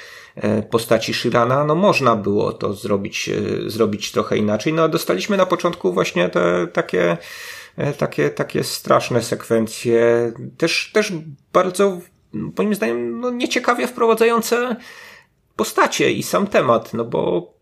[0.70, 3.30] postaci Shirana, no można było to zrobić,
[3.66, 4.72] zrobić trochę inaczej.
[4.72, 7.16] No a dostaliśmy na początku właśnie te takie,
[7.98, 11.12] takie, takie straszne sekwencje, też, też
[11.52, 12.00] bardzo,
[12.32, 14.76] moim zdaniem, no nieciekawie wprowadzające
[15.56, 17.55] postacie i sam temat, no bo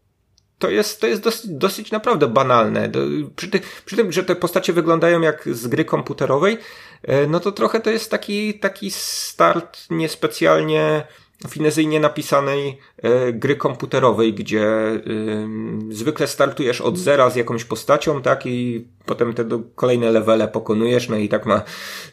[0.59, 2.91] to jest, to jest dosyć, dosyć naprawdę banalne.
[3.37, 6.59] Przy, ty, przy tym, że te postacie wyglądają jak z gry komputerowej,
[7.03, 11.07] e, no to trochę to jest taki, taki start niespecjalnie
[11.49, 14.65] finezyjnie napisanej e, gry komputerowej, gdzie
[15.91, 19.45] zwykle startujesz od zera z jakąś postacią, tak, i potem te
[19.75, 21.63] kolejne levele pokonujesz, no i tak ma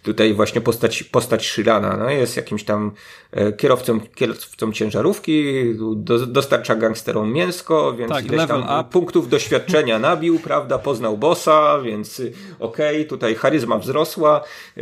[0.03, 2.91] tutaj właśnie postać, postać Shirana, no jest jakimś tam
[3.31, 5.63] e, kierowcą, kierowcą ciężarówki,
[5.95, 8.83] do, dostarcza gangsterom mięsko, więc tak, ileś tam up.
[8.91, 14.43] punktów doświadczenia nabił, prawda, poznał bossa, więc y, okej, okay, tutaj charyzma wzrosła,
[14.77, 14.81] e,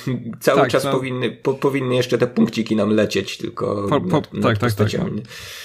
[0.40, 0.92] cały tak, czas no.
[0.92, 4.90] powinny, po, powinny jeszcze te punkciki nam lecieć, tylko po, po, nad, nad tak, tak,
[4.90, 5.00] tak.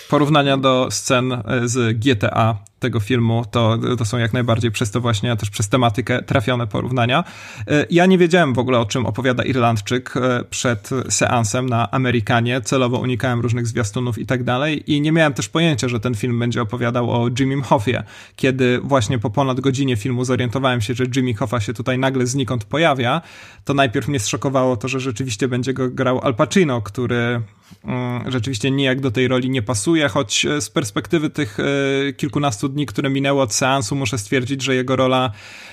[0.10, 5.02] Porównania do scen e, z GTA tego filmu, to, to są jak najbardziej przez to
[5.02, 7.23] właśnie, też przez tematykę trafione porównania.
[7.68, 12.61] E, ja nie wiedziałem w ogóle o czym opowiada Irlandczyk e, przed seansem na Amerykanie,
[12.61, 16.39] celowo unikałem różnych zwiastunów i tak dalej i nie miałem też pojęcia, że ten film
[16.39, 18.03] będzie opowiadał o Jimmy Hoffie.
[18.35, 22.65] Kiedy właśnie po ponad godzinie filmu zorientowałem się, że Jimmy Hoffa się tutaj nagle znikąd
[22.65, 23.22] pojawia,
[23.65, 27.41] to najpierw mnie zszokowało to, że rzeczywiście będzie go grał Al Pacino, który
[28.27, 31.57] rzeczywiście nijak do tej roli nie pasuje, choć z perspektywy tych
[32.18, 35.31] kilkunastu dni, które minęło od seansu, muszę stwierdzić, że jego rola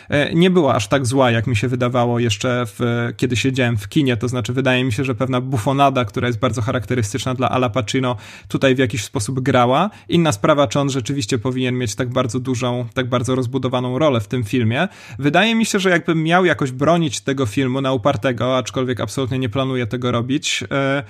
[0.09, 3.89] e, nie była aż tak zła, jak mi się wydawało jeszcze w, kiedy siedziałem w
[3.89, 4.17] kinie.
[4.17, 8.17] To znaczy, wydaje mi się, że pewna bufonada, która jest bardzo charakterystyczna dla Ala Pacino,
[8.49, 9.91] tutaj w jakiś sposób grała.
[10.09, 14.29] Inna sprawa, czy on rzeczywiście powinien mieć tak bardzo dużą, tak bardzo rozbudowaną rolę w
[14.29, 14.89] tym filmie.
[15.19, 19.49] Wydaje mi się, że jakbym miał jakoś bronić tego filmu na upartego, aczkolwiek absolutnie nie
[19.49, 21.03] planuję tego robić, e,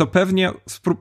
[0.00, 0.52] to pewnie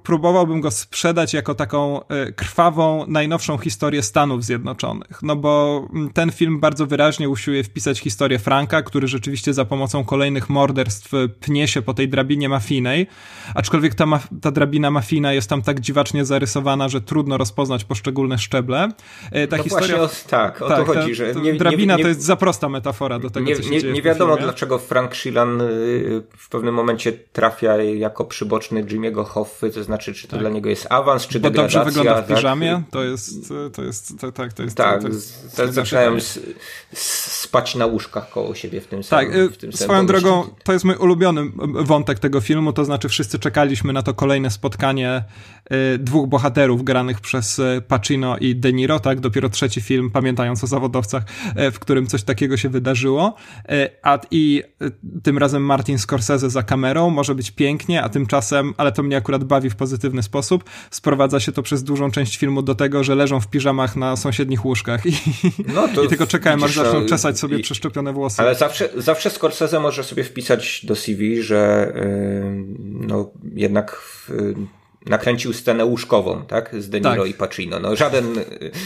[0.03, 5.23] próbowałbym go sprzedać jako taką e, krwawą, najnowszą historię Stanów Zjednoczonych.
[5.23, 10.05] No bo mm, ten film bardzo wyraźnie usiłuje wpisać historię Franka, który rzeczywiście za pomocą
[10.05, 13.07] kolejnych morderstw pnie się po tej drabinie mafijnej,
[13.55, 18.37] aczkolwiek ta, ma ta drabina mafijna jest tam tak dziwacznie zarysowana, że trudno rozpoznać poszczególne
[18.37, 18.89] szczeble.
[19.31, 19.97] E, ta no historia...
[19.97, 21.35] Właśnie o, tak, o tak, to chodzi, że...
[21.35, 23.93] Nie, drabina nie, nie, to jest za prosta metafora do tego, nie, co się dzieje
[23.93, 25.65] Nie wiadomo, dlaczego Frank Sheeran y,
[26.37, 30.39] w pewnym momencie trafia jako przyboczny Jimmy'ego Hoffy, to znaczy, czy to tak.
[30.39, 31.79] dla niego jest awans, czy Bo degradacja.
[31.79, 32.37] dobrze wygląda w tak?
[32.37, 32.91] piżamie, tak?
[32.91, 34.77] to jest, to jest, to, tak, to jest...
[34.77, 36.19] Tak, to, jest, to zaczynałem
[36.93, 40.85] spać na łóżkach koło siebie w tym samym Tak, w tym swoją drogą, to jest
[40.85, 41.41] mój ulubiony
[41.83, 45.23] wątek tego filmu, to znaczy wszyscy czekaliśmy na to kolejne spotkanie
[45.95, 50.63] y, dwóch bohaterów granych przez y, Pacino i De Niro, tak, dopiero trzeci film, pamiętając
[50.63, 51.23] o zawodowcach,
[51.71, 53.35] w którym coś takiego się wydarzyło,
[54.03, 54.63] a i
[55.23, 59.43] tym razem Martin Scorsese za kamerą, może być pięknie, a tymczasem, ale to mnie akurat
[59.43, 63.39] bawi w pozytywny sposób, sprowadza się to przez dużą część filmu do tego, że leżą
[63.39, 65.11] w piżamach na sąsiednich łóżkach i,
[65.67, 68.41] no i tylko czekałem, aż zaczną czesać sobie i, przeszczepione włosy.
[68.41, 72.65] Ale zawsze, zawsze Scorsese może sobie wpisać do CV, że yy,
[73.07, 74.31] no jednak w,
[75.05, 76.75] nakręcił scenę łóżkową, tak?
[76.79, 77.31] Z De Niro tak.
[77.31, 77.79] i Pacino.
[77.79, 78.25] No, żaden,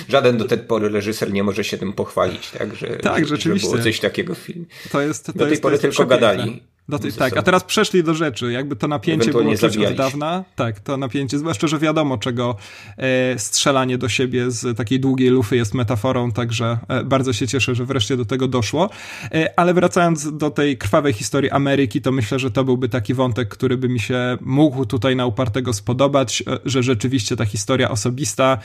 [0.09, 2.75] żaden do tej pory reżyser nie może się tym pochwalić, tak?
[2.75, 3.67] Że, tak, że, rzeczywiście.
[3.67, 4.65] Że było coś takiego w filmie.
[4.91, 6.63] To jest, to do tej jest, pory tylko gadali.
[7.01, 8.51] Tej, tak, a teraz przeszli do rzeczy.
[8.51, 10.43] Jakby to napięcie było czuć od dawna.
[10.55, 12.55] Tak, to napięcie, zwłaszcza, że wiadomo, czego
[12.97, 17.75] e, strzelanie do siebie z takiej długiej lufy jest metaforą, także e, bardzo się cieszę,
[17.75, 18.89] że wreszcie do tego doszło.
[19.31, 23.49] E, ale wracając do tej krwawej historii Ameryki, to myślę, że to byłby taki wątek,
[23.49, 28.57] który by mi się mógł tutaj na upartego spodobać, e, że rzeczywiście ta historia osobista,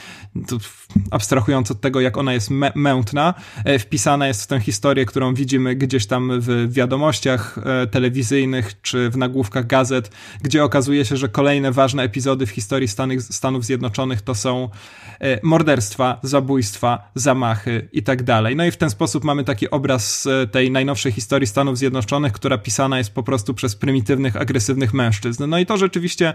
[1.10, 3.34] abstrahując od tego, jak ona jest mętna,
[3.64, 7.58] e, wpisana jest w tę historię, którą widzimy gdzieś tam w wiadomościach
[7.90, 10.10] telewizyjnych, telewizyjnych czy w nagłówkach gazet,
[10.42, 14.68] gdzie okazuje się, że kolejne ważne epizody w historii Stanów, Stanów Zjednoczonych to są
[15.20, 18.56] e, morderstwa, zabójstwa, zamachy i tak dalej.
[18.56, 22.58] No i w ten sposób mamy taki obraz e, tej najnowszej historii Stanów Zjednoczonych, która
[22.58, 25.44] pisana jest po prostu przez prymitywnych, agresywnych mężczyzn.
[25.48, 26.34] No i to rzeczywiście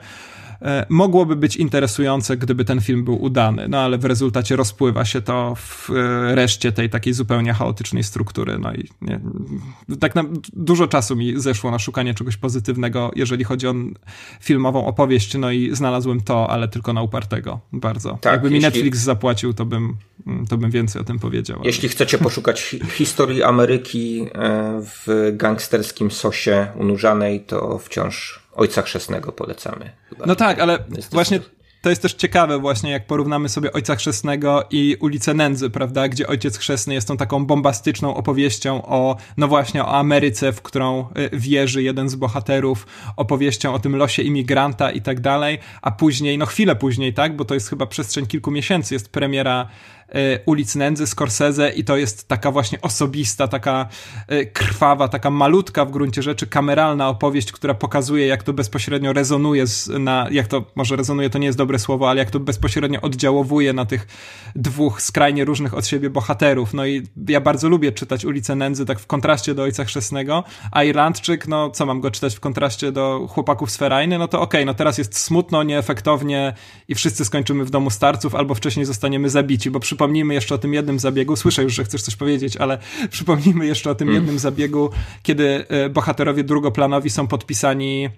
[0.90, 5.56] mogłoby być interesujące, gdyby ten film był udany, no ale w rezultacie rozpływa się to
[5.56, 8.58] w e, reszcie tej takiej zupełnie chaotycznej struktury.
[8.60, 9.20] No i nie,
[10.00, 10.24] tak na,
[10.54, 13.74] dużo czasu mi zeszło na szukanie czegoś pozytywnego, jeżeli chodzi o
[14.40, 18.18] filmową opowieść, no i znalazłem to, ale tylko na upartego, bardzo.
[18.22, 18.68] Tak, Jakby mi jeśli...
[18.68, 19.96] Netflix zapłacił, to bym,
[20.50, 21.58] to bym więcej o tym powiedział.
[21.58, 21.68] Ale...
[21.68, 29.92] Jeśli chcecie poszukać historii Ameryki e, w gangsterskim sosie unurzanej, to wciąż Ojca Chrzestnego polecamy.
[30.10, 30.26] Chyba.
[30.26, 30.80] No tak, ale
[31.12, 31.40] właśnie
[31.84, 36.28] to jest też ciekawe właśnie, jak porównamy sobie Ojca Chrzestnego i Ulicę Nędzy, prawda, gdzie
[36.28, 41.30] Ojciec Chrzestny jest tą taką bombastyczną opowieścią o, no właśnie, o Ameryce, w którą y,
[41.34, 46.46] wierzy jeden z bohaterów, opowieścią o tym losie imigranta i tak dalej, a później, no
[46.46, 49.70] chwilę później, tak, bo to jest chyba przestrzeń kilku miesięcy, jest premiera
[50.46, 53.88] ulic Nędzy, Scorsese i to jest taka właśnie osobista, taka
[54.28, 59.66] e, krwawa, taka malutka w gruncie rzeczy kameralna opowieść, która pokazuje, jak to bezpośrednio rezonuje
[60.00, 63.74] na, jak to, może rezonuje to nie jest dobre słowo, ale jak to bezpośrednio oddziałowuje
[63.74, 64.08] na tych
[64.56, 66.74] dwóch skrajnie różnych od siebie bohaterów.
[66.74, 70.84] No i ja bardzo lubię czytać Ulicę Nędzy tak w kontraście do Ojca Chrzestnego, a
[70.84, 74.18] Irlandczyk, no co mam go czytać w kontraście do Chłopaków z Ferajny?
[74.18, 76.54] No to okej, okay, no teraz jest smutno, nieefektownie
[76.88, 80.58] i wszyscy skończymy w domu starców albo wcześniej zostaniemy zabici, bo przypomnę przypomnijmy jeszcze o
[80.58, 81.36] tym jednym zabiegu.
[81.36, 82.78] Słyszę już, że chcesz coś powiedzieć, ale
[83.10, 84.24] przypomnijmy jeszcze o tym hmm.
[84.24, 84.90] jednym zabiegu,
[85.24, 88.10] kiedy e, bohaterowie drugoplanowi są podpisani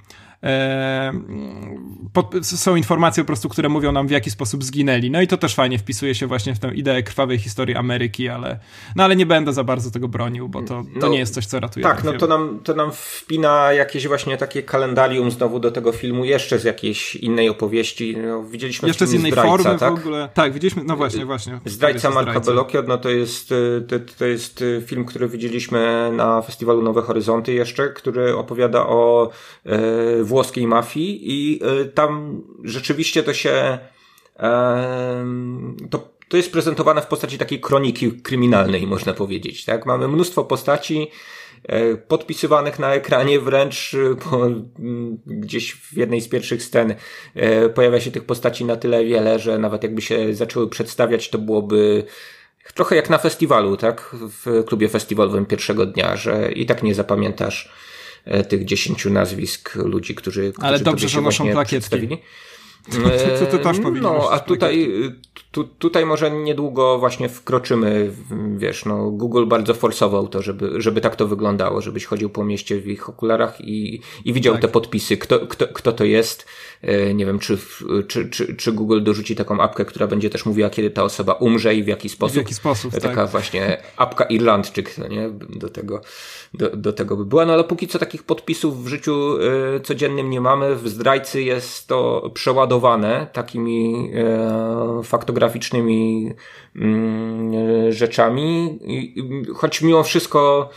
[2.13, 5.11] pod, są informacje po prostu, które mówią nam w jaki sposób zginęli.
[5.11, 8.59] No i to też fajnie wpisuje się właśnie w tę ideę krwawej historii Ameryki, ale
[8.95, 11.45] no ale nie będę za bardzo tego bronił, bo to, to no, nie jest coś,
[11.45, 11.83] co ratuje.
[11.83, 16.25] Tak, no to nam, to nam wpina jakieś właśnie takie kalendarium znowu do tego filmu,
[16.25, 18.17] jeszcze z jakiejś innej opowieści.
[18.17, 19.95] No, widzieliśmy jeszcze z innej zdrajca, formy tak?
[19.95, 20.29] w ogóle.
[20.33, 21.59] Tak, widzieliśmy, no właśnie, właśnie.
[21.65, 23.53] Zdrajca Marka Bellocchio, no to jest,
[23.87, 29.29] to, to jest film, który widzieliśmy na festiwalu Nowe Horyzonty jeszcze, który opowiada o
[29.65, 33.79] e, włoskiej mafii i y, tam rzeczywiście to się
[35.89, 39.65] to, to jest prezentowane w postaci takiej kroniki kryminalnej, można powiedzieć.
[39.65, 39.85] Tak?
[39.85, 41.11] Mamy mnóstwo postaci
[41.63, 46.95] e, podpisywanych na ekranie, wręcz y, po, mm, gdzieś w jednej z pierwszych scen
[47.35, 51.37] e, pojawia się tych postaci na tyle wiele, że nawet jakby się zaczęły przedstawiać, to
[51.37, 52.03] byłoby
[52.73, 54.15] trochę jak na festiwalu, tak?
[54.43, 57.94] W klubie festiwalowym pierwszego dnia, że i tak nie zapamiętasz E,
[58.47, 62.07] tych dziesięciu nazwisk ludzi, którzy, Ale dobrze, że noszą plakietki.
[63.39, 64.91] Co ty też No, a tutaj,
[65.51, 68.11] tu, tutaj może niedługo właśnie wkroczymy,
[68.57, 72.81] wiesz, no Google bardzo forsował to, żeby, żeby tak to wyglądało, żebyś chodził po mieście
[72.81, 74.61] w ich okularach i, i widział tak.
[74.61, 76.45] te podpisy, kto, kto, kto to jest.
[76.81, 77.57] E, nie wiem, czy,
[78.07, 81.75] czy, czy, czy Google dorzuci taką apkę, która będzie też mówiła, kiedy ta osoba umrze
[81.75, 82.33] i w jaki sposób.
[82.33, 83.29] W jaki sposób, Taka tak.
[83.29, 85.29] właśnie apka Irlandczyk, no nie?
[85.49, 86.01] Do tego,
[86.57, 87.45] do, do tego by była.
[87.45, 89.37] No ale póki co takich podpisów w życiu
[89.75, 90.75] y, codziennym nie mamy.
[90.75, 94.11] W zdrajcy jest to przeładowane takimi
[94.99, 96.31] y, faktograficznymi
[96.75, 98.79] y, rzeczami.
[98.81, 99.23] I,
[99.55, 100.69] choć mimo wszystko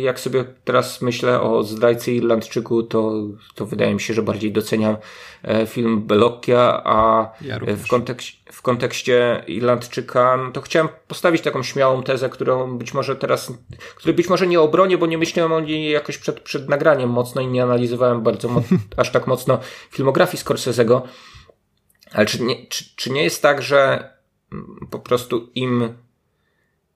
[0.00, 3.12] jak sobie teraz myślę o zdrajcy Irlandczyku, to,
[3.54, 4.96] to wydaje mi się, że bardziej doceniam
[5.42, 11.62] e, film Belocchia, a ja w, kontekście, w kontekście Irlandczyka, no to chciałem postawić taką
[11.62, 13.52] śmiałą tezę, którą być może teraz,
[13.96, 17.40] której być może nie obronię, bo nie myślałem o niej jakoś przed, przed nagraniem mocno
[17.40, 18.62] i nie analizowałem bardzo
[18.96, 19.58] aż tak mocno
[19.90, 21.00] filmografii Scorsese'ego.
[22.12, 24.12] Ale czy nie, czy, czy nie jest tak, że
[24.90, 25.94] po prostu im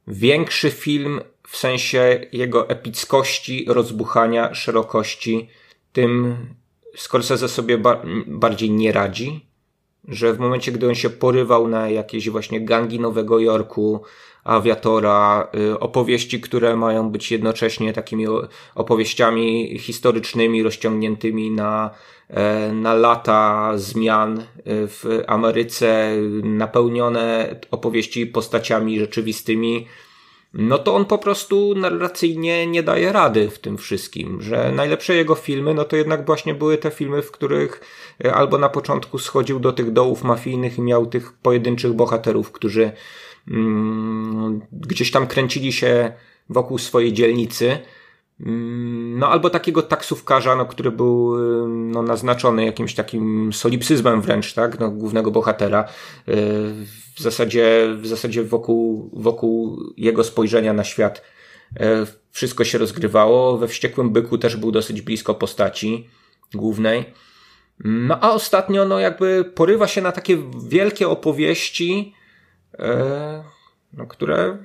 [0.06, 1.20] większy film
[1.52, 5.48] w sensie jego epickości, rozbuchania, szerokości,
[5.92, 6.36] tym
[6.96, 9.46] Scorsese sobie ba bardziej nie radzi,
[10.08, 14.02] że w momencie, gdy on się porywał na jakieś właśnie gangi Nowego Jorku,
[14.44, 18.26] awiatora, y, opowieści, które mają być jednocześnie takimi
[18.74, 21.90] opowieściami historycznymi, rozciągniętymi na,
[22.28, 29.86] e, na lata zmian y, w Ameryce, napełnione opowieści postaciami rzeczywistymi,
[30.54, 35.34] no to on po prostu narracyjnie nie daje rady w tym wszystkim, że najlepsze jego
[35.34, 37.80] filmy, no to jednak właśnie były te filmy, w których
[38.24, 42.92] e, albo na początku schodził do tych dołów mafijnych i miał tych pojedynczych bohaterów, którzy
[43.48, 46.12] mm, gdzieś tam kręcili się
[46.48, 47.78] wokół swojej dzielnicy,
[48.40, 51.36] mm, no albo takiego taksówkarza, no, który był
[51.68, 55.88] no, naznaczony jakimś takim solipsyzmem wręcz, tak, no, głównego bohatera.
[57.14, 61.22] W zasadzie, w zasadzie wokół, wokół jego spojrzenia na świat
[61.80, 63.58] e, wszystko się rozgrywało.
[63.58, 66.08] We Wściekłym Byku też był dosyć blisko postaci
[66.54, 67.04] głównej.
[67.84, 72.14] No a ostatnio, no jakby porywa się na takie wielkie opowieści,
[72.78, 73.44] e,
[73.92, 74.58] no, które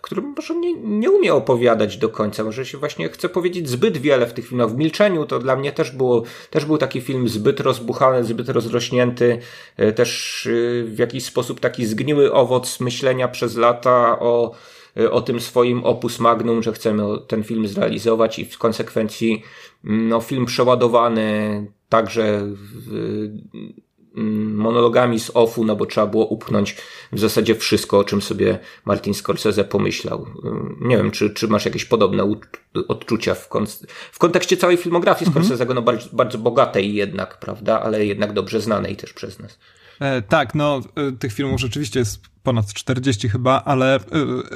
[0.00, 2.44] którym może nie, nie umie opowiadać do końca.
[2.44, 4.70] Może się właśnie chce powiedzieć zbyt wiele w tych filmach.
[4.70, 9.38] W Milczeniu to dla mnie też było, też był taki film zbyt rozbuchany, zbyt rozrośnięty,
[9.76, 14.54] e, też e, w jakiś sposób taki zgniły owoc myślenia przez lata o,
[14.96, 19.42] e, o tym swoim opus magnum, że chcemy ten film zrealizować i w konsekwencji
[19.84, 22.40] no, film przeładowany także
[22.86, 23.80] w, Mm,
[24.14, 26.76] monologami z offu, no bo trzeba było upchnąć
[27.12, 30.26] w zasadzie wszystko, o czym sobie Martin Scorsese pomyślał.
[30.44, 32.34] Mm, nie wiem, czy, czy masz jakieś podobne
[32.88, 33.66] odczucia w, kon
[34.12, 35.46] w kontekście całej filmografii mhm.
[35.46, 39.58] Scorsese'ego, no bardzo, bardzo bogatej jednak, prawda, ale jednak dobrze znanej też przez nas.
[40.00, 44.00] E, tak, no e, tych filmów rzeczywiście jest ponad 40 chyba, ale y,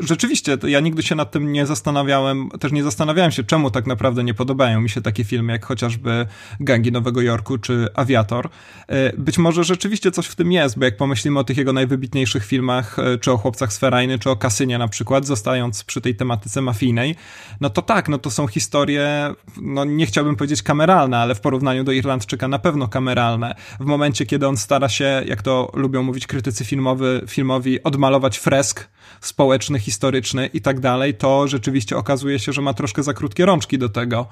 [0.01, 4.25] rzeczywiście ja nigdy się nad tym nie zastanawiałem, też nie zastanawiałem się, czemu tak naprawdę
[4.25, 6.27] nie podobają mi się takie filmy, jak chociażby
[6.61, 8.47] Gangi Nowego Jorku czy Aviator.
[8.47, 12.45] Y, być może rzeczywiście coś w tym jest, bo jak pomyślimy o tych jego najwybitniejszych
[12.45, 16.17] filmach, y, czy o Chłopcach z Ferajny, czy o Kasynie na przykład, zostając przy tej
[16.17, 17.17] tematyce mafijnej,
[17.61, 21.85] no to tak, no to są historie, no nie chciałbym powiedzieć kameralne, ale w porównaniu
[21.85, 23.55] do Irlandczyka na pewno kameralne.
[23.81, 28.89] W momencie, kiedy on stara się, jak to lubią mówić krytycy filmowy, filmowi, odmalować fresk
[29.21, 33.79] społeczny, historyczny i tak dalej, to rzeczywiście okazuje się, że ma troszkę za krótkie rączki
[33.79, 34.27] do tego.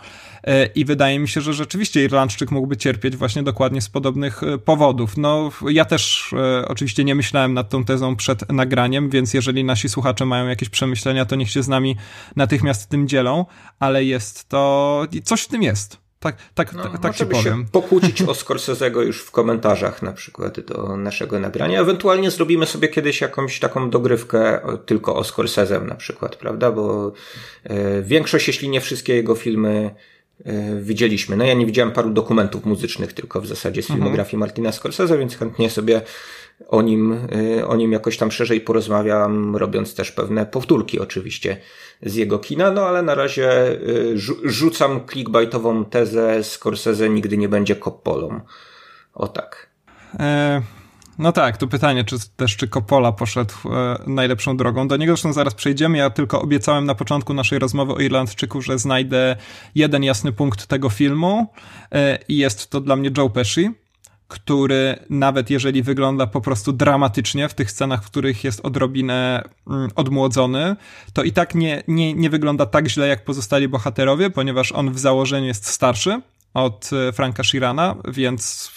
[0.45, 4.59] E, I wydaje mi się, że rzeczywiście Irlandczyk mógłby cierpieć właśnie dokładnie z podobnych e,
[4.59, 5.17] powodów.
[5.17, 9.89] No, ja też e, oczywiście nie myślałem nad tą tezą przed nagraniem, więc jeżeli nasi
[9.89, 11.97] słuchacze mają jakieś przemyślenia, to niech się z nami
[12.37, 13.47] natychmiast tym dzielą,
[13.79, 16.02] ale jest to, coś w tym jest.
[16.23, 17.45] Tak, tak, no, tak, tak ci powiem.
[17.45, 21.81] się pokłócić o Scorsese'ego już w komentarzach na przykład do naszego nagrania.
[21.81, 26.73] Ewentualnie zrobimy sobie kiedyś jakąś taką dogrywkę tylko o Scorsese'em na przykład, prawda?
[26.73, 27.13] Bo
[27.65, 29.95] e, większość, jeśli nie wszystkie jego filmy
[30.45, 31.37] e, widzieliśmy.
[31.37, 33.99] No ja nie widziałem paru dokumentów muzycznych tylko w zasadzie z mhm.
[33.99, 34.41] filmografii mhm.
[34.41, 36.03] Martina Scorsese, więc chętnie sobie
[36.69, 37.13] o nim,
[37.59, 41.57] y, o nim jakoś tam szerzej porozmawiam, robiąc też pewne powtórki oczywiście
[42.03, 44.15] z jego kina, no ale na razie y,
[44.45, 48.41] rzucam clickbaitową tezę Scorsese nigdy nie będzie Coppolą.
[49.15, 49.71] O tak.
[50.21, 50.63] E,
[51.19, 54.89] no tak, tu pytanie, czy też czy Coppola poszedł e, najlepszą drogą.
[54.89, 55.99] Do niego zresztą zaraz przejdziemy.
[55.99, 59.37] Ja tylko obiecałem na początku naszej rozmowy o Irlandczyku, że znajdę
[59.75, 61.47] jeden jasny punkt tego filmu
[61.93, 63.82] e, i jest to dla mnie Joe Pesci
[64.33, 69.91] który nawet jeżeli wygląda po prostu dramatycznie w tych scenach, w których jest odrobinę mm,
[69.95, 70.77] odmłodzony,
[71.13, 74.99] to i tak nie, nie, nie wygląda tak źle jak pozostali bohaterowie, ponieważ on w
[74.99, 76.21] założeniu jest starszy
[76.55, 78.71] od e, Franka Shirana, więc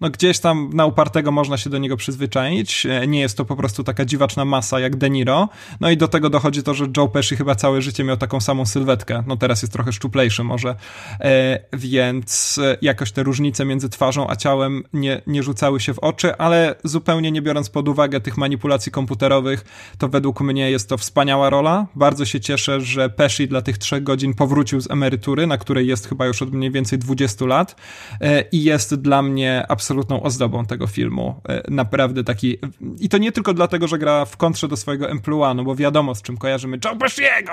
[0.00, 2.86] no gdzieś tam na upartego można się do niego przyzwyczaić.
[2.86, 5.48] E, nie jest to po prostu taka dziwaczna masa jak De Niro.
[5.80, 8.66] No i do tego dochodzi to, że Joe Pesci chyba całe życie miał taką samą
[8.66, 9.22] sylwetkę.
[9.26, 10.76] No teraz jest trochę szczuplejszy może.
[11.20, 15.98] E, więc e, jakoś te różnice między twarzą a ciałem nie, nie rzucały się w
[15.98, 19.64] oczy, ale zupełnie nie biorąc pod uwagę tych manipulacji komputerowych,
[19.98, 21.86] to według mnie jest to wspaniała rola.
[21.94, 26.08] Bardzo się cieszę, że Pesci dla tych trzech godzin powrócił z emerytury, na której jest
[26.08, 27.76] chyba już od mniej więcej 20 lat
[28.20, 31.40] e, i jest dla mnie absolutną ozdobą tego filmu.
[31.48, 32.58] E, naprawdę taki...
[33.00, 36.14] I to nie tylko dlatego, że gra w kontrze do swojego emploi, no bo wiadomo
[36.14, 37.52] z czym kojarzymy Joe Pesciego!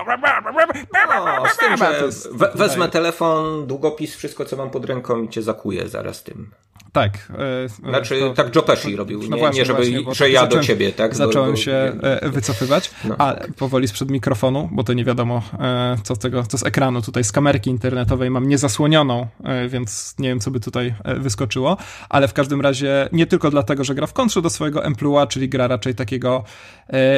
[2.56, 6.52] Wezmę telefon, długopis, wszystko co mam pod ręką i cię zakuję zaraz tym.
[6.92, 7.32] Tak.
[7.66, 10.48] E, znaczy, to, tak Joe Pesci robił, no nie, właśnie, nie żeby, właśnie, że ja
[10.48, 11.16] do ciebie, tak?
[11.16, 13.54] Zacząłem bo, bo, się e, wycofywać, no, a tak.
[13.54, 17.24] powoli sprzed mikrofonu, bo to nie wiadomo, e, co z tego, co z ekranu tutaj,
[17.24, 19.28] z kamerki internetowej mam niezasłonioną,
[19.70, 21.78] więc nie wiem, co by tutaj wyskoczyło,
[22.10, 25.50] ale w każdym razie nie tylko dlatego, że gra w kontrze do swojego emploi, czyli
[25.50, 26.44] gra raczej takiego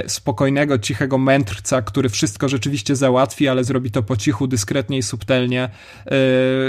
[0.07, 5.69] spokojnego, cichego mędrca, który wszystko rzeczywiście załatwi, ale zrobi to po cichu, dyskretnie i subtelnie.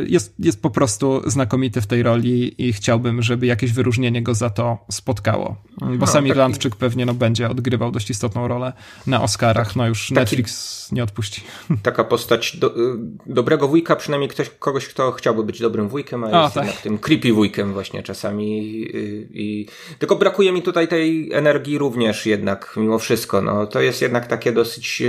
[0.07, 4.35] Jest, jest po prostu znakomity w tej roli i chciał chciałbym, żeby jakieś wyróżnienie go
[4.35, 5.57] za to spotkało.
[5.81, 8.73] Bo no, sam Irlandczyk pewnie no, będzie odgrywał dość istotną rolę
[9.07, 9.77] na Oscarach.
[9.77, 11.43] No już taki, Netflix nie odpuści.
[11.83, 12.97] Taka postać do, y,
[13.27, 16.65] dobrego wujka, przynajmniej ktoś, kogoś, kto chciałby być dobrym wujkiem, a, a jest tak.
[16.65, 18.59] jednak tym creepy wujkiem właśnie czasami.
[18.59, 19.67] I, i,
[19.99, 23.43] tylko brakuje mi tutaj tej energii również jednak, mimo wszystko.
[23.43, 25.03] No, to jest jednak takie dosyć,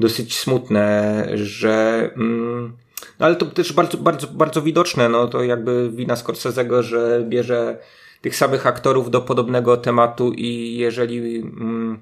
[0.00, 2.10] dosyć smutne, że...
[2.16, 2.72] Mm,
[3.18, 7.78] no ale to też bardzo, bardzo, bardzo widoczne, no to jakby wina Scorsese'ego, że bierze
[8.20, 12.00] tych samych aktorów do podobnego tematu i jeżeli, mm,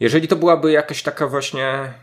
[0.00, 1.94] jeżeli to byłaby jakaś taka właśnie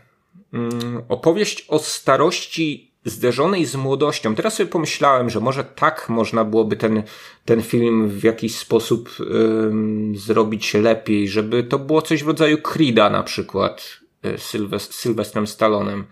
[0.52, 4.34] mm, opowieść o starości zderzonej z młodością.
[4.34, 7.02] Teraz sobie pomyślałem, że może tak można byłoby ten,
[7.44, 13.12] ten film w jakiś sposób ym, zrobić lepiej, żeby to było coś w rodzaju Creed'a
[13.12, 16.04] na przykład y, Sylwest Sylwestrem Stallonem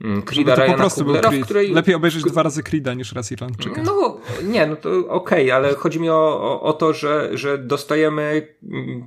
[0.00, 1.44] Mm, Creed'a Ryana po prostu Kuglera, Creed.
[1.44, 1.72] której...
[1.72, 3.82] Lepiej obejrzeć dwa razy Creed'a niż raz Irlandczyka.
[3.82, 7.58] No, nie, no to okej, okay, ale chodzi mi o, o, o, to, że, że
[7.58, 9.06] dostajemy mm,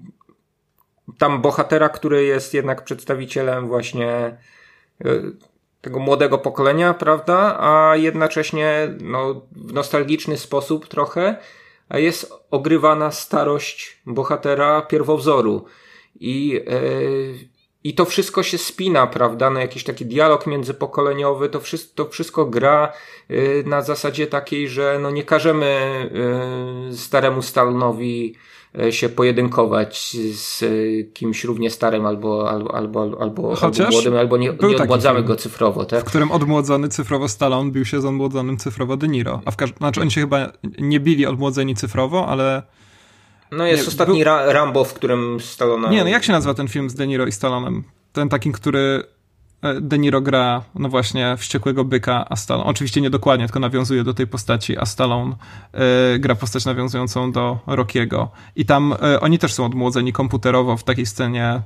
[1.18, 4.38] tam bohatera, który jest jednak przedstawicielem właśnie e,
[5.82, 7.57] tego młodego pokolenia, prawda?
[7.60, 11.38] A jednocześnie no, w nostalgiczny sposób trochę
[11.90, 15.66] a jest ogrywana starość bohatera pierwowzoru.
[16.20, 17.49] I, yy,
[17.90, 19.49] i to wszystko się spina, prawda?
[19.49, 22.94] No jakiś taki dialog międzypokoleniowy, to wszystko, to wszystko gra
[23.32, 25.66] y, na zasadzie takiej, że no nie każemy
[26.91, 28.36] y, staremu Stalonowi
[28.80, 30.64] y, się pojedynkować z
[31.14, 35.86] kimś równie starym albo, albo, albo, albo, albo młodym, albo nie, nie odmładzamy go cyfrowo,
[35.86, 36.02] tak?
[36.02, 39.41] W którym odmłodzony cyfrowo Stallone bił się z odmłodzonym cyfrowo De Niro.
[39.45, 42.64] A w każdym, znaczy oni się chyba nie bili odmłodzeni cyfrowo, ale
[43.52, 44.24] no jest nie, ostatni był...
[44.24, 45.90] Ra Rambo, w którym Stallone...
[45.90, 47.84] Nie, no jak się nazywa ten film z De Niro i Stallonem?
[48.14, 49.04] Ten taki, który
[49.81, 54.14] De Niro gra, no właśnie, wściekłego byka, a Stallone, oczywiście nie dokładnie, tylko nawiązuje do
[54.14, 55.36] tej postaci, a Stallone
[56.15, 58.31] y, gra postać nawiązującą do Rockiego.
[58.56, 61.61] I tam y, oni też są odmłodzeni komputerowo w takiej scenie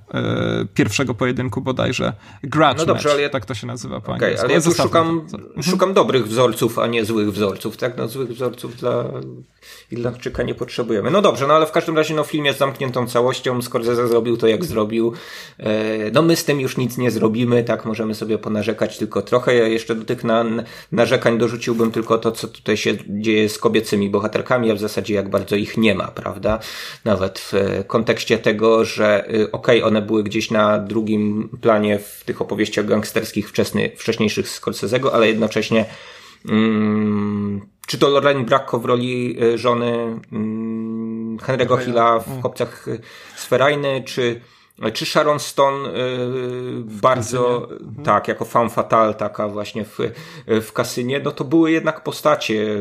[0.64, 2.14] y, pierwszego pojedynku bodajże.
[2.44, 3.30] Grudge no dobrze, match, ale ja...
[3.30, 5.64] tak to się nazywa po okay, ale ja tu szukam, mhm.
[5.64, 7.98] szukam dobrych wzorców, a nie złych wzorców, tak?
[7.98, 9.04] No złych wzorców dla
[9.92, 11.12] Irlandczyka nie potrzebujemy.
[11.12, 14.48] No dobrze, no ale w każdym razie no film jest zamkniętą całością, Scorsese zrobił to
[14.48, 15.14] jak zrobił.
[16.14, 19.56] No my z tym już nic nie zrobimy, tak możemy sobie ponarzekać tylko trochę.
[19.56, 20.46] Ja jeszcze do tych na,
[20.92, 25.30] narzekań dorzuciłbym tylko to, co tutaj się dzieje z kobiecymi bohaterkami, a w zasadzie jak
[25.30, 26.60] bardzo ich nie ma, prawda?
[27.06, 32.24] Nawet w kontekście tego, że y, okej, okay, one były gdzieś na drugim planie w
[32.26, 35.86] tych opowieściach gangsterskich wczesny, wcześniejszych Scorsese'ego, ale jednocześnie
[36.50, 42.86] mm, czy to Lorraine Bracco w roli y, żony mm, Henry'ego Hilla w Chłopcach
[43.36, 44.42] Sferajny, czy
[44.94, 45.94] czy Sharon Stone y,
[46.84, 48.06] bardzo, mhm.
[48.06, 49.98] tak, jako fan fatal taka właśnie w,
[50.48, 52.78] w kasynie, no to były jednak postacie.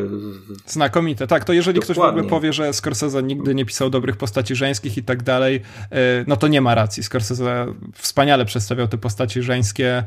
[0.66, 1.94] Znakomite, tak, to jeżeli Dokładnie.
[1.94, 5.56] ktoś w ogóle powie, że Scorsese nigdy nie pisał dobrych postaci żeńskich i tak dalej,
[5.56, 5.88] y,
[6.26, 7.02] no to nie ma racji.
[7.02, 10.04] Scorsese wspaniale przedstawiał te postaci żeńskie,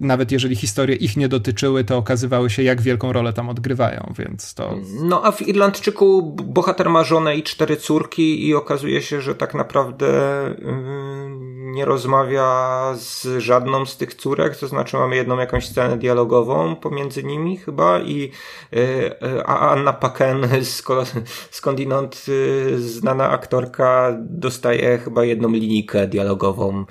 [0.00, 4.54] nawet jeżeli historie ich nie dotyczyły, to okazywały się, jak wielką rolę tam odgrywają, więc
[4.54, 4.74] to...
[5.02, 9.54] No a w Irlandczyku bohater ma żonę i cztery córki i okazuje się, że tak
[9.54, 10.06] naprawdę
[10.58, 16.76] yy, nie rozmawia z żadną z tych córek, to znaczy mamy jedną jakąś scenę dialogową
[16.76, 18.30] pomiędzy nimi chyba i
[18.72, 20.48] yy, a Anna Paken
[21.50, 26.84] skądinąd yy, znana aktorka dostaje chyba jedną linijkę dialogową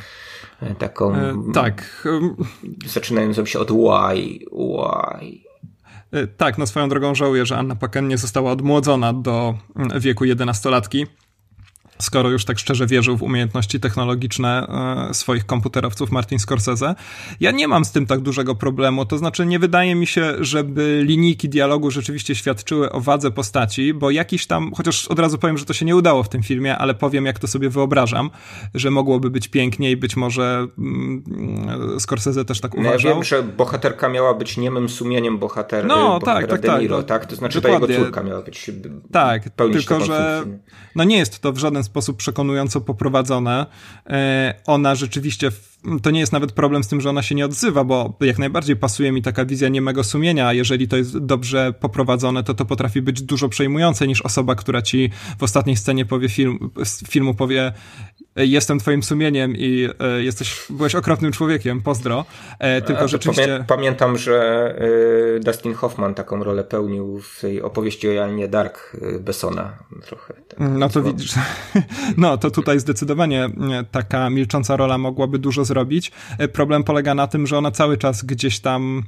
[0.79, 1.15] taką.
[1.15, 2.07] E, tak.
[2.85, 5.49] Zaczynającą się od why, why.
[6.37, 11.05] Tak, no swoją drogą żałuję, że Anna Paquin nie została odmłodzona do mm, wieku 11-latki
[12.01, 14.67] skoro już tak szczerze wierzył w umiejętności technologiczne
[15.09, 16.95] e, swoich komputerowców Martin Scorsese.
[17.39, 21.01] Ja nie mam z tym tak dużego problemu, to znaczy nie wydaje mi się, żeby
[21.05, 25.65] linijki dialogu rzeczywiście świadczyły o wadze postaci, bo jakiś tam, chociaż od razu powiem, że
[25.65, 28.29] to się nie udało w tym filmie, ale powiem jak to sobie wyobrażam,
[28.73, 31.23] że mogłoby być piękniej, być może mm,
[31.99, 32.99] Scorsese też tak uważał.
[33.03, 36.97] No ja wiem, że bohaterka miała być niemym sumieniem bohater, no, tak, tak, tak, Niro,
[36.97, 37.29] tak, tak?
[37.29, 37.87] To znaczy Dokładnie.
[37.87, 38.71] ta jego córka miała być
[39.11, 40.45] Tak, tylko że
[40.95, 43.65] no nie jest to w żaden sposób przekonująco poprowadzone.
[44.09, 45.51] E, ona rzeczywiście,
[46.01, 48.75] to nie jest nawet problem z tym, że ona się nie odzywa, bo jak najbardziej
[48.75, 53.21] pasuje mi taka wizja niemego sumienia, jeżeli to jest dobrze poprowadzone, to to potrafi być
[53.21, 56.69] dużo przejmujące niż osoba, która ci w ostatniej scenie powie film,
[57.07, 57.73] filmu powie
[58.45, 62.25] jestem twoim sumieniem i e, jesteś, byłeś okropnym człowiekiem, pozdro.
[62.59, 63.65] E, tylko rzeczywiście...
[63.67, 64.75] Pamiętam, że
[65.37, 70.33] e, Dustin Hoffman taką rolę pełnił w tej opowieści o Janie Dark Bessona trochę.
[70.33, 71.33] Tak no to widzisz,
[72.17, 73.49] no to tutaj zdecydowanie
[73.91, 76.11] taka milcząca rola mogłaby dużo zrobić.
[76.53, 79.03] Problem polega na tym, że ona cały czas gdzieś tam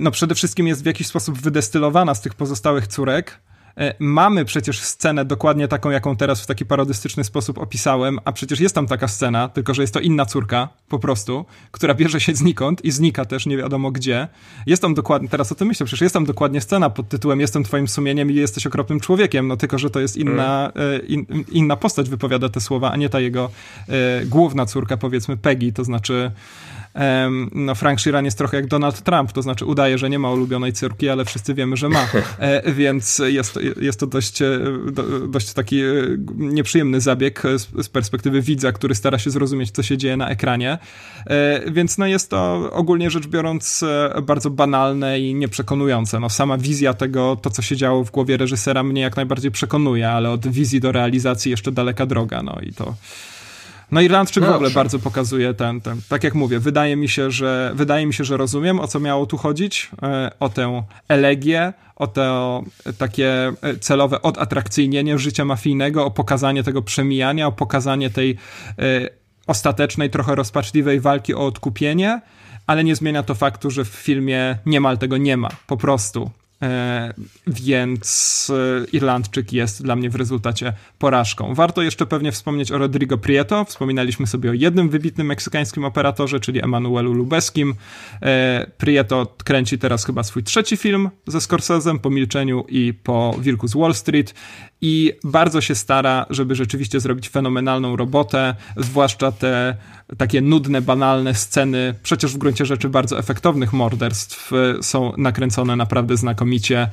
[0.00, 3.49] no przede wszystkim jest w jakiś sposób wydestylowana z tych pozostałych córek, E,
[3.98, 8.74] mamy przecież scenę dokładnie taką, jaką teraz w taki parodystyczny sposób opisałem, a przecież jest
[8.74, 12.84] tam taka scena, tylko że jest to inna córka, po prostu, która bierze się znikąd
[12.84, 14.28] i znika też nie wiadomo gdzie.
[14.66, 17.64] Jest tam dokładnie, teraz o tym myślę, przecież jest tam dokładnie scena pod tytułem Jestem
[17.64, 21.06] twoim sumieniem i jesteś okropnym człowiekiem, no tylko, że to jest inna, mm.
[21.06, 23.50] in, inna postać wypowiada te słowa, a nie ta jego
[23.88, 26.30] e, główna córka, powiedzmy Peggy, to znaczy
[27.52, 30.72] no Frank Sheeran jest trochę jak Donald Trump, to znaczy udaje, że nie ma ulubionej
[30.72, 32.06] córki, ale wszyscy wiemy, że ma.
[32.38, 34.60] E, więc jest, jest to dość, e,
[35.28, 35.92] dość taki e,
[36.36, 40.78] nieprzyjemny zabieg z, z perspektywy widza, który stara się zrozumieć, co się dzieje na ekranie.
[41.66, 43.84] Więc no jest to ogólnie rzecz biorąc
[44.22, 46.20] bardzo banalne i nieprzekonujące.
[46.20, 50.10] No sama wizja tego, to co się działo w głowie reżysera mnie jak najbardziej przekonuje,
[50.10, 52.94] ale od wizji do realizacji jeszcze daleka droga, no i to
[53.92, 57.30] no Irlandczyk no w ogóle bardzo pokazuje ten, ten, tak jak mówię, wydaje mi się,
[57.30, 61.72] że wydaje mi się, że rozumiem, o co miało tu chodzić, e, o tę elegię,
[61.96, 62.62] o to
[62.98, 68.36] takie e, celowe odatrakcyjnienie życia mafijnego, o pokazanie tego przemijania, o pokazanie tej
[68.78, 69.08] e,
[69.46, 72.20] ostatecznej, trochę rozpaczliwej walki o odkupienie,
[72.66, 76.30] ale nie zmienia to faktu, że w filmie niemal tego nie ma, po prostu.
[76.62, 77.14] E,
[77.46, 81.54] więc e, Irlandczyk jest dla mnie w rezultacie porażką.
[81.54, 83.64] Warto jeszcze pewnie wspomnieć o Rodrigo Prieto.
[83.64, 87.74] Wspominaliśmy sobie o jednym wybitnym meksykańskim operatorze, czyli Emanuelu Lubeskim.
[88.22, 93.68] E, Prieto kręci teraz chyba swój trzeci film ze Scorsesem po Milczeniu i po Wilku
[93.68, 94.34] z Wall Street
[94.80, 99.76] i bardzo się stara, żeby rzeczywiście zrobić fenomenalną robotę, zwłaszcza te
[100.18, 106.49] takie nudne, banalne sceny, przecież w gruncie rzeczy bardzo efektownych morderstw są nakręcone naprawdę znakomicie,
[106.56, 106.90] e,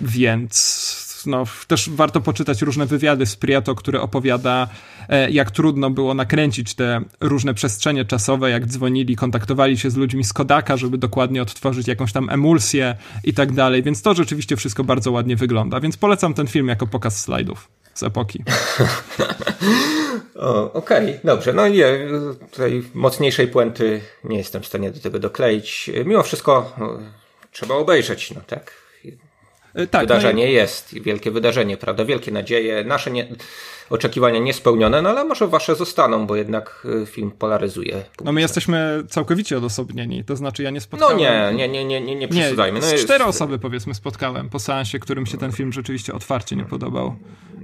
[0.00, 4.68] więc no, też warto poczytać różne wywiady z Prieto, który opowiada,
[5.08, 10.24] e, jak trudno było nakręcić te różne przestrzenie czasowe, jak dzwonili, kontaktowali się z ludźmi
[10.24, 14.84] z Kodaka, żeby dokładnie odtworzyć jakąś tam emulsję i tak dalej, więc to rzeczywiście wszystko
[14.84, 18.42] bardzo ładnie wygląda, więc polecam ten film jako pokaz slajdów z epoki.
[20.34, 21.52] Okej, okay, dobrze.
[21.52, 21.86] No nie,
[22.50, 25.90] tutaj mocniejszej puenty nie jestem w stanie do tego dokleić.
[26.04, 26.72] Mimo wszystko
[27.52, 28.87] trzeba obejrzeć, no tak.
[29.74, 30.52] E, tak, wydarzenie no i...
[30.52, 32.04] jest, wielkie wydarzenie, prawda?
[32.04, 32.84] Wielkie nadzieje.
[32.84, 33.28] Nasze nie,
[33.90, 38.04] oczekiwania niespełnione, no ale może wasze zostaną, bo jednak e, film polaryzuje.
[38.24, 41.16] No my jesteśmy całkowicie odosobnieni, to znaczy ja nie spotkałem...
[41.16, 42.80] No nie, nie, nie, nie, nie, nie przesadzajmy.
[42.80, 43.04] No jest...
[43.04, 47.16] Cztery osoby powiedzmy spotkałem po seansie, którym się ten film rzeczywiście otwarcie nie podobał.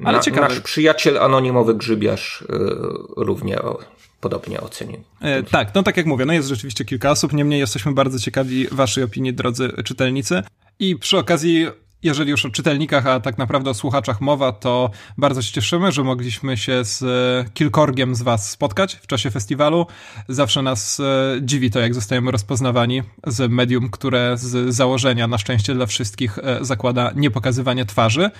[0.04, 0.48] Ale Na, ciekawe.
[0.48, 3.78] Nasz przyjaciel anonimowy grzybiarz yy, równie o,
[4.20, 5.04] podobnie ocenił.
[5.20, 8.68] E, tak, no tak jak mówię, no jest rzeczywiście kilka osób, niemniej jesteśmy bardzo ciekawi
[8.72, 10.42] waszej opinii, drodzy czytelnicy.
[10.78, 11.66] I przy okazji
[12.04, 16.04] jeżeli już o czytelnikach, a tak naprawdę o słuchaczach mowa, to bardzo się cieszymy, że
[16.04, 19.86] mogliśmy się z e, kilkorgiem z Was spotkać w czasie festiwalu.
[20.28, 25.74] Zawsze nas e, dziwi to, jak zostajemy rozpoznawani z medium, które z założenia, na szczęście
[25.74, 28.30] dla wszystkich, e, zakłada niepokazywanie twarzy.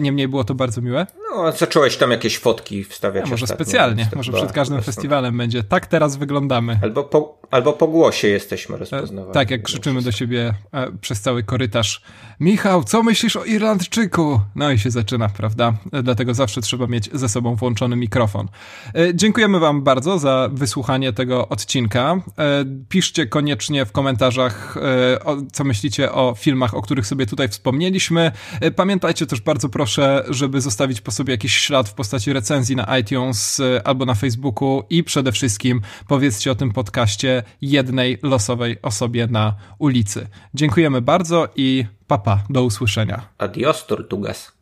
[0.00, 1.06] Niemniej było to bardzo miłe.
[1.30, 3.24] No, zacząłeś tam jakieś fotki wstawiać.
[3.24, 5.62] Ja, może specjalnie, może przed każdym festiwalem będzie.
[5.62, 6.78] Tak teraz wyglądamy.
[6.82, 9.34] Albo po, albo po głosie jesteśmy rozpoznawani.
[9.34, 10.54] Tak, jak krzyczymy do siebie
[11.00, 12.02] przez cały korytarz.
[12.40, 14.40] Michał, co myślisz o Irlandczyku?
[14.54, 15.74] No i się zaczyna, prawda?
[16.02, 18.48] Dlatego zawsze trzeba mieć ze sobą włączony mikrofon.
[18.94, 22.16] E, dziękujemy Wam bardzo za wysłuchanie tego odcinka.
[22.38, 25.18] E, piszcie koniecznie w komentarzach, e,
[25.52, 28.32] co myślicie o filmach, o których sobie tutaj wspomnieliśmy.
[28.76, 33.62] Pamiętajcie też bardzo proszę, żeby zostawić po sobie jakiś ślad w postaci recenzji na iTunes
[33.84, 40.26] albo na Facebooku i przede wszystkim powiedzcie o tym podcaście jednej losowej osobie na ulicy.
[40.54, 43.28] Dziękujemy bardzo i Papa, do usłyszenia.
[43.38, 44.52] Adios, Tortugas.